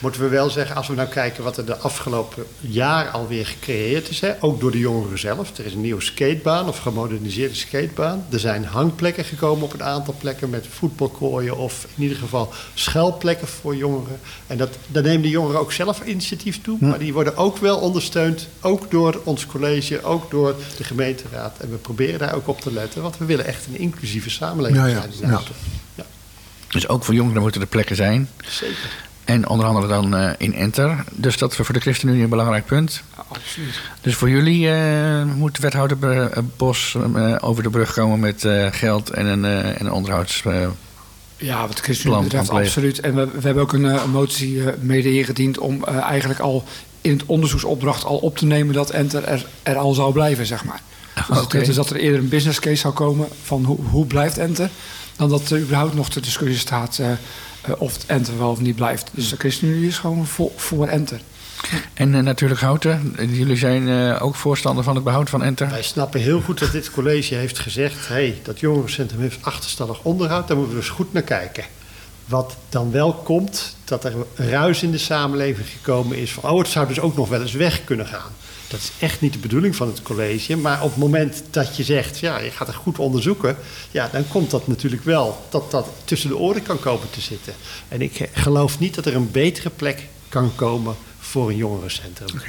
Moeten 0.00 0.20
we 0.20 0.28
wel 0.28 0.50
zeggen, 0.50 0.76
als 0.76 0.86
we 0.88 0.94
nou 0.94 1.08
kijken 1.08 1.44
wat 1.44 1.56
er 1.56 1.66
de 1.66 1.76
afgelopen 1.76 2.44
jaar 2.60 3.08
alweer 3.08 3.46
gecreëerd 3.46 4.08
is. 4.08 4.20
Hè, 4.20 4.32
ook 4.40 4.60
door 4.60 4.70
de 4.70 4.78
jongeren 4.78 5.18
zelf. 5.18 5.58
Er 5.58 5.64
is 5.66 5.72
een 5.74 5.80
nieuwe 5.80 6.02
skatebaan 6.02 6.68
of 6.68 6.78
gemoderniseerde 6.78 7.54
skatebaan. 7.54 8.26
Er 8.30 8.38
zijn 8.40 8.64
hangplekken 8.64 9.24
gekomen 9.24 9.64
op 9.64 9.72
een 9.72 9.82
aantal 9.82 10.14
plekken 10.18 10.50
met 10.50 10.66
voetbalkooien. 10.70 11.56
Of 11.56 11.86
in 11.96 12.02
ieder 12.02 12.16
geval 12.18 12.52
schuilplekken 12.74 13.48
voor 13.48 13.76
jongeren. 13.76 14.20
En 14.46 14.56
dat, 14.58 14.76
daar 14.86 15.02
nemen 15.02 15.22
de 15.22 15.28
jongeren 15.28 15.60
ook 15.60 15.72
zelf 15.72 16.00
initiatief 16.04 16.60
toe. 16.62 16.76
Maar 16.80 16.98
die 16.98 17.12
worden 17.12 17.36
ook 17.36 17.56
wel 17.56 17.78
ondersteund. 17.78 18.48
Ook 18.60 18.90
door 18.90 19.20
ons 19.24 19.46
college, 19.46 20.02
ook 20.02 20.30
door 20.30 20.54
de 20.76 20.84
gemeenteraad. 20.84 21.58
En 21.58 21.70
we 21.70 21.76
proberen 21.76 22.18
daar 22.18 22.34
ook 22.34 22.48
op 22.48 22.60
te 22.60 22.72
letten. 22.72 23.02
Want 23.02 23.18
we 23.18 23.24
willen 23.24 23.44
echt 23.46 23.66
een 23.66 23.78
inclusieve 23.78 24.30
samenleving 24.30 24.80
Ja, 24.82 24.86
ja, 24.86 25.00
zijn. 25.00 25.12
in 25.12 25.20
ja. 25.28 25.32
Houten. 25.32 25.54
Ja, 25.94 26.04
Dus 26.68 26.88
ook 26.88 27.04
voor 27.04 27.14
jongeren 27.14 27.42
moeten 27.42 27.60
er 27.60 27.66
plekken 27.66 27.96
zijn. 27.96 28.28
zeker. 28.48 29.06
En 29.28 29.48
onder 29.48 29.66
andere 29.66 29.86
dan 29.86 30.16
eh, 30.16 30.30
in 30.38 30.54
Enter. 30.54 31.04
Dus 31.12 31.36
dat 31.38 31.50
is 31.50 31.56
voor 31.56 31.72
de 31.74 31.80
ChristenUnie 31.80 32.22
een 32.22 32.28
belangrijk 32.28 32.66
punt. 32.66 33.02
Absoluut. 33.28 33.80
Dus 34.00 34.14
voor 34.14 34.30
jullie 34.30 34.70
eh, 34.70 35.24
moet 35.24 35.58
wethouder 35.58 36.20
eh, 36.30 36.38
Bos 36.56 36.96
over 37.40 37.62
de 37.62 37.70
brug 37.70 37.92
komen 37.92 38.20
met 38.20 38.46
geld 38.70 39.10
en 39.10 39.26
een, 39.26 39.44
en 39.44 39.86
een 39.86 39.92
onderhouds... 39.92 40.42
Ja, 41.36 41.66
wat 41.66 41.76
de 41.76 41.82
ChristenUnie 41.82 42.22
betreft, 42.22 42.50
absoluut. 42.50 43.00
En 43.00 43.14
we, 43.14 43.24
we 43.26 43.40
hebben 43.40 43.62
ook 43.62 43.72
een, 43.72 44.10
motie 44.10 44.64
eh, 44.64 44.72
mede 44.80 45.12
ingediend 45.14 45.58
om 45.58 45.84
eigenlijk 45.84 46.40
al 46.40 46.64
in 47.00 47.12
het 47.12 47.26
onderzoeksopdracht 47.26 48.04
al 48.04 48.16
op 48.16 48.36
te 48.36 48.46
nemen 48.46 48.74
dat 48.74 48.90
Enter 48.90 49.24
er, 49.24 49.46
er 49.62 49.76
al 49.76 49.94
zou 49.94 50.12
blijven, 50.12 50.46
zeg 50.46 50.64
maar. 50.64 50.80
Dus, 51.48 51.66
het- 51.66 51.76
dat 51.76 51.90
er 51.90 51.96
eerder 51.96 52.20
een 52.20 52.28
business 52.28 52.60
case 52.60 52.76
zou 52.76 52.94
komen 52.94 53.28
van 53.42 53.64
hoe, 53.64 53.78
hoe 53.90 54.06
blijft 54.06 54.38
Enter, 54.38 54.70
dan 55.16 55.28
dat 55.28 55.50
er 55.50 55.60
überhaupt 55.60 55.94
nog 55.94 56.08
de 56.08 56.20
discussie 56.20 56.58
staat 56.58 57.00
of 57.78 57.92
het 57.92 58.06
Enter 58.06 58.38
wel 58.38 58.50
of 58.50 58.60
niet 58.60 58.76
blijft. 58.76 59.10
Dus 59.12 59.28
de 59.28 59.36
ChristenUnie 59.36 59.88
is 59.88 59.98
gewoon 59.98 60.26
voor, 60.26 60.50
voor 60.56 60.86
Enter. 60.86 61.20
En 61.94 62.14
eh, 62.14 62.20
natuurlijk 62.20 62.60
Houten. 62.60 63.14
Jullie 63.30 63.56
zijn 63.56 63.88
eh, 63.88 64.22
ook 64.22 64.34
voorstander 64.34 64.84
van 64.84 64.94
het 64.94 65.04
behoud 65.04 65.30
van 65.30 65.42
Enter. 65.42 65.68
Wij 65.70 65.82
snappen 65.82 66.20
heel 66.20 66.40
goed 66.40 66.58
dat 66.58 66.72
dit 66.72 66.90
college 66.90 67.34
heeft 67.34 67.58
gezegd... 67.58 68.08
hey, 68.08 68.38
dat 68.42 68.60
jongerencentrum 68.60 69.20
heeft 69.20 69.38
achterstallig 69.42 70.02
onderhoud, 70.02 70.48
daar 70.48 70.56
moeten 70.56 70.74
we 70.76 70.80
eens 70.82 70.90
goed 70.90 71.12
naar 71.12 71.22
kijken. 71.22 71.64
Wat 72.28 72.56
dan 72.68 72.90
wel 72.90 73.12
komt, 73.12 73.76
dat 73.84 74.04
er 74.04 74.14
ruis 74.34 74.82
in 74.82 74.90
de 74.90 74.98
samenleving 74.98 75.68
gekomen 75.68 76.16
is... 76.16 76.32
van 76.32 76.50
oh, 76.50 76.58
het 76.58 76.68
zou 76.68 76.86
dus 76.86 77.00
ook 77.00 77.16
nog 77.16 77.28
wel 77.28 77.40
eens 77.40 77.52
weg 77.52 77.84
kunnen 77.84 78.06
gaan. 78.06 78.32
Dat 78.68 78.80
is 78.80 78.90
echt 78.98 79.20
niet 79.20 79.32
de 79.32 79.38
bedoeling 79.38 79.76
van 79.76 79.88
het 79.88 80.02
college. 80.02 80.56
Maar 80.56 80.82
op 80.82 80.90
het 80.90 80.98
moment 80.98 81.42
dat 81.50 81.76
je 81.76 81.84
zegt, 81.84 82.18
ja, 82.18 82.38
je 82.38 82.50
gaat 82.50 82.66
het 82.66 82.76
goed 82.76 82.98
onderzoeken... 82.98 83.56
ja, 83.90 84.08
dan 84.12 84.28
komt 84.28 84.50
dat 84.50 84.66
natuurlijk 84.66 85.04
wel, 85.04 85.44
dat 85.48 85.70
dat 85.70 85.88
tussen 86.04 86.28
de 86.28 86.36
oren 86.36 86.62
kan 86.62 86.80
komen 86.80 87.10
te 87.10 87.20
zitten. 87.20 87.54
En 87.88 88.02
ik 88.02 88.28
geloof 88.32 88.78
niet 88.78 88.94
dat 88.94 89.06
er 89.06 89.14
een 89.14 89.30
betere 89.30 89.70
plek 89.70 90.08
kan 90.28 90.54
komen 90.54 90.96
voor 91.18 91.48
een 91.48 91.56
jongerencentrum. 91.56 92.40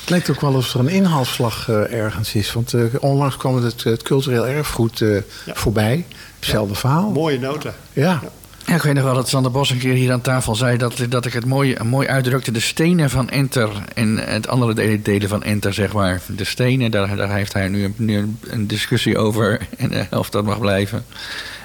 Het 0.00 0.12
lijkt 0.12 0.30
ook 0.30 0.40
wel 0.40 0.54
alsof 0.54 0.74
er 0.74 0.80
een 0.80 0.88
inhaalslag 0.88 1.68
eh, 1.68 1.92
ergens 1.92 2.34
is. 2.34 2.52
Want 2.52 2.74
eh, 2.74 2.82
onlangs 3.00 3.36
kwam 3.36 3.64
het, 3.64 3.84
het 3.84 4.02
cultureel 4.02 4.46
erfgoed 4.46 5.00
eh, 5.00 5.22
voorbij. 5.46 6.06
Hetzelfde 6.38 6.74
verhaal. 6.74 7.10
Mooie 7.10 7.38
nota. 7.38 7.74
Ja. 7.92 8.20
Ja, 8.22 8.30
ik 8.66 8.82
weet 8.82 8.94
nog 8.94 9.04
wel 9.04 9.14
dat 9.14 9.28
Sander 9.28 9.50
Bos 9.50 9.70
een 9.70 9.78
keer 9.78 9.94
hier 9.94 10.12
aan 10.12 10.20
tafel 10.20 10.54
zei 10.54 10.76
dat, 10.76 11.06
dat 11.08 11.26
ik 11.26 11.32
het 11.32 11.44
mooi, 11.44 11.76
mooi 11.82 12.08
uitdrukte. 12.08 12.50
De 12.50 12.60
stenen 12.60 13.10
van 13.10 13.28
Enter 13.28 13.70
en 13.94 14.18
het 14.18 14.48
andere 14.48 15.02
delen, 15.02 15.28
van 15.28 15.42
Enter, 15.42 15.74
zeg 15.74 15.92
maar. 15.92 16.20
De 16.26 16.44
stenen, 16.44 16.90
daar, 16.90 17.16
daar 17.16 17.34
heeft 17.34 17.52
hij 17.52 17.68
nu, 17.68 17.94
een, 17.96 18.66
discussie 18.66 19.18
over 19.18 19.60
en, 19.76 19.92
eh, 19.92 20.18
of 20.18 20.30
dat 20.30 20.44
mag 20.44 20.58
blijven. 20.58 21.04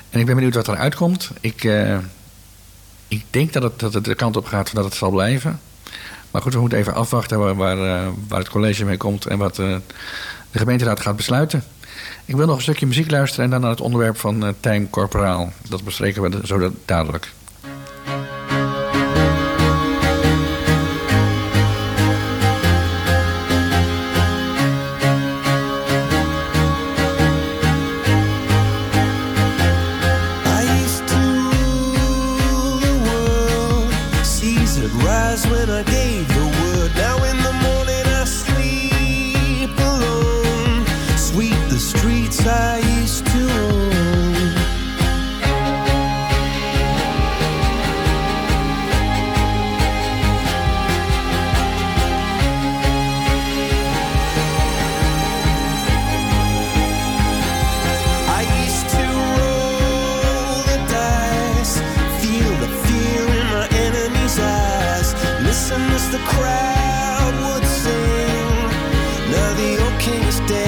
En 0.10 0.20
ik 0.20 0.26
ben 0.26 0.36
benieuwd 0.36 0.56
wat 0.56 0.68
eruit 0.68 0.96
komt. 0.96 1.32
Ik, 1.42 1.64
eh, 1.64 1.98
ik 3.08 3.24
denk 3.30 3.54
dat 3.54 3.64
het, 3.64 3.80
dat 3.80 3.94
het 3.94 4.06
de 4.06 4.16
kant 4.16 4.38
op 4.38 4.46
gaat 4.46 4.74
dat 4.74 4.86
het 4.86 4.94
zal 4.94 5.10
blijven. 5.10 5.60
Maar 6.32 6.42
goed, 6.42 6.54
we 6.54 6.60
moeten 6.60 6.78
even 6.78 6.94
afwachten 6.94 7.40
waar, 7.40 7.56
waar, 7.56 7.78
eh, 7.78 8.08
het 8.30 8.50
college 8.50 8.86
mee 8.86 8.98
komt 8.98 9.26
en 9.26 9.38
wat 9.38 9.56
de 9.56 9.82
gemeenteraad 10.52 11.00
gaat 11.00 11.16
besluiten. 11.16 11.64
Ik 12.26 12.36
wil 12.36 12.46
nog 12.46 12.56
een 12.56 12.62
stukje 12.62 12.86
muziek 12.86 13.12
luisteren 13.12 13.46
en 13.46 13.52
dan 13.52 13.62
naar 13.62 13.70
het 13.70 13.82
onderwerp 13.82 14.18
van 14.18 14.46
eh 14.46 14.54
Tijm 14.60 14.90
Corporaal. 14.90 15.52
Dat 15.70 15.84
bespreken 15.84 16.22
we 16.22 16.48
zo 16.48 16.72
dadelijk. 16.86 17.32
As 65.96 66.10
the 66.12 66.20
crowd 66.34 67.34
would 67.44 67.66
sing. 67.66 68.48
Now 69.32 69.54
the 69.62 69.72
old 69.84 70.00
king 70.00 70.22
is 70.24 70.40
dead, 70.42 70.59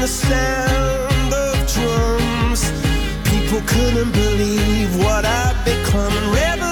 the 0.00 0.08
sound 0.08 1.32
of 1.32 1.54
drums. 1.74 2.70
People 3.24 3.60
couldn't 3.66 4.12
believe 4.12 4.96
what 4.98 5.24
I'd 5.24 5.56
become. 5.64 6.12
Revolutionaries 6.32 6.65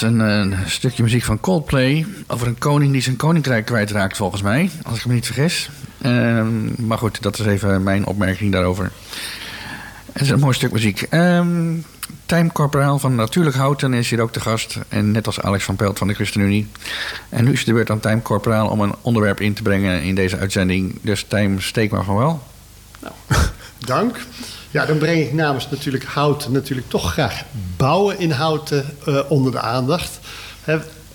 was 0.00 0.10
een, 0.10 0.20
eh, 0.52 0.58
stukje 0.66 1.02
muziek 1.02 1.22
van 1.22 1.40
Coldplay. 1.40 2.06
Over 2.26 2.46
een 2.46 2.58
koning 2.58 2.92
die 2.92 3.00
zijn 3.00 3.16
koninkrijk 3.16 3.64
kwijtraakt, 3.64 4.16
volgens 4.16 4.42
mij. 4.42 4.70
Als 4.82 4.98
ik 4.98 5.06
me 5.06 5.14
niet 5.14 5.26
vergis. 5.26 5.70
Ehm, 6.02 6.86
maar 6.86 6.98
goed, 6.98 7.22
dat 7.22 7.38
is 7.38 7.46
even 7.46 7.82
mijn 7.82 8.06
opmerking 8.06 8.52
daarover. 8.52 8.90
Het 10.12 10.22
is 10.22 10.30
een 10.30 10.38
mooi 10.38 10.54
stuk 10.54 10.72
muziek. 10.72 11.02
Ehm 11.02 11.74
Tijm 12.26 12.52
Corporaal 12.52 12.98
van 12.98 13.14
Natuurlijk 13.14 13.56
Houten 13.56 13.94
is 13.94 14.10
hier 14.10 14.20
ook 14.20 14.32
te 14.32 14.40
gast. 14.40 14.78
En 14.88 15.10
net 15.10 15.26
als 15.26 15.40
Alex 15.40 15.64
van 15.64 15.76
Pelt 15.76 15.98
van 15.98 16.08
de 16.08 16.14
ChristenUnie. 16.14 16.66
En 17.28 17.44
nu 17.44 17.52
is 17.52 17.64
de 17.64 17.72
beurt 17.72 17.90
aan 17.90 18.00
Tijm 18.00 18.22
Corporaal 18.22 18.68
om 18.68 18.80
een 18.80 18.94
onderwerp 19.02 19.40
in 19.40 19.54
te 19.54 19.62
brengen 19.62 20.02
in 20.02 20.14
deze 20.14 20.38
uitzending. 20.38 20.98
Dus 21.02 21.24
Tijm, 21.28 21.60
steek 21.60 21.90
maar 21.90 22.04
van 22.04 22.16
wel. 22.16 22.42
Dank. 23.78 24.18
Ja, 24.70 24.86
dan 24.86 24.98
breng 24.98 25.20
ik 25.20 25.32
namens 25.32 25.70
natuurlijk 25.70 26.04
houten 26.04 26.52
natuurlijk 26.52 26.88
toch 26.88 27.12
graag 27.12 27.42
bouwen 27.76 28.18
in 28.18 28.30
houten 28.30 28.84
eh, 29.06 29.20
onder 29.28 29.52
de 29.52 29.60
aandacht. 29.60 30.18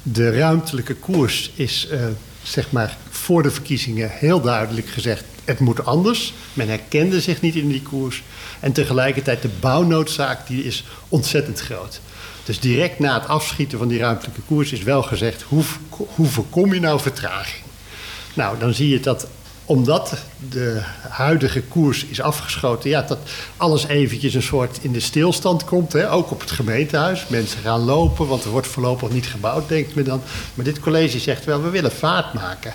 De 0.03 0.29
ruimtelijke 0.29 0.95
koers 0.95 1.51
is 1.55 1.87
eh, 1.87 1.99
zeg 2.43 2.71
maar 2.71 2.97
voor 3.09 3.43
de 3.43 3.51
verkiezingen 3.51 4.09
heel 4.09 4.41
duidelijk 4.41 4.87
gezegd: 4.87 5.23
het 5.45 5.59
moet 5.59 5.85
anders. 5.85 6.33
Men 6.53 6.67
herkende 6.67 7.21
zich 7.21 7.41
niet 7.41 7.55
in 7.55 7.69
die 7.69 7.81
koers. 7.81 8.23
En 8.59 8.71
tegelijkertijd 8.71 9.41
de 9.41 9.49
bouwnoodzaak 9.59 10.47
die 10.47 10.63
is 10.63 10.83
ontzettend 11.09 11.59
groot. 11.59 12.01
Dus 12.43 12.59
direct 12.59 12.99
na 12.99 13.13
het 13.13 13.27
afschieten 13.27 13.77
van 13.77 13.87
die 13.87 13.99
ruimtelijke 13.99 14.41
koers 14.41 14.71
is 14.71 14.83
wel 14.83 15.03
gezegd: 15.03 15.41
hoe, 15.41 15.63
hoe 15.89 16.27
voorkom 16.27 16.73
je 16.73 16.79
nou 16.79 16.99
vertraging? 16.99 17.63
Nou, 18.33 18.59
dan 18.59 18.73
zie 18.73 18.89
je 18.89 18.99
dat 18.99 19.27
omdat 19.71 20.13
de 20.49 20.81
huidige 21.09 21.61
koers 21.61 22.05
is 22.05 22.21
afgeschoten, 22.21 22.89
ja, 22.89 23.01
dat 23.01 23.17
alles 23.57 23.87
eventjes 23.87 24.33
een 24.33 24.41
soort 24.41 24.79
in 24.81 24.91
de 24.91 24.99
stilstand 24.99 25.63
komt. 25.63 25.93
Hè? 25.93 26.11
Ook 26.11 26.31
op 26.31 26.39
het 26.39 26.51
gemeentehuis. 26.51 27.25
Mensen 27.27 27.61
gaan 27.61 27.79
lopen, 27.79 28.27
want 28.27 28.43
er 28.43 28.49
wordt 28.49 28.67
voorlopig 28.67 29.09
niet 29.09 29.25
gebouwd, 29.25 29.69
denkt 29.69 29.95
men 29.95 30.03
dan. 30.03 30.21
Maar 30.53 30.65
dit 30.65 30.79
college 30.79 31.19
zegt 31.19 31.45
wel, 31.45 31.63
we 31.63 31.69
willen 31.69 31.91
vaart 31.91 32.33
maken. 32.33 32.73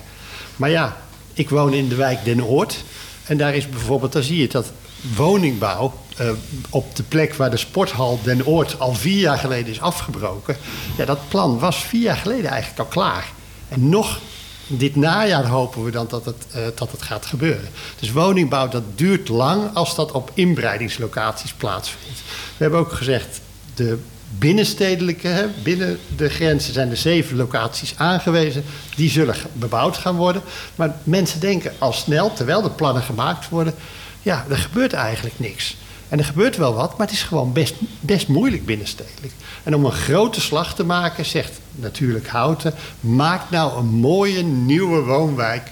Maar 0.55 0.69
ja, 0.69 0.97
ik 1.33 1.49
woon 1.49 1.73
in 1.73 1.87
de 1.87 1.95
wijk 1.95 2.23
Den 2.23 2.45
Oord. 2.45 2.83
En 3.25 3.37
daar 3.37 3.55
is 3.55 3.69
bijvoorbeeld, 3.69 4.13
daar 4.13 4.23
zie 4.23 4.41
je 4.41 4.47
dat 4.47 4.71
woningbouw 5.15 5.93
eh, 6.17 6.29
op 6.69 6.95
de 6.95 7.03
plek 7.03 7.33
waar 7.33 7.51
de 7.51 7.57
sporthal 7.57 8.19
Den 8.23 8.45
Oord 8.45 8.79
al 8.79 8.93
vier 8.93 9.19
jaar 9.19 9.37
geleden 9.37 9.71
is 9.71 9.81
afgebroken. 9.81 10.57
Ja, 10.97 11.05
dat 11.05 11.19
plan 11.27 11.59
was 11.59 11.83
vier 11.83 12.01
jaar 12.01 12.17
geleden 12.17 12.49
eigenlijk 12.49 12.79
al 12.79 12.85
klaar. 12.85 13.31
En 13.69 13.89
nog 13.89 14.19
dit 14.67 14.95
najaar 14.95 15.45
hopen 15.45 15.83
we 15.83 15.91
dan 15.91 16.05
dat 16.09 16.25
het, 16.25 16.45
eh, 16.51 16.61
dat 16.75 16.91
het 16.91 17.01
gaat 17.01 17.25
gebeuren. 17.25 17.69
Dus 17.99 18.11
woningbouw, 18.11 18.67
dat 18.67 18.83
duurt 18.95 19.27
lang 19.27 19.75
als 19.75 19.95
dat 19.95 20.11
op 20.11 20.31
inbreidingslocaties 20.33 21.53
plaatsvindt. 21.53 22.19
We 22.57 22.63
hebben 22.63 22.79
ook 22.79 22.91
gezegd, 22.91 23.41
de 23.75 23.97
binnenstedelijke, 24.29 25.27
hè, 25.27 25.45
binnen 25.63 25.99
de 26.15 26.29
grenzen 26.29 26.73
zijn 26.73 26.89
er 26.89 26.97
zeven 26.97 27.37
locaties 27.37 27.93
aangewezen. 27.97 28.63
Die 28.95 29.09
zullen 29.09 29.35
bebouwd 29.53 29.97
gaan 29.97 30.15
worden. 30.15 30.41
Maar 30.75 30.95
mensen 31.03 31.39
denken 31.39 31.73
al 31.77 31.93
snel, 31.93 32.33
terwijl 32.33 32.61
de 32.61 32.69
plannen 32.69 33.03
gemaakt 33.03 33.49
worden... 33.49 33.73
ja, 34.21 34.45
er 34.49 34.57
gebeurt 34.57 34.93
eigenlijk 34.93 35.39
niks. 35.39 35.75
En 36.09 36.17
er 36.17 36.25
gebeurt 36.25 36.57
wel 36.57 36.73
wat, 36.73 36.97
maar 36.97 37.07
het 37.07 37.15
is 37.15 37.23
gewoon 37.23 37.53
best, 37.53 37.75
best 37.99 38.27
moeilijk 38.27 38.65
binnenstedelijk. 38.65 39.33
En 39.63 39.75
om 39.75 39.85
een 39.85 39.91
grote 39.91 40.41
slag 40.41 40.75
te 40.75 40.83
maken, 40.83 41.25
zegt 41.25 41.59
natuurlijk 41.71 42.27
Houten... 42.27 42.73
maak 42.99 43.49
nou 43.49 43.77
een 43.77 43.85
mooie 43.85 44.43
nieuwe 44.43 45.01
woonwijk 45.01 45.71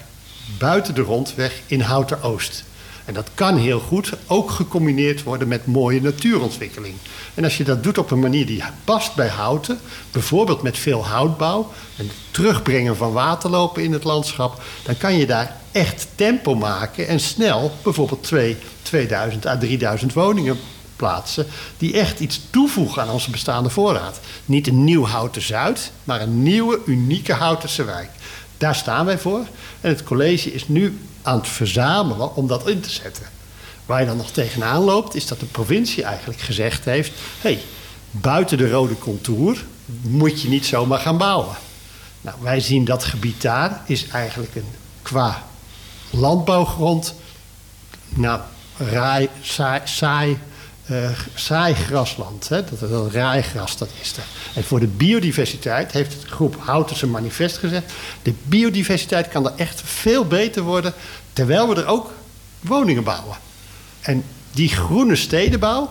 buiten 0.58 0.94
de 0.94 1.00
rondweg 1.00 1.60
in 1.66 1.80
Houten 1.80 2.22
Oost. 2.22 2.64
En 3.06 3.14
dat 3.14 3.28
kan 3.34 3.56
heel 3.56 3.80
goed 3.80 4.12
ook 4.26 4.50
gecombineerd 4.50 5.22
worden 5.22 5.48
met 5.48 5.66
mooie 5.66 6.00
natuurontwikkeling. 6.00 6.94
En 7.34 7.44
als 7.44 7.56
je 7.56 7.64
dat 7.64 7.82
doet 7.82 7.98
op 7.98 8.10
een 8.10 8.18
manier 8.18 8.46
die 8.46 8.62
past 8.84 9.14
bij 9.14 9.28
houten, 9.28 9.78
bijvoorbeeld 10.10 10.62
met 10.62 10.78
veel 10.78 11.06
houtbouw 11.06 11.72
en 11.96 12.04
het 12.06 12.16
terugbrengen 12.30 12.96
van 12.96 13.12
waterlopen 13.12 13.82
in 13.82 13.92
het 13.92 14.04
landschap, 14.04 14.62
dan 14.82 14.96
kan 14.96 15.16
je 15.16 15.26
daar 15.26 15.56
echt 15.72 16.08
tempo 16.14 16.54
maken 16.54 17.08
en 17.08 17.20
snel 17.20 17.72
bijvoorbeeld 17.82 18.22
twee, 18.22 18.56
2000 18.82 19.46
à 19.46 19.58
3000 19.58 20.12
woningen 20.12 20.58
plaatsen 20.96 21.46
die 21.78 21.92
echt 21.92 22.20
iets 22.20 22.40
toevoegen 22.50 23.02
aan 23.02 23.10
onze 23.10 23.30
bestaande 23.30 23.70
voorraad. 23.70 24.20
Niet 24.44 24.66
een 24.66 24.84
nieuw 24.84 25.04
houten 25.04 25.42
Zuid, 25.42 25.92
maar 26.04 26.20
een 26.20 26.42
nieuwe, 26.42 26.80
unieke 26.86 27.32
houtense 27.32 27.84
wijk. 27.84 28.10
Daar 28.58 28.74
staan 28.74 29.06
wij 29.06 29.18
voor. 29.18 29.46
En 29.80 29.88
het 29.90 30.02
college 30.02 30.52
is 30.52 30.68
nu 30.68 30.98
aan 31.22 31.38
het 31.38 31.48
verzamelen 31.48 32.36
om 32.36 32.46
dat 32.46 32.68
in 32.68 32.80
te 32.80 32.90
zetten. 32.90 33.24
Waar 33.86 34.00
je 34.00 34.06
dan 34.06 34.16
nog 34.16 34.30
tegenaan 34.30 34.82
loopt, 34.82 35.14
is 35.14 35.26
dat 35.26 35.40
de 35.40 35.46
provincie 35.46 36.02
eigenlijk 36.02 36.40
gezegd 36.40 36.84
heeft: 36.84 37.12
hé, 37.40 37.52
hey, 37.52 37.60
buiten 38.10 38.58
de 38.58 38.70
rode 38.70 38.98
contour 38.98 39.64
moet 40.02 40.42
je 40.42 40.48
niet 40.48 40.66
zomaar 40.66 40.98
gaan 40.98 41.18
bouwen. 41.18 41.56
Nou, 42.20 42.36
wij 42.40 42.60
zien 42.60 42.84
dat 42.84 43.04
gebied 43.04 43.42
daar 43.42 43.82
is 43.86 44.08
eigenlijk 44.08 44.54
een 44.54 44.70
qua 45.02 45.44
landbouwgrond, 46.10 47.14
nou, 48.08 48.40
raai, 48.76 49.28
saai, 49.42 49.80
saai, 49.84 50.38
eh, 50.86 51.10
saai 51.34 51.74
grasland. 51.74 52.48
Hè? 52.48 52.64
Dat, 52.64 52.90
dat 52.90 53.12
raaigras, 53.12 53.76
dat 53.76 53.88
is 54.00 54.16
er. 54.16 54.22
En 54.54 54.64
voor 54.64 54.80
de 54.80 54.86
biodiversiteit 54.86 55.92
heeft 55.92 56.12
het 56.12 56.24
groep 56.24 56.56
Houtense 56.58 57.06
Manifest 57.06 57.56
gezegd... 57.56 57.92
de 58.22 58.34
biodiversiteit 58.42 59.28
kan 59.28 59.46
er 59.46 59.52
echt 59.56 59.82
veel 59.84 60.24
beter 60.24 60.62
worden... 60.62 60.92
terwijl 61.32 61.68
we 61.68 61.74
er 61.74 61.86
ook 61.86 62.12
woningen 62.60 63.04
bouwen. 63.04 63.36
En 64.00 64.24
die 64.50 64.68
groene 64.68 65.16
stedenbouw, 65.16 65.90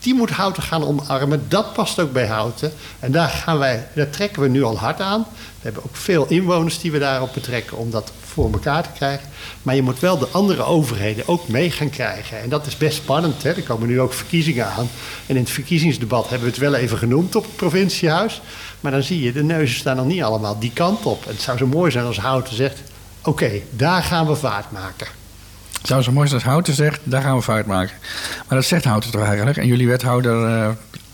die 0.00 0.14
moet 0.14 0.30
Houten 0.30 0.62
gaan 0.62 0.84
omarmen. 0.84 1.44
Dat 1.48 1.72
past 1.72 2.00
ook 2.00 2.12
bij 2.12 2.26
Houten. 2.26 2.72
En 2.98 3.12
daar, 3.12 3.28
gaan 3.28 3.58
wij, 3.58 3.88
daar 3.94 4.10
trekken 4.10 4.42
we 4.42 4.48
nu 4.48 4.62
al 4.62 4.78
hard 4.78 5.00
aan. 5.00 5.26
We 5.30 5.66
hebben 5.66 5.84
ook 5.84 5.96
veel 5.96 6.26
inwoners 6.28 6.80
die 6.80 6.92
we 6.92 6.98
daarop 6.98 7.34
betrekken 7.34 7.76
om 7.76 7.90
dat 7.90 8.12
voor 8.24 8.52
elkaar 8.52 8.82
te 8.82 8.88
krijgen. 8.94 9.28
Maar 9.62 9.74
je 9.74 9.82
moet 9.82 10.00
wel 10.00 10.18
de 10.18 10.28
andere 10.30 10.62
overheden 10.62 11.28
ook 11.28 11.48
mee 11.48 11.70
gaan 11.70 11.90
krijgen. 11.90 12.40
En 12.40 12.48
dat 12.48 12.66
is 12.66 12.76
best 12.76 12.96
spannend. 12.96 13.42
Hè? 13.42 13.50
Er 13.50 13.62
komen 13.62 13.88
nu 13.88 14.00
ook 14.00 14.12
verkiezingen 14.12 14.66
aan. 14.66 14.88
En 15.26 15.36
in 15.36 15.42
het 15.42 15.50
verkiezingsdebat 15.50 16.28
hebben 16.28 16.48
we 16.48 16.54
het 16.54 16.60
wel 16.60 16.74
even 16.74 16.98
genoemd 16.98 17.36
op 17.36 17.42
het 17.42 17.56
provinciehuis. 17.56 18.40
Maar 18.80 18.92
dan 18.92 19.02
zie 19.02 19.22
je, 19.22 19.32
de 19.32 19.42
neuzen 19.42 19.78
staan 19.78 19.96
nog 19.96 20.06
niet 20.06 20.22
allemaal 20.22 20.58
die 20.58 20.72
kant 20.72 21.06
op. 21.06 21.26
En 21.26 21.32
het 21.32 21.42
zou 21.42 21.58
zo 21.58 21.66
mooi 21.66 21.90
zijn 21.90 22.04
als 22.04 22.18
Houten 22.18 22.56
zegt... 22.56 22.78
oké, 23.22 23.50
daar 23.70 24.02
gaan 24.02 24.26
we 24.26 24.34
vaart 24.34 24.70
maken. 24.70 25.19
Het 25.80 25.88
zou 25.88 26.02
zo 26.02 26.12
mooi 26.12 26.28
zijn 26.28 26.40
als 26.40 26.50
Houten 26.50 26.74
zegt, 26.74 27.00
daar 27.04 27.22
gaan 27.22 27.36
we 27.36 27.42
fout 27.42 27.66
maken. 27.66 27.96
Maar 28.48 28.58
dat 28.58 28.66
zegt 28.66 28.84
Houten 28.84 29.10
toch 29.10 29.24
eigenlijk? 29.24 29.56
En 29.56 29.66
jullie 29.66 29.88
wethouder 29.88 30.44
eh, 30.62 30.68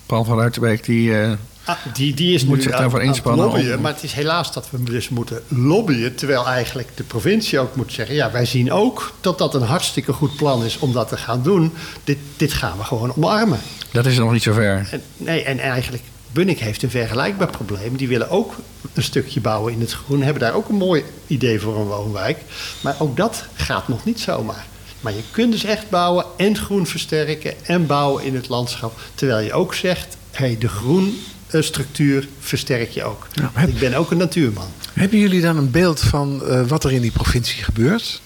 Paul 0.06 0.24
van 0.24 0.38
Ruitenbeek, 0.38 0.84
die... 0.84 1.20
eh, 1.20 1.30
Ah, 1.64 1.76
die, 1.94 2.14
die 2.14 2.34
is 2.34 2.44
Moet 2.44 2.56
nu 2.56 2.62
zich 2.62 2.72
aan- 2.72 2.80
daarvoor 2.80 3.02
inspannen 3.02 3.44
lobbyen, 3.44 3.76
om- 3.76 3.82
Maar 3.82 3.92
het 3.92 4.02
is 4.02 4.12
helaas 4.12 4.52
dat 4.52 4.70
we 4.70 4.82
dus 4.82 5.08
moeten 5.08 5.42
lobbyen... 5.48 6.14
terwijl 6.14 6.46
eigenlijk 6.46 6.88
de 6.94 7.02
provincie 7.02 7.58
ook 7.58 7.76
moet 7.76 7.92
zeggen... 7.92 8.14
ja, 8.14 8.30
wij 8.30 8.44
zien 8.44 8.72
ook 8.72 9.12
dat 9.20 9.38
dat 9.38 9.54
een 9.54 9.62
hartstikke 9.62 10.12
goed 10.12 10.36
plan 10.36 10.64
is 10.64 10.78
om 10.78 10.92
dat 10.92 11.08
te 11.08 11.16
gaan 11.16 11.42
doen. 11.42 11.72
Dit, 12.04 12.18
dit 12.36 12.52
gaan 12.52 12.78
we 12.78 12.84
gewoon 12.84 13.12
omarmen. 13.16 13.58
dat 13.92 14.06
is 14.06 14.18
nog 14.18 14.32
niet 14.32 14.42
zo 14.42 14.52
ver. 14.52 14.88
En, 14.90 15.02
nee, 15.16 15.42
en 15.42 15.58
eigenlijk, 15.58 16.02
Bunnik 16.36 16.58
heeft 16.58 16.82
een 16.82 16.90
vergelijkbaar 16.90 17.50
probleem. 17.50 17.96
Die 17.96 18.08
willen 18.08 18.30
ook 18.30 18.54
een 18.94 19.02
stukje 19.02 19.40
bouwen 19.40 19.72
in 19.72 19.80
het 19.80 19.92
groen. 19.92 20.22
Hebben 20.22 20.42
daar 20.42 20.54
ook 20.54 20.68
een 20.68 20.74
mooi 20.76 21.04
idee 21.26 21.60
voor 21.60 21.76
een 21.76 21.86
woonwijk. 21.86 22.38
Maar 22.80 22.96
ook 22.98 23.16
dat 23.16 23.44
gaat 23.54 23.88
nog 23.88 24.04
niet 24.04 24.20
zomaar. 24.20 24.66
Maar 25.00 25.12
je 25.12 25.22
kunt 25.30 25.52
dus 25.52 25.64
echt 25.64 25.90
bouwen 25.90 26.24
en 26.36 26.56
groen 26.56 26.86
versterken 26.86 27.66
en 27.66 27.86
bouwen 27.86 28.24
in 28.24 28.34
het 28.34 28.48
landschap. 28.48 29.00
Terwijl 29.14 29.44
je 29.46 29.52
ook 29.52 29.74
zegt, 29.74 30.16
hey, 30.30 30.56
de 30.58 30.68
groenstructuur 30.68 32.28
versterk 32.40 32.90
je 32.90 33.04
ook. 33.04 33.26
Heb- 33.52 33.68
Ik 33.68 33.78
ben 33.78 33.94
ook 33.94 34.10
een 34.10 34.18
natuurman. 34.18 34.68
Hebben 34.92 35.18
jullie 35.18 35.40
dan 35.40 35.56
een 35.56 35.70
beeld 35.70 36.00
van 36.00 36.44
eh, 36.44 36.66
wat 36.66 36.84
er 36.84 36.92
in 36.92 37.00
die 37.00 37.10
provincie 37.12 37.62
gebeurt? 37.64 38.20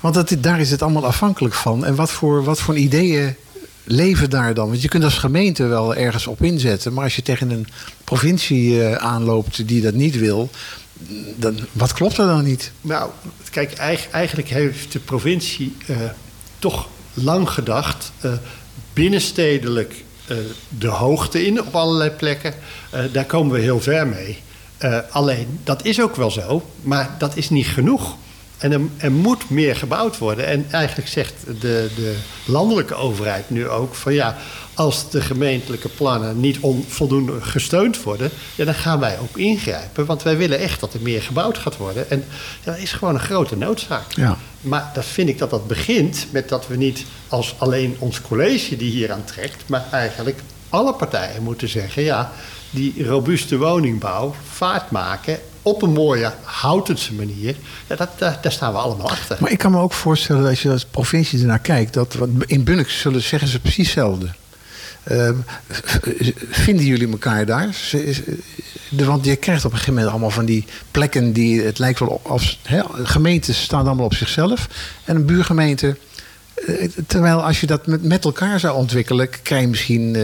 Want 0.00 0.14
dat, 0.14 0.34
daar 0.38 0.60
is 0.60 0.70
het 0.70 0.82
allemaal 0.82 1.06
afhankelijk 1.06 1.54
van. 1.54 1.84
En 1.84 1.94
wat 1.94 2.10
voor, 2.10 2.44
wat 2.44 2.60
voor 2.60 2.76
ideeën 2.76 3.34
leven 3.84 4.30
daar 4.30 4.54
dan? 4.54 4.68
Want 4.68 4.82
je 4.82 4.88
kunt 4.88 5.04
als 5.04 5.18
gemeente 5.18 5.66
wel 5.66 5.94
ergens 5.94 6.26
op 6.26 6.42
inzetten. 6.42 6.92
Maar 6.92 7.04
als 7.04 7.16
je 7.16 7.22
tegen 7.22 7.50
een 7.50 7.66
provincie 8.04 8.82
eh, 8.84 8.94
aanloopt 8.94 9.68
die 9.68 9.82
dat 9.82 9.94
niet 9.94 10.18
wil... 10.18 10.50
Dan, 11.36 11.58
wat 11.72 11.92
klopt 11.92 12.18
er 12.18 12.26
dan 12.26 12.44
niet? 12.44 12.72
Nou, 12.80 13.10
kijk, 13.50 13.72
eig- 13.72 14.08
eigenlijk 14.10 14.48
heeft 14.48 14.92
de 14.92 14.98
provincie 14.98 15.76
eh, 15.86 15.96
toch 16.58 16.88
lang 17.14 17.48
gedacht, 17.50 18.12
eh, 18.20 18.32
binnenstedelijk 18.92 20.04
de 20.68 20.88
hoogte 20.88 21.46
in 21.46 21.60
op 21.60 21.74
allerlei 21.74 22.10
plekken. 22.10 22.54
Daar 23.12 23.24
komen 23.24 23.54
we 23.54 23.60
heel 23.60 23.80
ver 23.80 24.06
mee. 24.06 24.38
Alleen, 25.10 25.58
dat 25.64 25.84
is 25.84 26.00
ook 26.00 26.16
wel 26.16 26.30
zo, 26.30 26.70
maar 26.82 27.14
dat 27.18 27.36
is 27.36 27.50
niet 27.50 27.66
genoeg. 27.66 28.16
En 28.62 28.72
er, 28.72 28.80
er 28.96 29.12
moet 29.12 29.50
meer 29.50 29.76
gebouwd 29.76 30.18
worden. 30.18 30.46
En 30.46 30.66
eigenlijk 30.70 31.08
zegt 31.08 31.34
de, 31.46 31.90
de 31.96 32.16
landelijke 32.44 32.94
overheid 32.94 33.50
nu 33.50 33.68
ook 33.68 33.94
van 33.94 34.14
ja, 34.14 34.36
als 34.74 35.10
de 35.10 35.20
gemeentelijke 35.20 35.88
plannen 35.88 36.40
niet 36.40 36.58
on, 36.60 36.84
voldoende 36.88 37.40
gesteund 37.40 38.02
worden, 38.02 38.30
ja, 38.54 38.64
dan 38.64 38.74
gaan 38.74 39.00
wij 39.00 39.18
ook 39.18 39.38
ingrijpen. 39.38 40.06
Want 40.06 40.22
wij 40.22 40.36
willen 40.36 40.58
echt 40.58 40.80
dat 40.80 40.94
er 40.94 41.00
meer 41.00 41.22
gebouwd 41.22 41.58
gaat 41.58 41.76
worden. 41.76 42.10
En 42.10 42.24
ja, 42.64 42.72
dat 42.72 42.80
is 42.80 42.92
gewoon 42.92 43.14
een 43.14 43.20
grote 43.20 43.56
noodzaak. 43.56 44.12
Ja. 44.12 44.36
Maar 44.60 44.90
dat 44.94 45.04
vind 45.04 45.28
ik 45.28 45.38
dat 45.38 45.50
dat 45.50 45.66
begint 45.66 46.26
met 46.30 46.48
dat 46.48 46.66
we 46.66 46.76
niet 46.76 47.04
als 47.28 47.54
alleen 47.58 47.96
ons 47.98 48.20
college 48.20 48.76
die 48.76 48.90
hier 48.90 49.12
aan 49.12 49.24
trekt, 49.24 49.62
maar 49.66 49.84
eigenlijk 49.90 50.40
alle 50.68 50.94
partijen 50.94 51.42
moeten 51.42 51.68
zeggen: 51.68 52.02
ja, 52.02 52.32
die 52.70 53.06
robuuste 53.06 53.58
woningbouw 53.58 54.34
vaart 54.52 54.90
maken 54.90 55.38
op 55.62 55.82
een 55.82 55.92
mooie 55.92 56.32
houtense 56.42 57.12
manier. 57.12 57.56
Dat, 57.86 58.08
daar, 58.18 58.38
daar 58.42 58.52
staan 58.52 58.72
we 58.72 58.78
allemaal 58.78 59.10
achter. 59.10 59.36
Maar 59.40 59.50
ik 59.50 59.58
kan 59.58 59.70
me 59.70 59.78
ook 59.78 59.92
voorstellen 59.92 60.42
dat 60.42 60.50
als 60.50 60.62
je 60.62 60.70
als 60.70 60.84
provincie 60.84 61.40
ernaar 61.40 61.58
kijkt... 61.58 61.94
Dat, 61.94 62.16
in 62.46 62.64
Bunnik 62.64 62.88
zullen 62.88 63.22
zeggen 63.22 63.48
ze 63.48 63.60
precies 63.60 63.86
hetzelfde. 63.86 64.28
Ehm, 65.02 65.34
vinden 66.50 66.84
jullie 66.86 67.10
elkaar 67.10 67.46
daar? 67.46 67.76
De- 68.88 69.04
Want 69.04 69.24
je 69.24 69.36
krijgt 69.36 69.64
op 69.64 69.70
een 69.70 69.76
gegeven 69.76 69.94
moment 69.94 70.10
allemaal 70.12 70.30
van 70.30 70.44
die 70.44 70.64
plekken 70.90 71.32
die 71.32 71.60
het 71.62 71.78
lijkt 71.78 71.98
wel 71.98 72.20
als 72.24 72.58
gemeentes 73.02 73.62
staan 73.62 73.86
allemaal 73.86 74.04
op 74.04 74.14
zichzelf 74.14 74.68
en 75.04 75.16
een 75.16 75.26
buurgemeente. 75.26 75.96
eh, 76.66 76.88
Terwijl 77.06 77.42
als 77.44 77.60
je 77.60 77.66
dat 77.66 77.86
met, 77.86 78.24
elkaar 78.24 78.60
zou 78.60 78.76
ontwikkelen, 78.76 79.28
krijg 79.42 79.62
je 79.62 79.68
misschien 79.68 80.16
eh, 80.16 80.22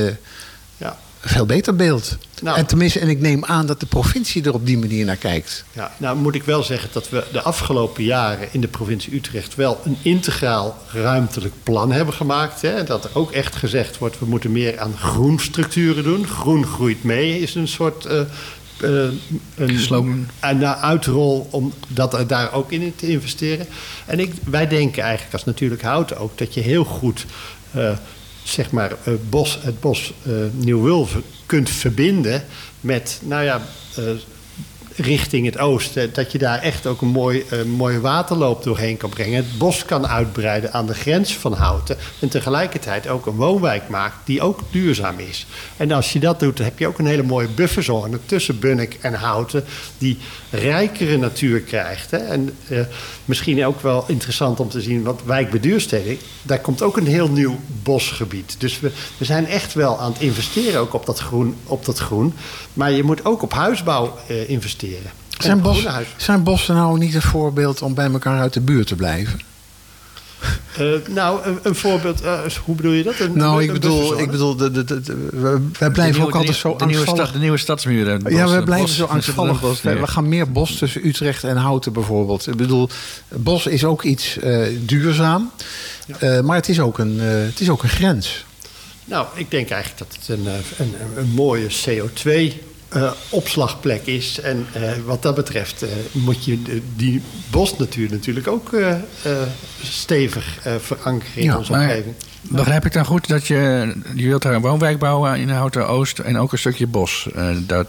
veel 1.21 1.47
beter 1.47 1.77
beeld. 1.77 2.16
Nou. 2.43 2.59
En 2.59 2.66
tenminste, 2.66 2.99
en 2.99 3.09
ik 3.09 3.21
neem 3.21 3.45
aan 3.45 3.66
dat 3.66 3.81
de 3.81 3.87
provincie 3.87 4.45
er 4.45 4.55
op 4.55 4.66
die 4.66 4.79
manier 4.79 5.05
naar 5.05 5.16
kijkt. 5.16 5.64
Ja, 5.73 5.93
nou 5.97 6.16
moet 6.16 6.35
ik 6.35 6.43
wel 6.43 6.62
zeggen 6.62 6.89
dat 6.93 7.09
we 7.09 7.25
de 7.33 7.43
afgelopen 7.43 8.05
jaren 8.05 8.49
in 8.53 8.61
de 8.61 8.69
provincie 8.69 9.14
Utrecht 9.14 9.55
wel 9.55 9.81
een 9.85 9.97
integraal 10.03 10.77
ruimtelijk 10.93 11.55
plan 11.62 11.93
hebben 11.93 12.14
gemaakt. 12.14 12.62
Hè. 12.62 12.85
Dat 12.85 13.05
er 13.05 13.11
ook 13.12 13.33
echt 13.33 13.57
gezegd 13.57 13.99
wordt, 13.99 14.19
we 14.19 14.27
moeten 14.27 14.53
meer 14.53 14.81
aan 14.81 14.97
groenstructuren 14.97 16.05
doen. 16.05 16.27
Groen 16.27 16.66
groeit 16.66 17.03
mee 17.03 17.41
is 17.41 17.55
een 17.55 17.69
soort 17.69 18.05
eh, 18.05 18.21
eh, 18.81 19.11
een, 19.57 19.79
Slogan. 19.79 20.29
een 20.41 20.66
uitrol 20.66 21.49
om 21.51 21.73
dat 21.89 22.14
er 22.14 22.27
daar 22.27 22.53
ook 22.53 22.73
in 22.73 22.93
te 22.97 23.09
investeren. 23.09 23.66
En 24.07 24.21
ik, 24.21 24.33
wij 24.45 24.69
denken 24.69 25.03
eigenlijk 25.03 25.33
als 25.33 25.45
natuurlijk 25.45 25.83
houten 25.83 26.19
ook 26.19 26.39
dat 26.39 26.55
je 26.55 26.61
heel 26.61 26.85
goed 26.85 27.27
eh, 27.71 27.91
zeg 28.49 28.71
maar, 28.71 28.93
eh, 29.05 29.13
bos, 29.29 29.59
het 29.63 29.81
bos 29.81 30.13
eh 30.27 30.33
Nieuw-Wulven 30.53 31.23
kunt 31.47 31.71
verbinden 31.71 32.45
met, 32.81 33.21
nou 33.25 33.45
ja, 33.45 33.63
eh, 33.97 34.05
richting 34.99 35.47
het 35.47 35.59
oosten. 35.59 36.13
Dat 36.13 36.33
je 36.33 36.39
daar 36.39 36.59
echt 36.59 36.87
ook 36.87 37.01
een 37.01 37.09
mooi, 37.09 37.45
eh, 37.51 37.63
mooie 37.63 38.01
waterloop 38.01 38.63
doorheen 38.63 38.97
kan 38.97 39.11
brengen. 39.11 39.37
Het 39.37 39.59
bos 39.59 39.85
kan 39.85 40.07
uitbreiden 40.07 40.73
aan 40.73 40.87
de 40.87 40.95
grens 40.95 41.37
van 41.37 41.53
Houten. 41.53 41.97
En 42.21 42.29
tegelijkertijd 42.29 43.09
ook 43.09 43.27
een 43.27 43.37
woonwijk 43.37 43.89
maakt 43.89 44.17
die 44.25 44.41
ook 44.41 44.61
duurzaam 44.71 45.19
is. 45.19 45.47
En 45.77 45.93
als 45.93 46.13
je 46.13 46.19
dat 46.19 46.41
doet, 46.41 46.57
dan 46.57 46.67
heb 46.67 46.79
je 46.79 46.87
ook 46.87 46.99
een 46.99 47.07
hele 47.07 47.23
mooie 47.23 47.49
bufferzone 47.49 48.19
tussen 48.27 48.59
Bunnik 48.59 48.99
en 49.01 49.15
Houten. 49.15 49.65
Die 49.99 50.19
rijkere 50.51 51.17
natuur 51.17 51.61
krijgt. 51.61 52.11
Hè? 52.11 52.19
En 52.19 52.57
eh, 52.69 52.81
misschien 53.25 53.67
ook 53.67 53.81
wel 53.81 54.05
interessant 54.07 54.61
om 54.61 54.69
te 54.69 54.81
zien, 54.81 55.03
want 55.03 55.21
wijk 55.25 55.51
daar 56.43 56.61
komt 56.61 56.83
ook 56.83 56.97
een 56.97 57.07
heel 57.07 57.29
nieuw 57.29 57.59
bosgebied. 57.83 58.57
Dus 58.59 58.81
we, 58.81 58.93
we 59.19 59.25
zijn 59.25 59.47
echt 59.47 59.75
wel 59.75 60.01
aan 60.01 60.13
het 60.13 60.21
investeren 60.21 60.81
ook 60.81 60.95
op 60.95 61.07
dat 61.07 61.19
groen. 61.19 61.57
Op 61.65 61.85
dat 61.85 61.99
groen. 61.99 62.35
Maar 62.73 62.91
je 62.91 63.03
moet 63.03 63.25
ook 63.25 63.43
op 63.43 63.53
huisbouw 63.53 64.19
eh, 64.29 64.49
investeren. 64.49 64.88
Zijn, 65.39 65.61
bos, 65.61 65.86
zijn 66.16 66.43
bossen 66.43 66.74
nou 66.74 66.99
niet 66.99 67.14
een 67.14 67.22
voorbeeld 67.22 67.82
om 67.82 67.95
bij 67.95 68.11
elkaar 68.12 68.41
uit 68.41 68.53
de 68.53 68.61
buurt 68.61 68.86
te 68.86 68.97
blijven? 68.97 69.41
Eh, 70.76 70.86
nou, 71.09 71.45
een, 71.45 71.59
een 71.62 71.74
voorbeeld. 71.74 72.20
Eh, 72.20 72.41
hoe 72.64 72.74
bedoel 72.74 72.93
je 72.93 73.03
dat? 73.03 73.34
Nou, 73.34 73.62
ik 73.62 73.72
bedoel, 73.72 74.18
ik 74.18 74.30
bedoel 74.30 74.57
de, 74.57 74.84
de, 74.84 75.03
we, 75.30 75.68
wij 75.78 75.91
blijven 75.91 76.22
ook 76.22 76.34
altijd 76.34 76.57
zo 76.57 76.76
de 76.76 76.84
angstvallig. 76.84 77.32
De 77.32 77.39
nieuwe 77.39 77.59
stadsmuren. 77.59 78.22
Ja, 78.28 78.49
we 78.49 78.62
blijven 78.62 78.89
zo 78.89 79.05
angstvallig. 79.05 79.61
We 79.82 80.07
gaan 80.07 80.28
meer 80.28 80.53
bos 80.53 80.76
tussen 80.76 81.07
Utrecht 81.07 81.45
en 81.45 81.57
Houten 81.57 81.93
bijvoorbeeld. 81.93 82.47
Ik 82.47 82.57
bedoel, 82.57 82.89
bos 83.28 83.66
is 83.66 83.84
ook 83.84 84.03
iets 84.03 84.39
eh, 84.39 84.66
duurzaam. 84.80 85.51
Maar 86.43 86.57
het 86.57 86.68
is, 86.68 86.80
ook 86.80 86.99
een, 86.99 87.18
het 87.20 87.61
is 87.61 87.70
ook 87.70 87.82
een 87.82 87.89
grens. 87.89 88.45
Nou, 89.05 89.26
ik 89.34 89.51
denk 89.51 89.70
eigenlijk 89.70 90.11
dat 90.11 90.18
het 90.20 90.39
een, 90.39 90.95
een 91.16 91.28
mooie 91.28 91.66
CO2 91.66 92.55
eh, 92.89 93.12
opslagplek 93.30 94.07
is. 94.07 94.41
En 94.41 94.66
eh, 94.72 94.93
wat 95.05 95.22
dat 95.22 95.34
betreft 95.34 95.82
eh, 95.82 95.89
moet 96.12 96.45
je 96.45 96.62
de, 96.62 96.82
die 96.97 97.22
bosnatuur 97.51 98.11
natuurlijk 98.11 98.49
ook 98.49 98.70
stevig 99.82 100.59
verankeren 100.80 101.43
in 101.43 101.57
onze 101.57 101.72
omgeving. 101.72 102.14
Begrijp 102.41 102.84
ik 102.84 102.93
dan 102.93 103.05
goed 103.05 103.28
dat 103.28 103.47
je, 103.47 103.93
je 104.14 104.26
wilt 104.26 104.43
daar 104.43 104.55
een 104.55 104.61
woonwijk 104.61 104.99
bouwen 104.99 105.36
in 105.36 105.49
Houten 105.49 105.89
Oost 105.89 106.18
en 106.18 106.39
ook 106.39 106.53
een 106.53 106.59
stukje 106.59 106.86
bos 106.86 107.28
eh, 107.34 107.49
dat, 107.66 107.86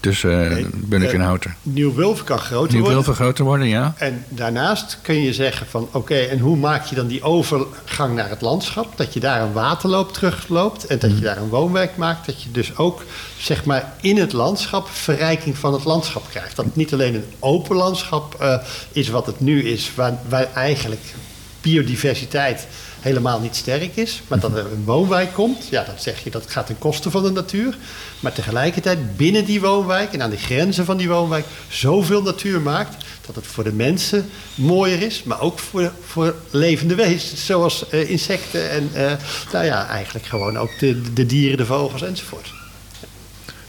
tussen 0.00 0.48
Nee, 0.48 0.66
Bunnik 0.74 1.12
en 1.12 1.20
eh, 1.20 1.26
Houten? 1.26 1.56
Nieuw-Wulven 1.62 2.24
kan 2.24 2.38
groter 2.38 2.78
worden. 2.78 3.04
wil 3.04 3.14
groter 3.14 3.44
worden, 3.44 3.68
ja? 3.68 3.94
En 3.96 4.24
daarnaast 4.28 4.98
kun 5.02 5.22
je 5.22 5.32
zeggen 5.32 5.66
van 5.66 5.88
oké, 5.92 6.14
en 6.14 6.38
hoe 6.38 6.56
maak 6.56 6.84
je 6.84 6.94
dan 6.94 7.06
die 7.06 7.22
overgang 7.22 8.14
naar 8.14 8.28
het 8.28 8.40
landschap? 8.40 8.96
Dat 8.96 9.14
je 9.14 9.20
daar 9.20 9.42
een 9.42 9.52
waterloop 9.52 10.12
terugloopt 10.12 10.86
en 10.86 10.98
dat 10.98 11.10
je 11.10 11.20
daar 11.20 11.36
een 11.36 11.48
woonwijk 11.48 11.96
maakt. 11.96 12.26
Dat 12.26 12.42
je 12.42 12.50
dus 12.50 12.76
ook 12.76 13.04
zeg 13.38 13.64
maar 13.64 13.92
in 14.00 14.18
het 14.18 14.32
landschap 14.32 14.88
verrijking 14.88 15.58
van 15.58 15.72
het 15.72 15.84
landschap 15.84 16.28
krijgt. 16.30 16.56
Dat 16.56 16.64
het 16.64 16.76
niet 16.76 16.92
alleen 16.92 17.14
een 17.14 17.32
open 17.38 17.76
landschap 17.76 18.34
eh, 18.34 18.56
is 18.92 19.08
wat 19.08 19.26
het 19.26 19.40
nu 19.40 19.62
is, 19.62 19.94
waar, 19.94 20.18
waar 20.28 20.48
eigenlijk 20.54 21.14
biodiversiteit 21.60 22.66
helemaal 23.02 23.40
niet 23.40 23.56
sterk 23.56 23.96
is. 23.96 24.22
Maar 24.28 24.40
dat 24.40 24.56
er 24.56 24.72
een 24.72 24.84
woonwijk 24.84 25.32
komt, 25.32 25.68
ja, 25.70 25.84
dan 25.84 25.94
zeg 25.98 26.24
je 26.24 26.30
dat 26.30 26.50
gaat 26.50 26.66
ten 26.66 26.78
koste 26.78 27.10
van 27.10 27.22
de 27.22 27.30
natuur. 27.30 27.76
Maar 28.20 28.32
tegelijkertijd 28.32 29.16
binnen 29.16 29.44
die 29.44 29.60
woonwijk 29.60 30.12
en 30.12 30.22
aan 30.22 30.30
de 30.30 30.36
grenzen 30.36 30.84
van 30.84 30.96
die 30.96 31.08
woonwijk 31.08 31.44
zoveel 31.68 32.22
natuur 32.22 32.60
maakt 32.60 33.04
dat 33.26 33.34
het 33.34 33.46
voor 33.46 33.64
de 33.64 33.72
mensen 33.72 34.28
mooier 34.54 35.02
is, 35.02 35.22
maar 35.22 35.40
ook 35.40 35.58
voor, 35.58 35.92
voor 36.06 36.34
levende 36.50 36.94
wezens, 36.94 37.46
zoals 37.46 37.88
eh, 37.88 38.10
insecten 38.10 38.70
en 38.70 38.90
eh, 38.92 39.12
nou 39.52 39.64
ja, 39.64 39.88
eigenlijk 39.88 40.26
gewoon 40.26 40.58
ook 40.58 40.78
de, 40.78 41.12
de 41.12 41.26
dieren, 41.26 41.56
de 41.56 41.66
vogels 41.66 42.02
enzovoort. 42.02 42.52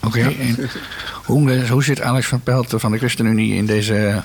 Oké. 0.04 0.34
Hoe, 1.24 1.52
eh, 1.52 1.70
hoe 1.70 1.84
zit 1.84 2.02
Alex 2.02 2.28
van 2.28 2.42
Pelt 2.42 2.74
van 2.76 2.92
de 2.92 2.98
ChristenUnie 2.98 3.54
in, 3.54 3.66
deze, 3.66 4.24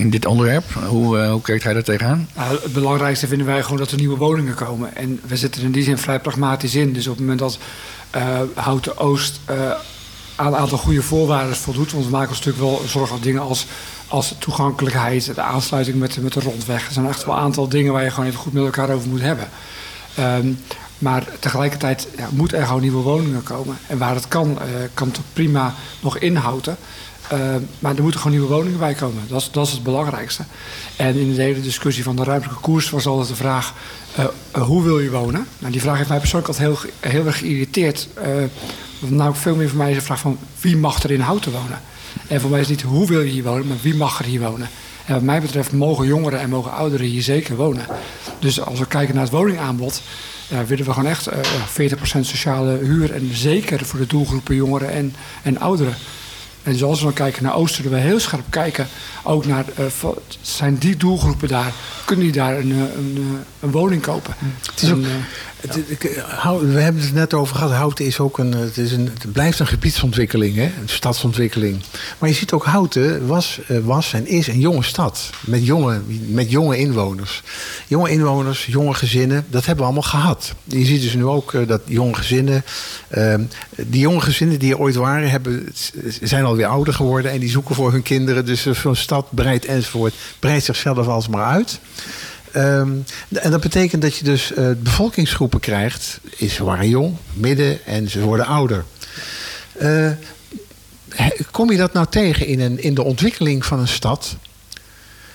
in 0.00 0.10
dit 0.10 0.26
onderwerp? 0.26 0.64
Hoe, 0.86 1.18
eh, 1.18 1.30
hoe 1.30 1.40
kijkt 1.42 1.64
hij 1.64 1.72
daar 1.72 1.82
tegenaan? 1.82 2.28
Nou, 2.36 2.58
het 2.62 2.72
belangrijkste 2.72 3.26
vinden 3.26 3.46
wij 3.46 3.62
gewoon 3.62 3.78
dat 3.78 3.90
er 3.90 3.96
nieuwe 3.98 4.16
woningen 4.16 4.54
komen. 4.54 4.96
En 4.96 5.20
we 5.26 5.36
zitten 5.36 5.62
in 5.62 5.72
die 5.72 5.82
zin 5.82 5.98
vrij 5.98 6.20
pragmatisch 6.20 6.74
in. 6.74 6.92
Dus 6.92 7.06
op 7.06 7.12
het 7.12 7.20
moment 7.20 7.38
dat 7.38 7.58
eh 8.10 8.22
Houten 8.54 8.98
Oost 8.98 9.40
eh, 9.44 9.70
aan 10.36 10.46
een 10.46 10.56
aantal 10.56 10.78
goede 10.78 11.02
voorwaarden 11.02 11.56
voldoet... 11.56 11.92
want 11.92 12.04
we 12.04 12.10
maken 12.10 12.28
ons 12.28 12.38
natuurlijk 12.44 12.64
wel 12.64 12.82
zorgen 12.88 13.16
aan 13.16 13.22
dingen 13.22 13.42
als, 13.42 13.66
als 14.08 14.34
toegankelijkheid... 14.38 15.34
de 15.34 15.40
aansluiting 15.40 15.96
met, 15.98 16.12
de- 16.14 16.20
met 16.20 16.32
de 16.32 16.40
rondweg. 16.40 16.86
Er 16.86 16.92
zijn 16.92 17.06
echt 17.08 17.24
wel 17.24 17.34
een 17.34 17.40
aantal 17.40 17.68
dingen 17.68 17.92
waar 17.92 18.04
je 18.04 18.10
gewoon 18.10 18.28
even 18.28 18.40
goed 18.40 18.52
met 18.52 18.64
elkaar 18.64 18.90
over 18.90 19.08
moet 19.08 19.20
hebben. 19.20 19.48
Ehm, 20.14 20.52
maar 20.98 21.24
tegelijkertijd 21.38 22.08
ja, 22.16 22.28
moet 22.30 22.52
er 22.52 22.66
gewoon 22.66 22.80
nieuwe 22.80 23.02
woningen 23.02 23.42
komen. 23.42 23.78
En 23.86 23.98
waar 23.98 24.14
het 24.14 24.28
kan, 24.28 24.58
kan 24.94 25.08
het 25.08 25.20
prima 25.32 25.74
nog 26.00 26.18
inhouden. 26.18 26.76
Eh, 27.30 27.38
maar 27.78 27.96
er 27.96 28.02
moeten 28.02 28.20
gewoon 28.20 28.36
nieuwe 28.36 28.54
woningen 28.54 28.78
bij 28.78 28.94
komen. 28.94 29.22
Dat 29.28 29.40
is, 29.40 29.50
dat 29.50 29.66
is 29.66 29.72
het 29.72 29.82
belangrijkste. 29.82 30.42
En 30.96 31.14
in 31.14 31.34
de 31.34 31.42
hele 31.42 31.60
discussie 31.60 32.04
van 32.04 32.16
de 32.16 32.24
ruimtelijke 32.24 32.62
koers 32.62 32.90
was 32.90 33.06
altijd 33.06 33.28
de 33.28 33.34
vraag... 33.34 33.74
eh, 34.14 34.24
eh, 34.50 34.62
hoe 34.62 34.82
wil 34.82 35.00
je 35.00 35.10
wonen? 35.10 35.46
Nou, 35.58 35.72
die 35.72 35.80
vraag 35.80 35.96
heeft 35.96 36.08
mij 36.08 36.18
persoonlijk 36.18 36.48
altijd 36.48 36.68
heel, 36.68 36.90
heel 37.10 37.26
erg 37.26 37.38
geïrriteerd. 37.38 38.08
Want 38.98 39.12
nou, 39.12 39.34
veel 39.34 39.54
meer 39.54 39.68
voor 39.68 39.78
mij 39.78 39.90
is 39.90 39.96
de 39.96 40.02
vraag 40.02 40.20
van... 40.20 40.38
wie 40.60 40.76
mag 40.76 41.02
er 41.02 41.10
in 41.10 41.20
Houten 41.20 41.52
wonen? 41.52 41.80
En 42.26 42.40
voor 42.40 42.50
mij 42.50 42.60
is 42.60 42.68
het 42.68 42.76
niet 42.76 42.86
hoe 42.86 43.06
wil 43.06 43.20
je 43.20 43.30
hier 43.30 43.42
wonen, 43.42 43.66
maar 43.66 43.76
wie 43.82 43.94
mag 43.94 44.18
er 44.18 44.24
hier 44.24 44.40
wonen? 44.40 44.68
En 45.04 45.14
wat 45.14 45.22
mij 45.22 45.40
betreft 45.40 45.72
mogen 45.72 46.06
jongeren 46.06 46.40
en 46.40 46.48
mogen 46.48 46.72
ouderen 46.72 47.06
hier 47.06 47.22
zeker 47.22 47.56
wonen. 47.56 47.86
Dus 48.38 48.60
als 48.60 48.78
we 48.78 48.86
kijken 48.86 49.14
naar 49.14 49.24
het 49.24 49.32
woningaanbod... 49.32 50.02
Ja, 50.48 50.64
willen 50.64 50.84
we 50.84 50.92
gewoon 50.92 51.10
echt 51.10 51.26
eh, 51.26 51.38
ja, 51.78 51.96
40% 51.96 52.02
sociale 52.02 52.76
huur. 52.76 53.12
En 53.12 53.30
zeker 53.32 53.84
voor 53.84 53.98
de 53.98 54.06
doelgroepen 54.06 54.54
jongeren 54.54 54.90
en, 54.90 55.14
en 55.42 55.60
ouderen. 55.60 55.94
En 56.62 56.74
zoals 56.74 56.98
we 56.98 57.04
dan 57.04 57.14
kijken 57.14 57.42
naar 57.42 57.54
Oosten, 57.54 57.90
we 57.90 57.96
heel 57.96 58.20
scherp 58.20 58.44
kijken 58.50 58.88
ook 59.22 59.46
naar, 59.46 59.64
eh, 59.76 59.84
zijn 60.40 60.76
die 60.78 60.96
doelgroepen 60.96 61.48
daar, 61.48 61.72
kunnen 62.04 62.24
die 62.24 62.34
daar 62.34 62.58
een, 62.58 62.70
eh, 62.70 62.78
een, 62.78 63.14
eh, 63.16 63.38
een 63.60 63.70
woning 63.70 64.02
kopen? 64.02 64.34
Het 64.70 64.82
is 64.82 64.88
En, 64.88 65.06
Eh, 65.68 66.58
we 66.58 66.80
hebben 66.80 67.02
het 67.02 67.12
net 67.14 67.34
over 67.34 67.56
gehad. 67.56 67.70
Houten 67.70 68.04
is 68.04 68.18
ook 68.18 68.38
een, 68.38 68.54
eh, 68.54 68.60
het, 68.60 68.78
is 68.78 68.92
een, 68.92 69.10
het 69.18 69.32
blijft 69.32 69.58
een 69.58 69.66
gebiedsontwikkeling, 69.66 70.56
hè? 70.56 70.62
een 70.62 70.88
stadsontwikkeling. 70.88 71.82
Maar 72.18 72.28
je 72.28 72.34
ziet 72.34 72.52
ook, 72.52 72.64
Houten 72.64 73.26
was, 73.26 73.60
eh, 73.66 73.78
was 73.78 74.12
en 74.12 74.26
is 74.26 74.46
een 74.46 74.58
jonge 74.58 74.82
stad. 74.82 75.30
Met 75.40 75.66
jonge, 75.66 76.00
met 76.26 76.50
jonge 76.50 76.78
inwoners. 76.78 77.42
Jonge 77.86 78.10
inwoners, 78.10 78.66
jonge 78.66 78.94
gezinnen, 78.94 79.46
dat 79.50 79.66
hebben 79.66 79.84
we 79.84 79.92
allemaal 79.92 80.10
gehad. 80.10 80.54
Je 80.64 80.84
ziet 80.84 81.02
dus 81.02 81.14
nu 81.14 81.24
ook 81.24 81.68
dat 81.68 81.80
jonge 81.84 82.14
gezinnen. 82.14 82.64
eh, 83.08 83.34
die 83.76 84.00
jonge 84.00 84.20
gezinnen 84.20 84.58
die 84.58 84.72
er 84.72 84.78
ooit 84.78 84.94
waren, 84.94 85.30
hebben, 85.30 85.68
zijn 86.22 86.44
alweer 86.44 86.66
ouder 86.66 86.94
geworden. 86.94 87.30
En 87.30 87.40
die 87.40 87.50
zoeken 87.50 87.74
voor 87.74 87.92
hun 87.92 88.02
kinderen. 88.02 88.44
Dus 88.44 88.66
zo'n 88.66 88.96
stad 88.96 89.26
breidt 89.30 89.64
enzovoort. 89.64 90.14
breidt 90.38 90.64
zichzelf 90.64 91.08
alsmaar 91.08 91.44
uit. 91.44 91.80
Ehm, 92.52 92.92
en 93.28 93.50
dat 93.50 93.60
betekent 93.60 94.02
dat 94.02 94.16
je 94.16 94.24
dus 94.24 94.52
eh, 94.52 94.70
bevolkingsgroepen 94.78 95.60
krijgt. 95.60 96.20
Is, 96.36 96.58
waren 96.58 96.88
jong, 96.88 97.16
midden 97.32 97.84
en 97.86 98.08
ze 98.08 98.20
worden 98.20 98.46
ouder. 98.46 98.84
Eh, 99.78 100.10
kom 101.50 101.70
je 101.70 101.76
dat 101.76 101.92
nou 101.92 102.06
tegen 102.10 102.46
in, 102.46 102.60
een, 102.60 102.82
in 102.82 102.94
de 102.94 103.02
ontwikkeling 103.02 103.64
van 103.64 103.78
een 103.78 103.88
stad? 103.88 104.36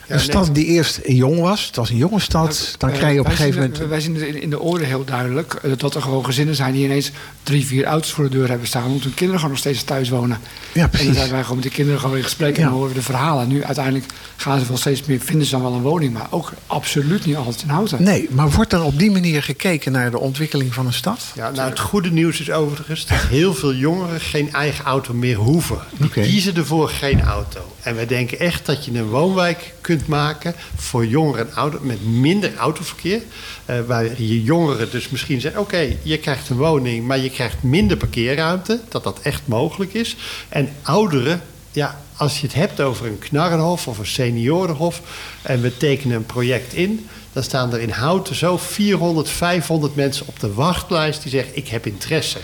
Een 0.08 0.20
stad 0.20 0.50
die 0.56 0.66
eerst 0.66 1.00
jong 1.06 1.40
was, 1.40 1.66
het 1.66 1.76
was 1.76 1.90
een 1.90 1.98
jonge 1.98 2.20
stad. 2.20 2.76
Dan 2.78 2.90
eh, 2.90 2.98
krijg 2.98 3.14
je 3.14 3.20
op 3.20 3.26
een 3.26 3.32
wij 3.32 3.40
gegeven 3.42 3.62
zien, 3.62 3.72
moment. 3.72 3.90
Wij 3.90 4.00
zien 4.02 4.16
het 4.16 4.24
in, 4.24 4.42
in 4.42 4.50
de 4.50 4.60
orde 4.60 4.86
heel 4.86 5.04
duidelijk 5.06 5.54
eh, 5.54 5.72
dat 5.78 5.96
er 5.96 6.02
gewoon 6.02 6.26
gezinnen 6.26 6.56
zijn 6.56 6.74
die 6.74 6.84
ineens 6.84 7.12
drie, 7.44 7.66
vier 7.66 7.86
auto's 7.86 8.12
voor 8.12 8.24
de 8.24 8.30
deur 8.30 8.50
hebben 8.50 8.68
staan. 8.68 8.86
Omdat 8.86 9.04
hun 9.04 9.14
kinderen 9.14 9.36
gewoon 9.36 9.52
nog 9.56 9.60
steeds 9.64 9.84
thuis 9.84 10.10
wonen. 10.10 10.38
Ja, 10.72 10.84
En 10.84 10.90
precies. 10.90 11.08
dan 11.08 11.16
zijn 11.16 11.30
wij 11.30 11.42
gewoon 11.42 11.56
met 11.56 11.66
de 11.66 11.72
kinderen 11.72 12.00
gewoon 12.00 12.18
in 12.18 12.24
gesprek 12.24 12.56
en 12.56 12.62
Ja. 12.62 12.68
dan 12.68 12.74
horen 12.78 12.90
we 12.90 12.96
de 12.96 13.02
verhalen. 13.06 13.48
Nu 13.48 13.64
uiteindelijk 13.64 14.06
gaan 14.36 14.60
ze 14.60 14.66
wel 14.68 14.78
steeds 14.78 15.04
meer, 15.06 15.20
vinden 15.20 15.46
ze 15.46 15.52
dan 15.52 15.62
wel 15.62 15.74
een 15.74 15.82
woning, 15.82 16.14
maar 16.14 16.28
ook 16.30 16.52
absoluut 16.68 17.26
niet 17.26 17.36
altijd 17.36 17.62
in 17.62 17.70
houten. 17.70 18.04
Nee, 18.04 18.28
maar 18.32 18.52
wordt 18.52 18.74
er 18.74 18.84
op 18.84 19.00
die 19.00 19.12
manier 19.12 19.44
gekeken 19.44 19.92
naar 19.92 20.12
de 20.12 20.20
ontwikkeling 20.20 20.74
van 20.74 20.86
een 20.86 20.94
stad? 20.94 21.20
Ja, 21.36 21.52
nou, 21.52 21.70
het 21.70 21.80
goede 21.80 22.12
nieuws 22.12 22.40
is 22.40 22.52
overigens 22.52 23.06
dat 23.08 23.18
heel 23.18 23.54
veel 23.54 23.74
jongeren 23.74 24.20
geen 24.20 24.54
eigen 24.54 24.86
auto 24.86 25.14
meer 25.14 25.36
hoeven. 25.38 25.78
Die 25.98 26.10
kiezen 26.10 26.56
ervoor 26.56 26.90
geen 26.90 27.22
auto. 27.22 27.60
En 27.82 27.96
wij 27.96 28.06
denken 28.06 28.40
echt 28.40 28.66
dat 28.66 28.86
je 28.86 28.92
een 28.94 29.08
woonwijk 29.10 29.74
kunt 29.82 29.95
maken 30.08 30.56
voor 30.76 31.06
jongeren 31.06 31.48
en 31.48 31.56
ouderen 31.56 31.88
met 31.88 32.06
minder 32.06 32.56
autoverkeer. 32.56 33.22
Eh, 33.66 33.80
waar 33.88 34.22
je 34.22 34.44
jongeren 34.44 34.92
dus 34.92 35.10
misschien 35.10 35.42
zeggen: 35.42 35.62
oké, 35.62 35.96
je 36.02 36.18
krijgt 36.18 36.50
een 36.50 36.58
woning, 36.58 37.08
maar 37.08 37.20
je 37.20 37.30
krijgt 37.30 37.64
minder 37.64 37.98
parkeerruimte. 37.98 38.80
Dat 38.90 39.04
dat 39.04 39.20
echt 39.22 39.42
mogelijk 39.46 39.94
is. 39.94 40.16
En 40.50 40.70
ouderen, 40.82 41.42
ja, 41.72 42.02
als 42.16 42.40
je 42.40 42.48
het 42.48 42.56
hebt 42.56 42.82
over 42.82 43.06
een 43.06 43.20
knarrenhof 43.20 43.88
of 43.88 43.98
een 43.98 44.06
seniorenhof. 44.06 45.02
en 45.42 45.62
we 45.62 45.78
tekenen 45.78 46.16
een 46.16 46.26
project 46.26 46.74
in. 46.74 47.08
dan 47.34 47.44
staan 47.44 47.74
er 47.74 47.80
in 47.80 47.90
Houten 47.90 48.36
zo 48.36 48.58
400, 48.58 49.30
500 49.30 49.96
mensen 49.96 50.28
op 50.28 50.40
de 50.40 50.54
wachtlijst 50.54 51.22
die 51.22 51.32
zeggen: 51.32 51.56
ik 51.56 51.68
heb 51.68 51.86
interesse. 51.86 52.40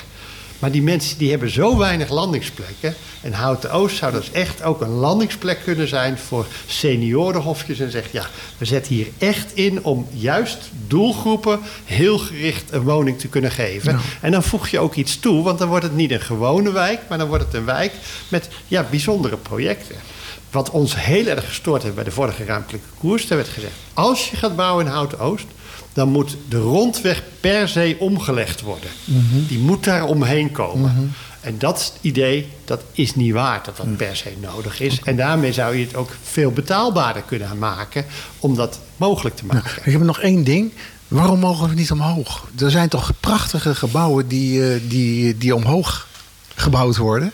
Maar 0.61 0.71
die 0.71 0.81
mensen 0.81 1.17
die 1.17 1.29
hebben 1.29 1.49
zo 1.49 1.77
weinig 1.77 2.09
landingsplekken. 2.09 2.95
En 3.21 3.33
Houten 3.33 3.71
Oost 3.71 3.97
zou 3.97 4.11
dus 4.11 4.31
echt 4.31 4.63
ook 4.63 4.81
een 4.81 4.89
landingsplek 4.89 5.63
kunnen 5.63 5.87
zijn 5.87 6.17
voor 6.17 6.45
seniorenhofjes. 6.65 7.79
En 7.79 7.91
zegt 7.91 8.11
ja, 8.11 8.25
we 8.57 8.65
zetten 8.65 8.95
hier 8.95 9.07
echt 9.17 9.53
in 9.53 9.83
om 9.83 10.07
juist 10.11 10.57
doelgroepen 10.87 11.59
heel 11.85 12.17
gericht 12.17 12.71
een 12.71 12.81
woning 12.81 13.19
te 13.19 13.27
kunnen 13.27 13.51
geven. 13.51 13.99
En 14.21 14.31
dan 14.31 14.43
voeg 14.43 14.67
je 14.67 14.79
ook 14.79 14.95
iets 14.95 15.19
toe, 15.19 15.43
want 15.43 15.59
dan 15.59 15.67
wordt 15.67 15.83
het 15.83 15.95
niet 15.95 16.11
een 16.11 16.21
gewone 16.21 16.71
wijk, 16.71 16.99
maar 17.09 17.17
dan 17.17 17.27
wordt 17.27 17.45
het 17.45 17.53
een 17.53 17.65
wijk 17.65 17.93
met 18.27 18.49
ja, 18.67 18.85
bijzondere 18.89 19.37
projecten. 19.37 19.95
Wat 20.51 20.69
ons 20.69 20.95
heel 20.95 21.25
erg 21.25 21.47
gestoord 21.47 21.83
heeft 21.83 21.95
bij 21.95 22.03
de 22.03 22.11
vorige 22.11 22.45
ruimtelijke 22.45 22.87
koers, 22.99 23.27
daar 23.27 23.37
werd 23.37 23.49
gezegd: 23.49 23.73
als 23.93 24.29
je 24.29 24.37
gaat 24.37 24.55
bouwen 24.55 24.85
in 24.85 24.91
Houten 24.91 25.19
Oost, 25.19 25.45
dan 25.93 26.09
moet 26.09 26.37
de 26.49 26.59
rondweg 26.59 27.23
per 27.39 27.69
se 27.69 27.95
omgelegd 27.99 28.61
worden. 28.61 28.89
Die 29.47 29.59
moet 29.59 29.83
daar 29.83 30.05
omheen 30.05 30.51
komen. 30.51 31.13
En 31.41 31.57
dat 31.57 31.93
idee, 32.01 32.47
dat 32.65 32.83
is 32.91 33.15
niet 33.15 33.33
waar 33.33 33.61
dat 33.63 33.77
dat 33.77 33.97
per 33.97 34.15
se 34.15 34.33
nodig 34.41 34.81
is. 34.81 34.99
En 35.03 35.15
daarmee 35.15 35.53
zou 35.53 35.75
je 35.75 35.85
het 35.85 35.95
ook 35.95 36.09
veel 36.23 36.51
betaalbaarder 36.51 37.21
kunnen 37.21 37.57
maken 37.57 38.05
om 38.39 38.55
dat 38.55 38.79
mogelijk 38.97 39.35
te 39.35 39.45
maken. 39.45 39.81
Ik 39.83 39.91
heb 39.91 40.01
nog 40.01 40.19
één 40.19 40.43
ding. 40.43 40.71
Waarom 41.07 41.39
mogen 41.39 41.69
we 41.69 41.75
niet 41.75 41.91
omhoog? 41.91 42.47
Er 42.59 42.71
zijn 42.71 42.89
toch 42.89 43.11
prachtige 43.19 43.75
gebouwen 43.75 44.27
die, 44.27 44.73
eh, 44.73 44.79
die, 44.87 45.37
die 45.37 45.55
omhoog 45.55 46.07
gebouwd 46.55 46.97
worden? 46.97 47.33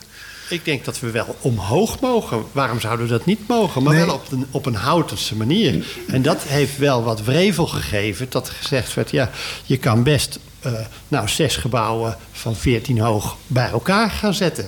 Ik 0.50 0.66
denk 0.66 0.86
dat 0.86 1.00
we 1.00 1.12
wel 1.12 1.36
omhoog 1.41 2.00
mogen. 2.00 2.43
Waarom 2.52 2.80
zouden 2.80 3.06
we 3.06 3.12
dat 3.12 3.26
niet 3.26 3.48
mogen? 3.48 3.84
Maar 3.84 3.93
Nee. 3.93 4.06
wel 4.06 4.14
op 4.16 4.32
een, 4.32 4.45
op 4.52 4.66
een 4.66 4.76
houtense 4.76 5.36
manier. 5.36 5.86
En 6.08 6.22
dat 6.22 6.43
heeft 6.43 6.78
wel 6.78 7.04
wat 7.04 7.22
wrevel 7.24 7.68
gegeven. 7.68 8.26
Dat 8.30 8.50
gezegd 8.50 8.93
werd, 8.93 9.12
ja, 9.12 9.30
je 9.66 9.78
kan 9.78 10.04
best 10.04 10.39
eh, 10.60 10.72
nou, 11.08 11.28
zes 11.28 11.56
gebouwen 11.56 12.18
van 12.32 12.56
14 12.56 13.00
hoog 13.00 13.36
bij 13.48 13.70
elkaar 13.70 14.10
gaan 14.10 14.34
zetten. 14.34 14.66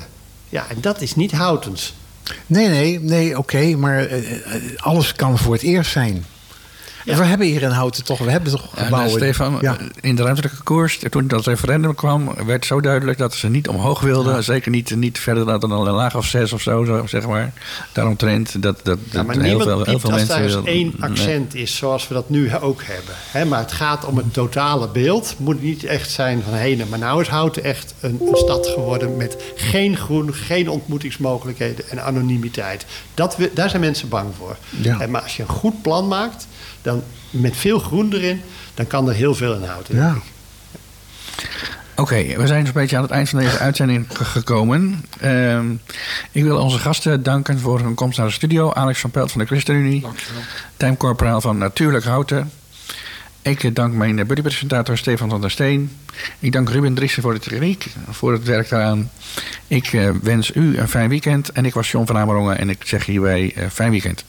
Ja, 0.49 0.65
en 0.69 0.77
dat 0.81 1.01
is 1.01 1.15
niet 1.15 1.31
houtens. 1.31 1.93
Nee, 2.45 2.67
nee, 2.67 2.99
nee, 2.99 3.37
oké, 3.37 3.75
maar 3.75 4.05
eh, 4.05 4.31
eh, 4.55 4.61
alles 4.75 5.13
kan 5.13 5.37
voor 5.37 5.53
het 5.53 5.61
eerst 5.63 5.91
zijn. 5.91 6.25
We 7.05 7.13
hebben 7.25 7.47
hier 7.47 7.61
in 7.61 7.69
Houten 7.69 8.03
toch, 8.03 8.19
we 8.19 8.31
hebben 8.31 8.51
toch 8.51 8.61
Ja, 8.75 8.83
gebouwen. 8.83 9.09
nou, 9.11 9.23
Stefan, 9.23 9.57
Ja. 9.61 9.77
in 10.01 10.15
de 10.15 10.23
ruimtelijke 10.23 10.63
koers, 10.63 10.99
toen 11.09 11.27
dat 11.27 11.45
referendum 11.45 11.95
kwam, 11.95 12.33
werd 12.45 12.65
zo 12.65 12.81
duidelijk 12.81 13.17
dat 13.17 13.33
ze 13.33 13.47
niet 13.49 13.67
omhoog 13.67 13.99
wilden. 13.99 14.43
Zeker 14.43 14.71
niet, 14.71 14.95
niet 14.95 15.19
verder 15.19 15.59
dan 15.59 15.71
een 15.71 15.91
laag 15.91 16.15
of 16.15 16.25
zes 16.25 16.53
of 16.53 16.61
zo, 16.61 16.85
zo, 16.85 17.07
zeg 17.07 17.27
maar. 17.27 17.53
Daaromtrent 17.91 18.61
dat, 18.61 18.79
dat, 18.83 18.97
Ja, 19.11 19.17
dat 19.17 19.25
maar 19.25 19.35
heel 19.35 19.43
niemand 19.43 19.63
veel, 19.69 19.83
heel 19.83 19.99
veel 19.99 20.09
als 20.11 20.19
mensen... 20.19 20.35
daar 20.37 20.57
eens 20.57 20.65
één 20.67 20.93
Nee. 20.97 21.09
accent 21.09 21.55
is, 21.55 21.75
zoals 21.75 22.07
we 22.07 22.13
dat 22.13 22.29
nu 22.29 22.55
ook 22.61 22.81
hebben. 22.83 23.13
Hè, 23.31 23.45
maar 23.45 23.59
het 23.59 23.71
gaat 23.71 24.05
om 24.05 24.17
het 24.17 24.33
totale 24.33 24.87
beeld. 24.89 25.29
Het 25.29 25.39
moet 25.39 25.61
niet 25.61 25.83
echt 25.83 26.11
zijn 26.11 26.41
van... 26.43 26.53
hé, 26.53 26.83
maar 26.89 26.99
nou 26.99 27.21
is 27.21 27.27
Houten 27.27 27.63
echt 27.63 27.93
een, 27.99 28.17
een 28.21 28.35
stad 28.35 28.67
geworden... 28.67 29.17
met 29.17 29.37
geen 29.55 29.97
groen, 29.97 30.33
geen 30.33 30.69
ontmoetingsmogelijkheden 30.69 31.89
en 31.89 32.03
anonimiteit. 32.03 32.85
Dat 33.13 33.37
we, 33.37 33.51
daar 33.53 33.69
zijn 33.69 33.81
mensen 33.81 34.09
bang 34.09 34.27
voor. 34.37 34.57
Ja. 34.69 34.99
En, 34.99 35.11
maar 35.11 35.21
als 35.21 35.35
je 35.37 35.43
een 35.43 35.49
goed 35.49 35.81
plan 35.81 36.07
maakt, 36.07 36.47
dan 36.81 37.03
met 37.29 37.57
veel 37.57 37.79
groen 37.79 38.13
erin... 38.13 38.41
dan 38.73 38.87
kan 38.87 39.07
er 39.09 39.13
heel 39.15 39.35
veel 39.35 39.53
in 39.55 39.63
Houten. 39.63 39.95
Ja. 39.95 40.15
Oké, 41.95 42.23
we 42.37 42.47
zijn 42.47 42.65
zo'n 42.65 42.73
beetje 42.73 42.95
aan 42.95 43.01
het 43.01 43.11
eind 43.11 43.29
van 43.29 43.39
deze 43.39 43.57
uitzending 43.57 44.05
ge- 44.13 44.25
gekomen. 44.25 45.05
Ehm, 45.19 45.65
ik 46.31 46.43
wil 46.43 46.57
onze 46.57 46.77
gasten 46.77 47.23
danken 47.23 47.59
voor 47.59 47.79
hun 47.79 47.93
komst 47.93 48.17
naar 48.17 48.27
de 48.27 48.33
studio. 48.33 48.71
Alex 48.73 48.99
van 48.99 49.11
Pelt 49.11 49.31
van 49.31 49.41
de 49.41 49.47
ChristenUnie. 49.47 50.01
Dankjewel. 50.01 50.41
Tijm 50.77 50.97
Corporaal 50.97 51.41
van 51.41 51.57
Natuurlijk 51.57 52.05
Houten. 52.05 52.51
Ik 53.41 53.75
dank 53.75 53.93
mijn 53.93 54.15
buddypresentator 54.15 54.97
Stefan 54.97 55.29
van 55.29 55.41
der 55.41 55.51
Steen. 55.51 55.97
Ik 56.39 56.51
dank 56.51 56.69
Ruben 56.69 56.93
Driessen 56.93 57.21
voor 57.21 57.33
de 57.33 57.39
techniek, 57.39 57.85
voor 58.09 58.31
het 58.33 58.43
werk 58.43 58.69
daaraan. 58.69 59.09
Ik 59.67 59.93
eh, 59.93 60.09
wens 60.21 60.51
u 60.55 60.77
een 60.77 60.87
fijn 60.89 61.09
weekend. 61.09 61.49
En 61.51 61.65
ik 61.65 61.73
was 61.73 61.91
John 61.91 62.05
van 62.05 62.17
Amerongen 62.17 62.57
en 62.57 62.69
ik 62.69 62.81
zeg 62.85 63.05
hierbij 63.05 63.53
eh, 63.55 63.65
fijn 63.71 63.91
weekend. 63.91 64.23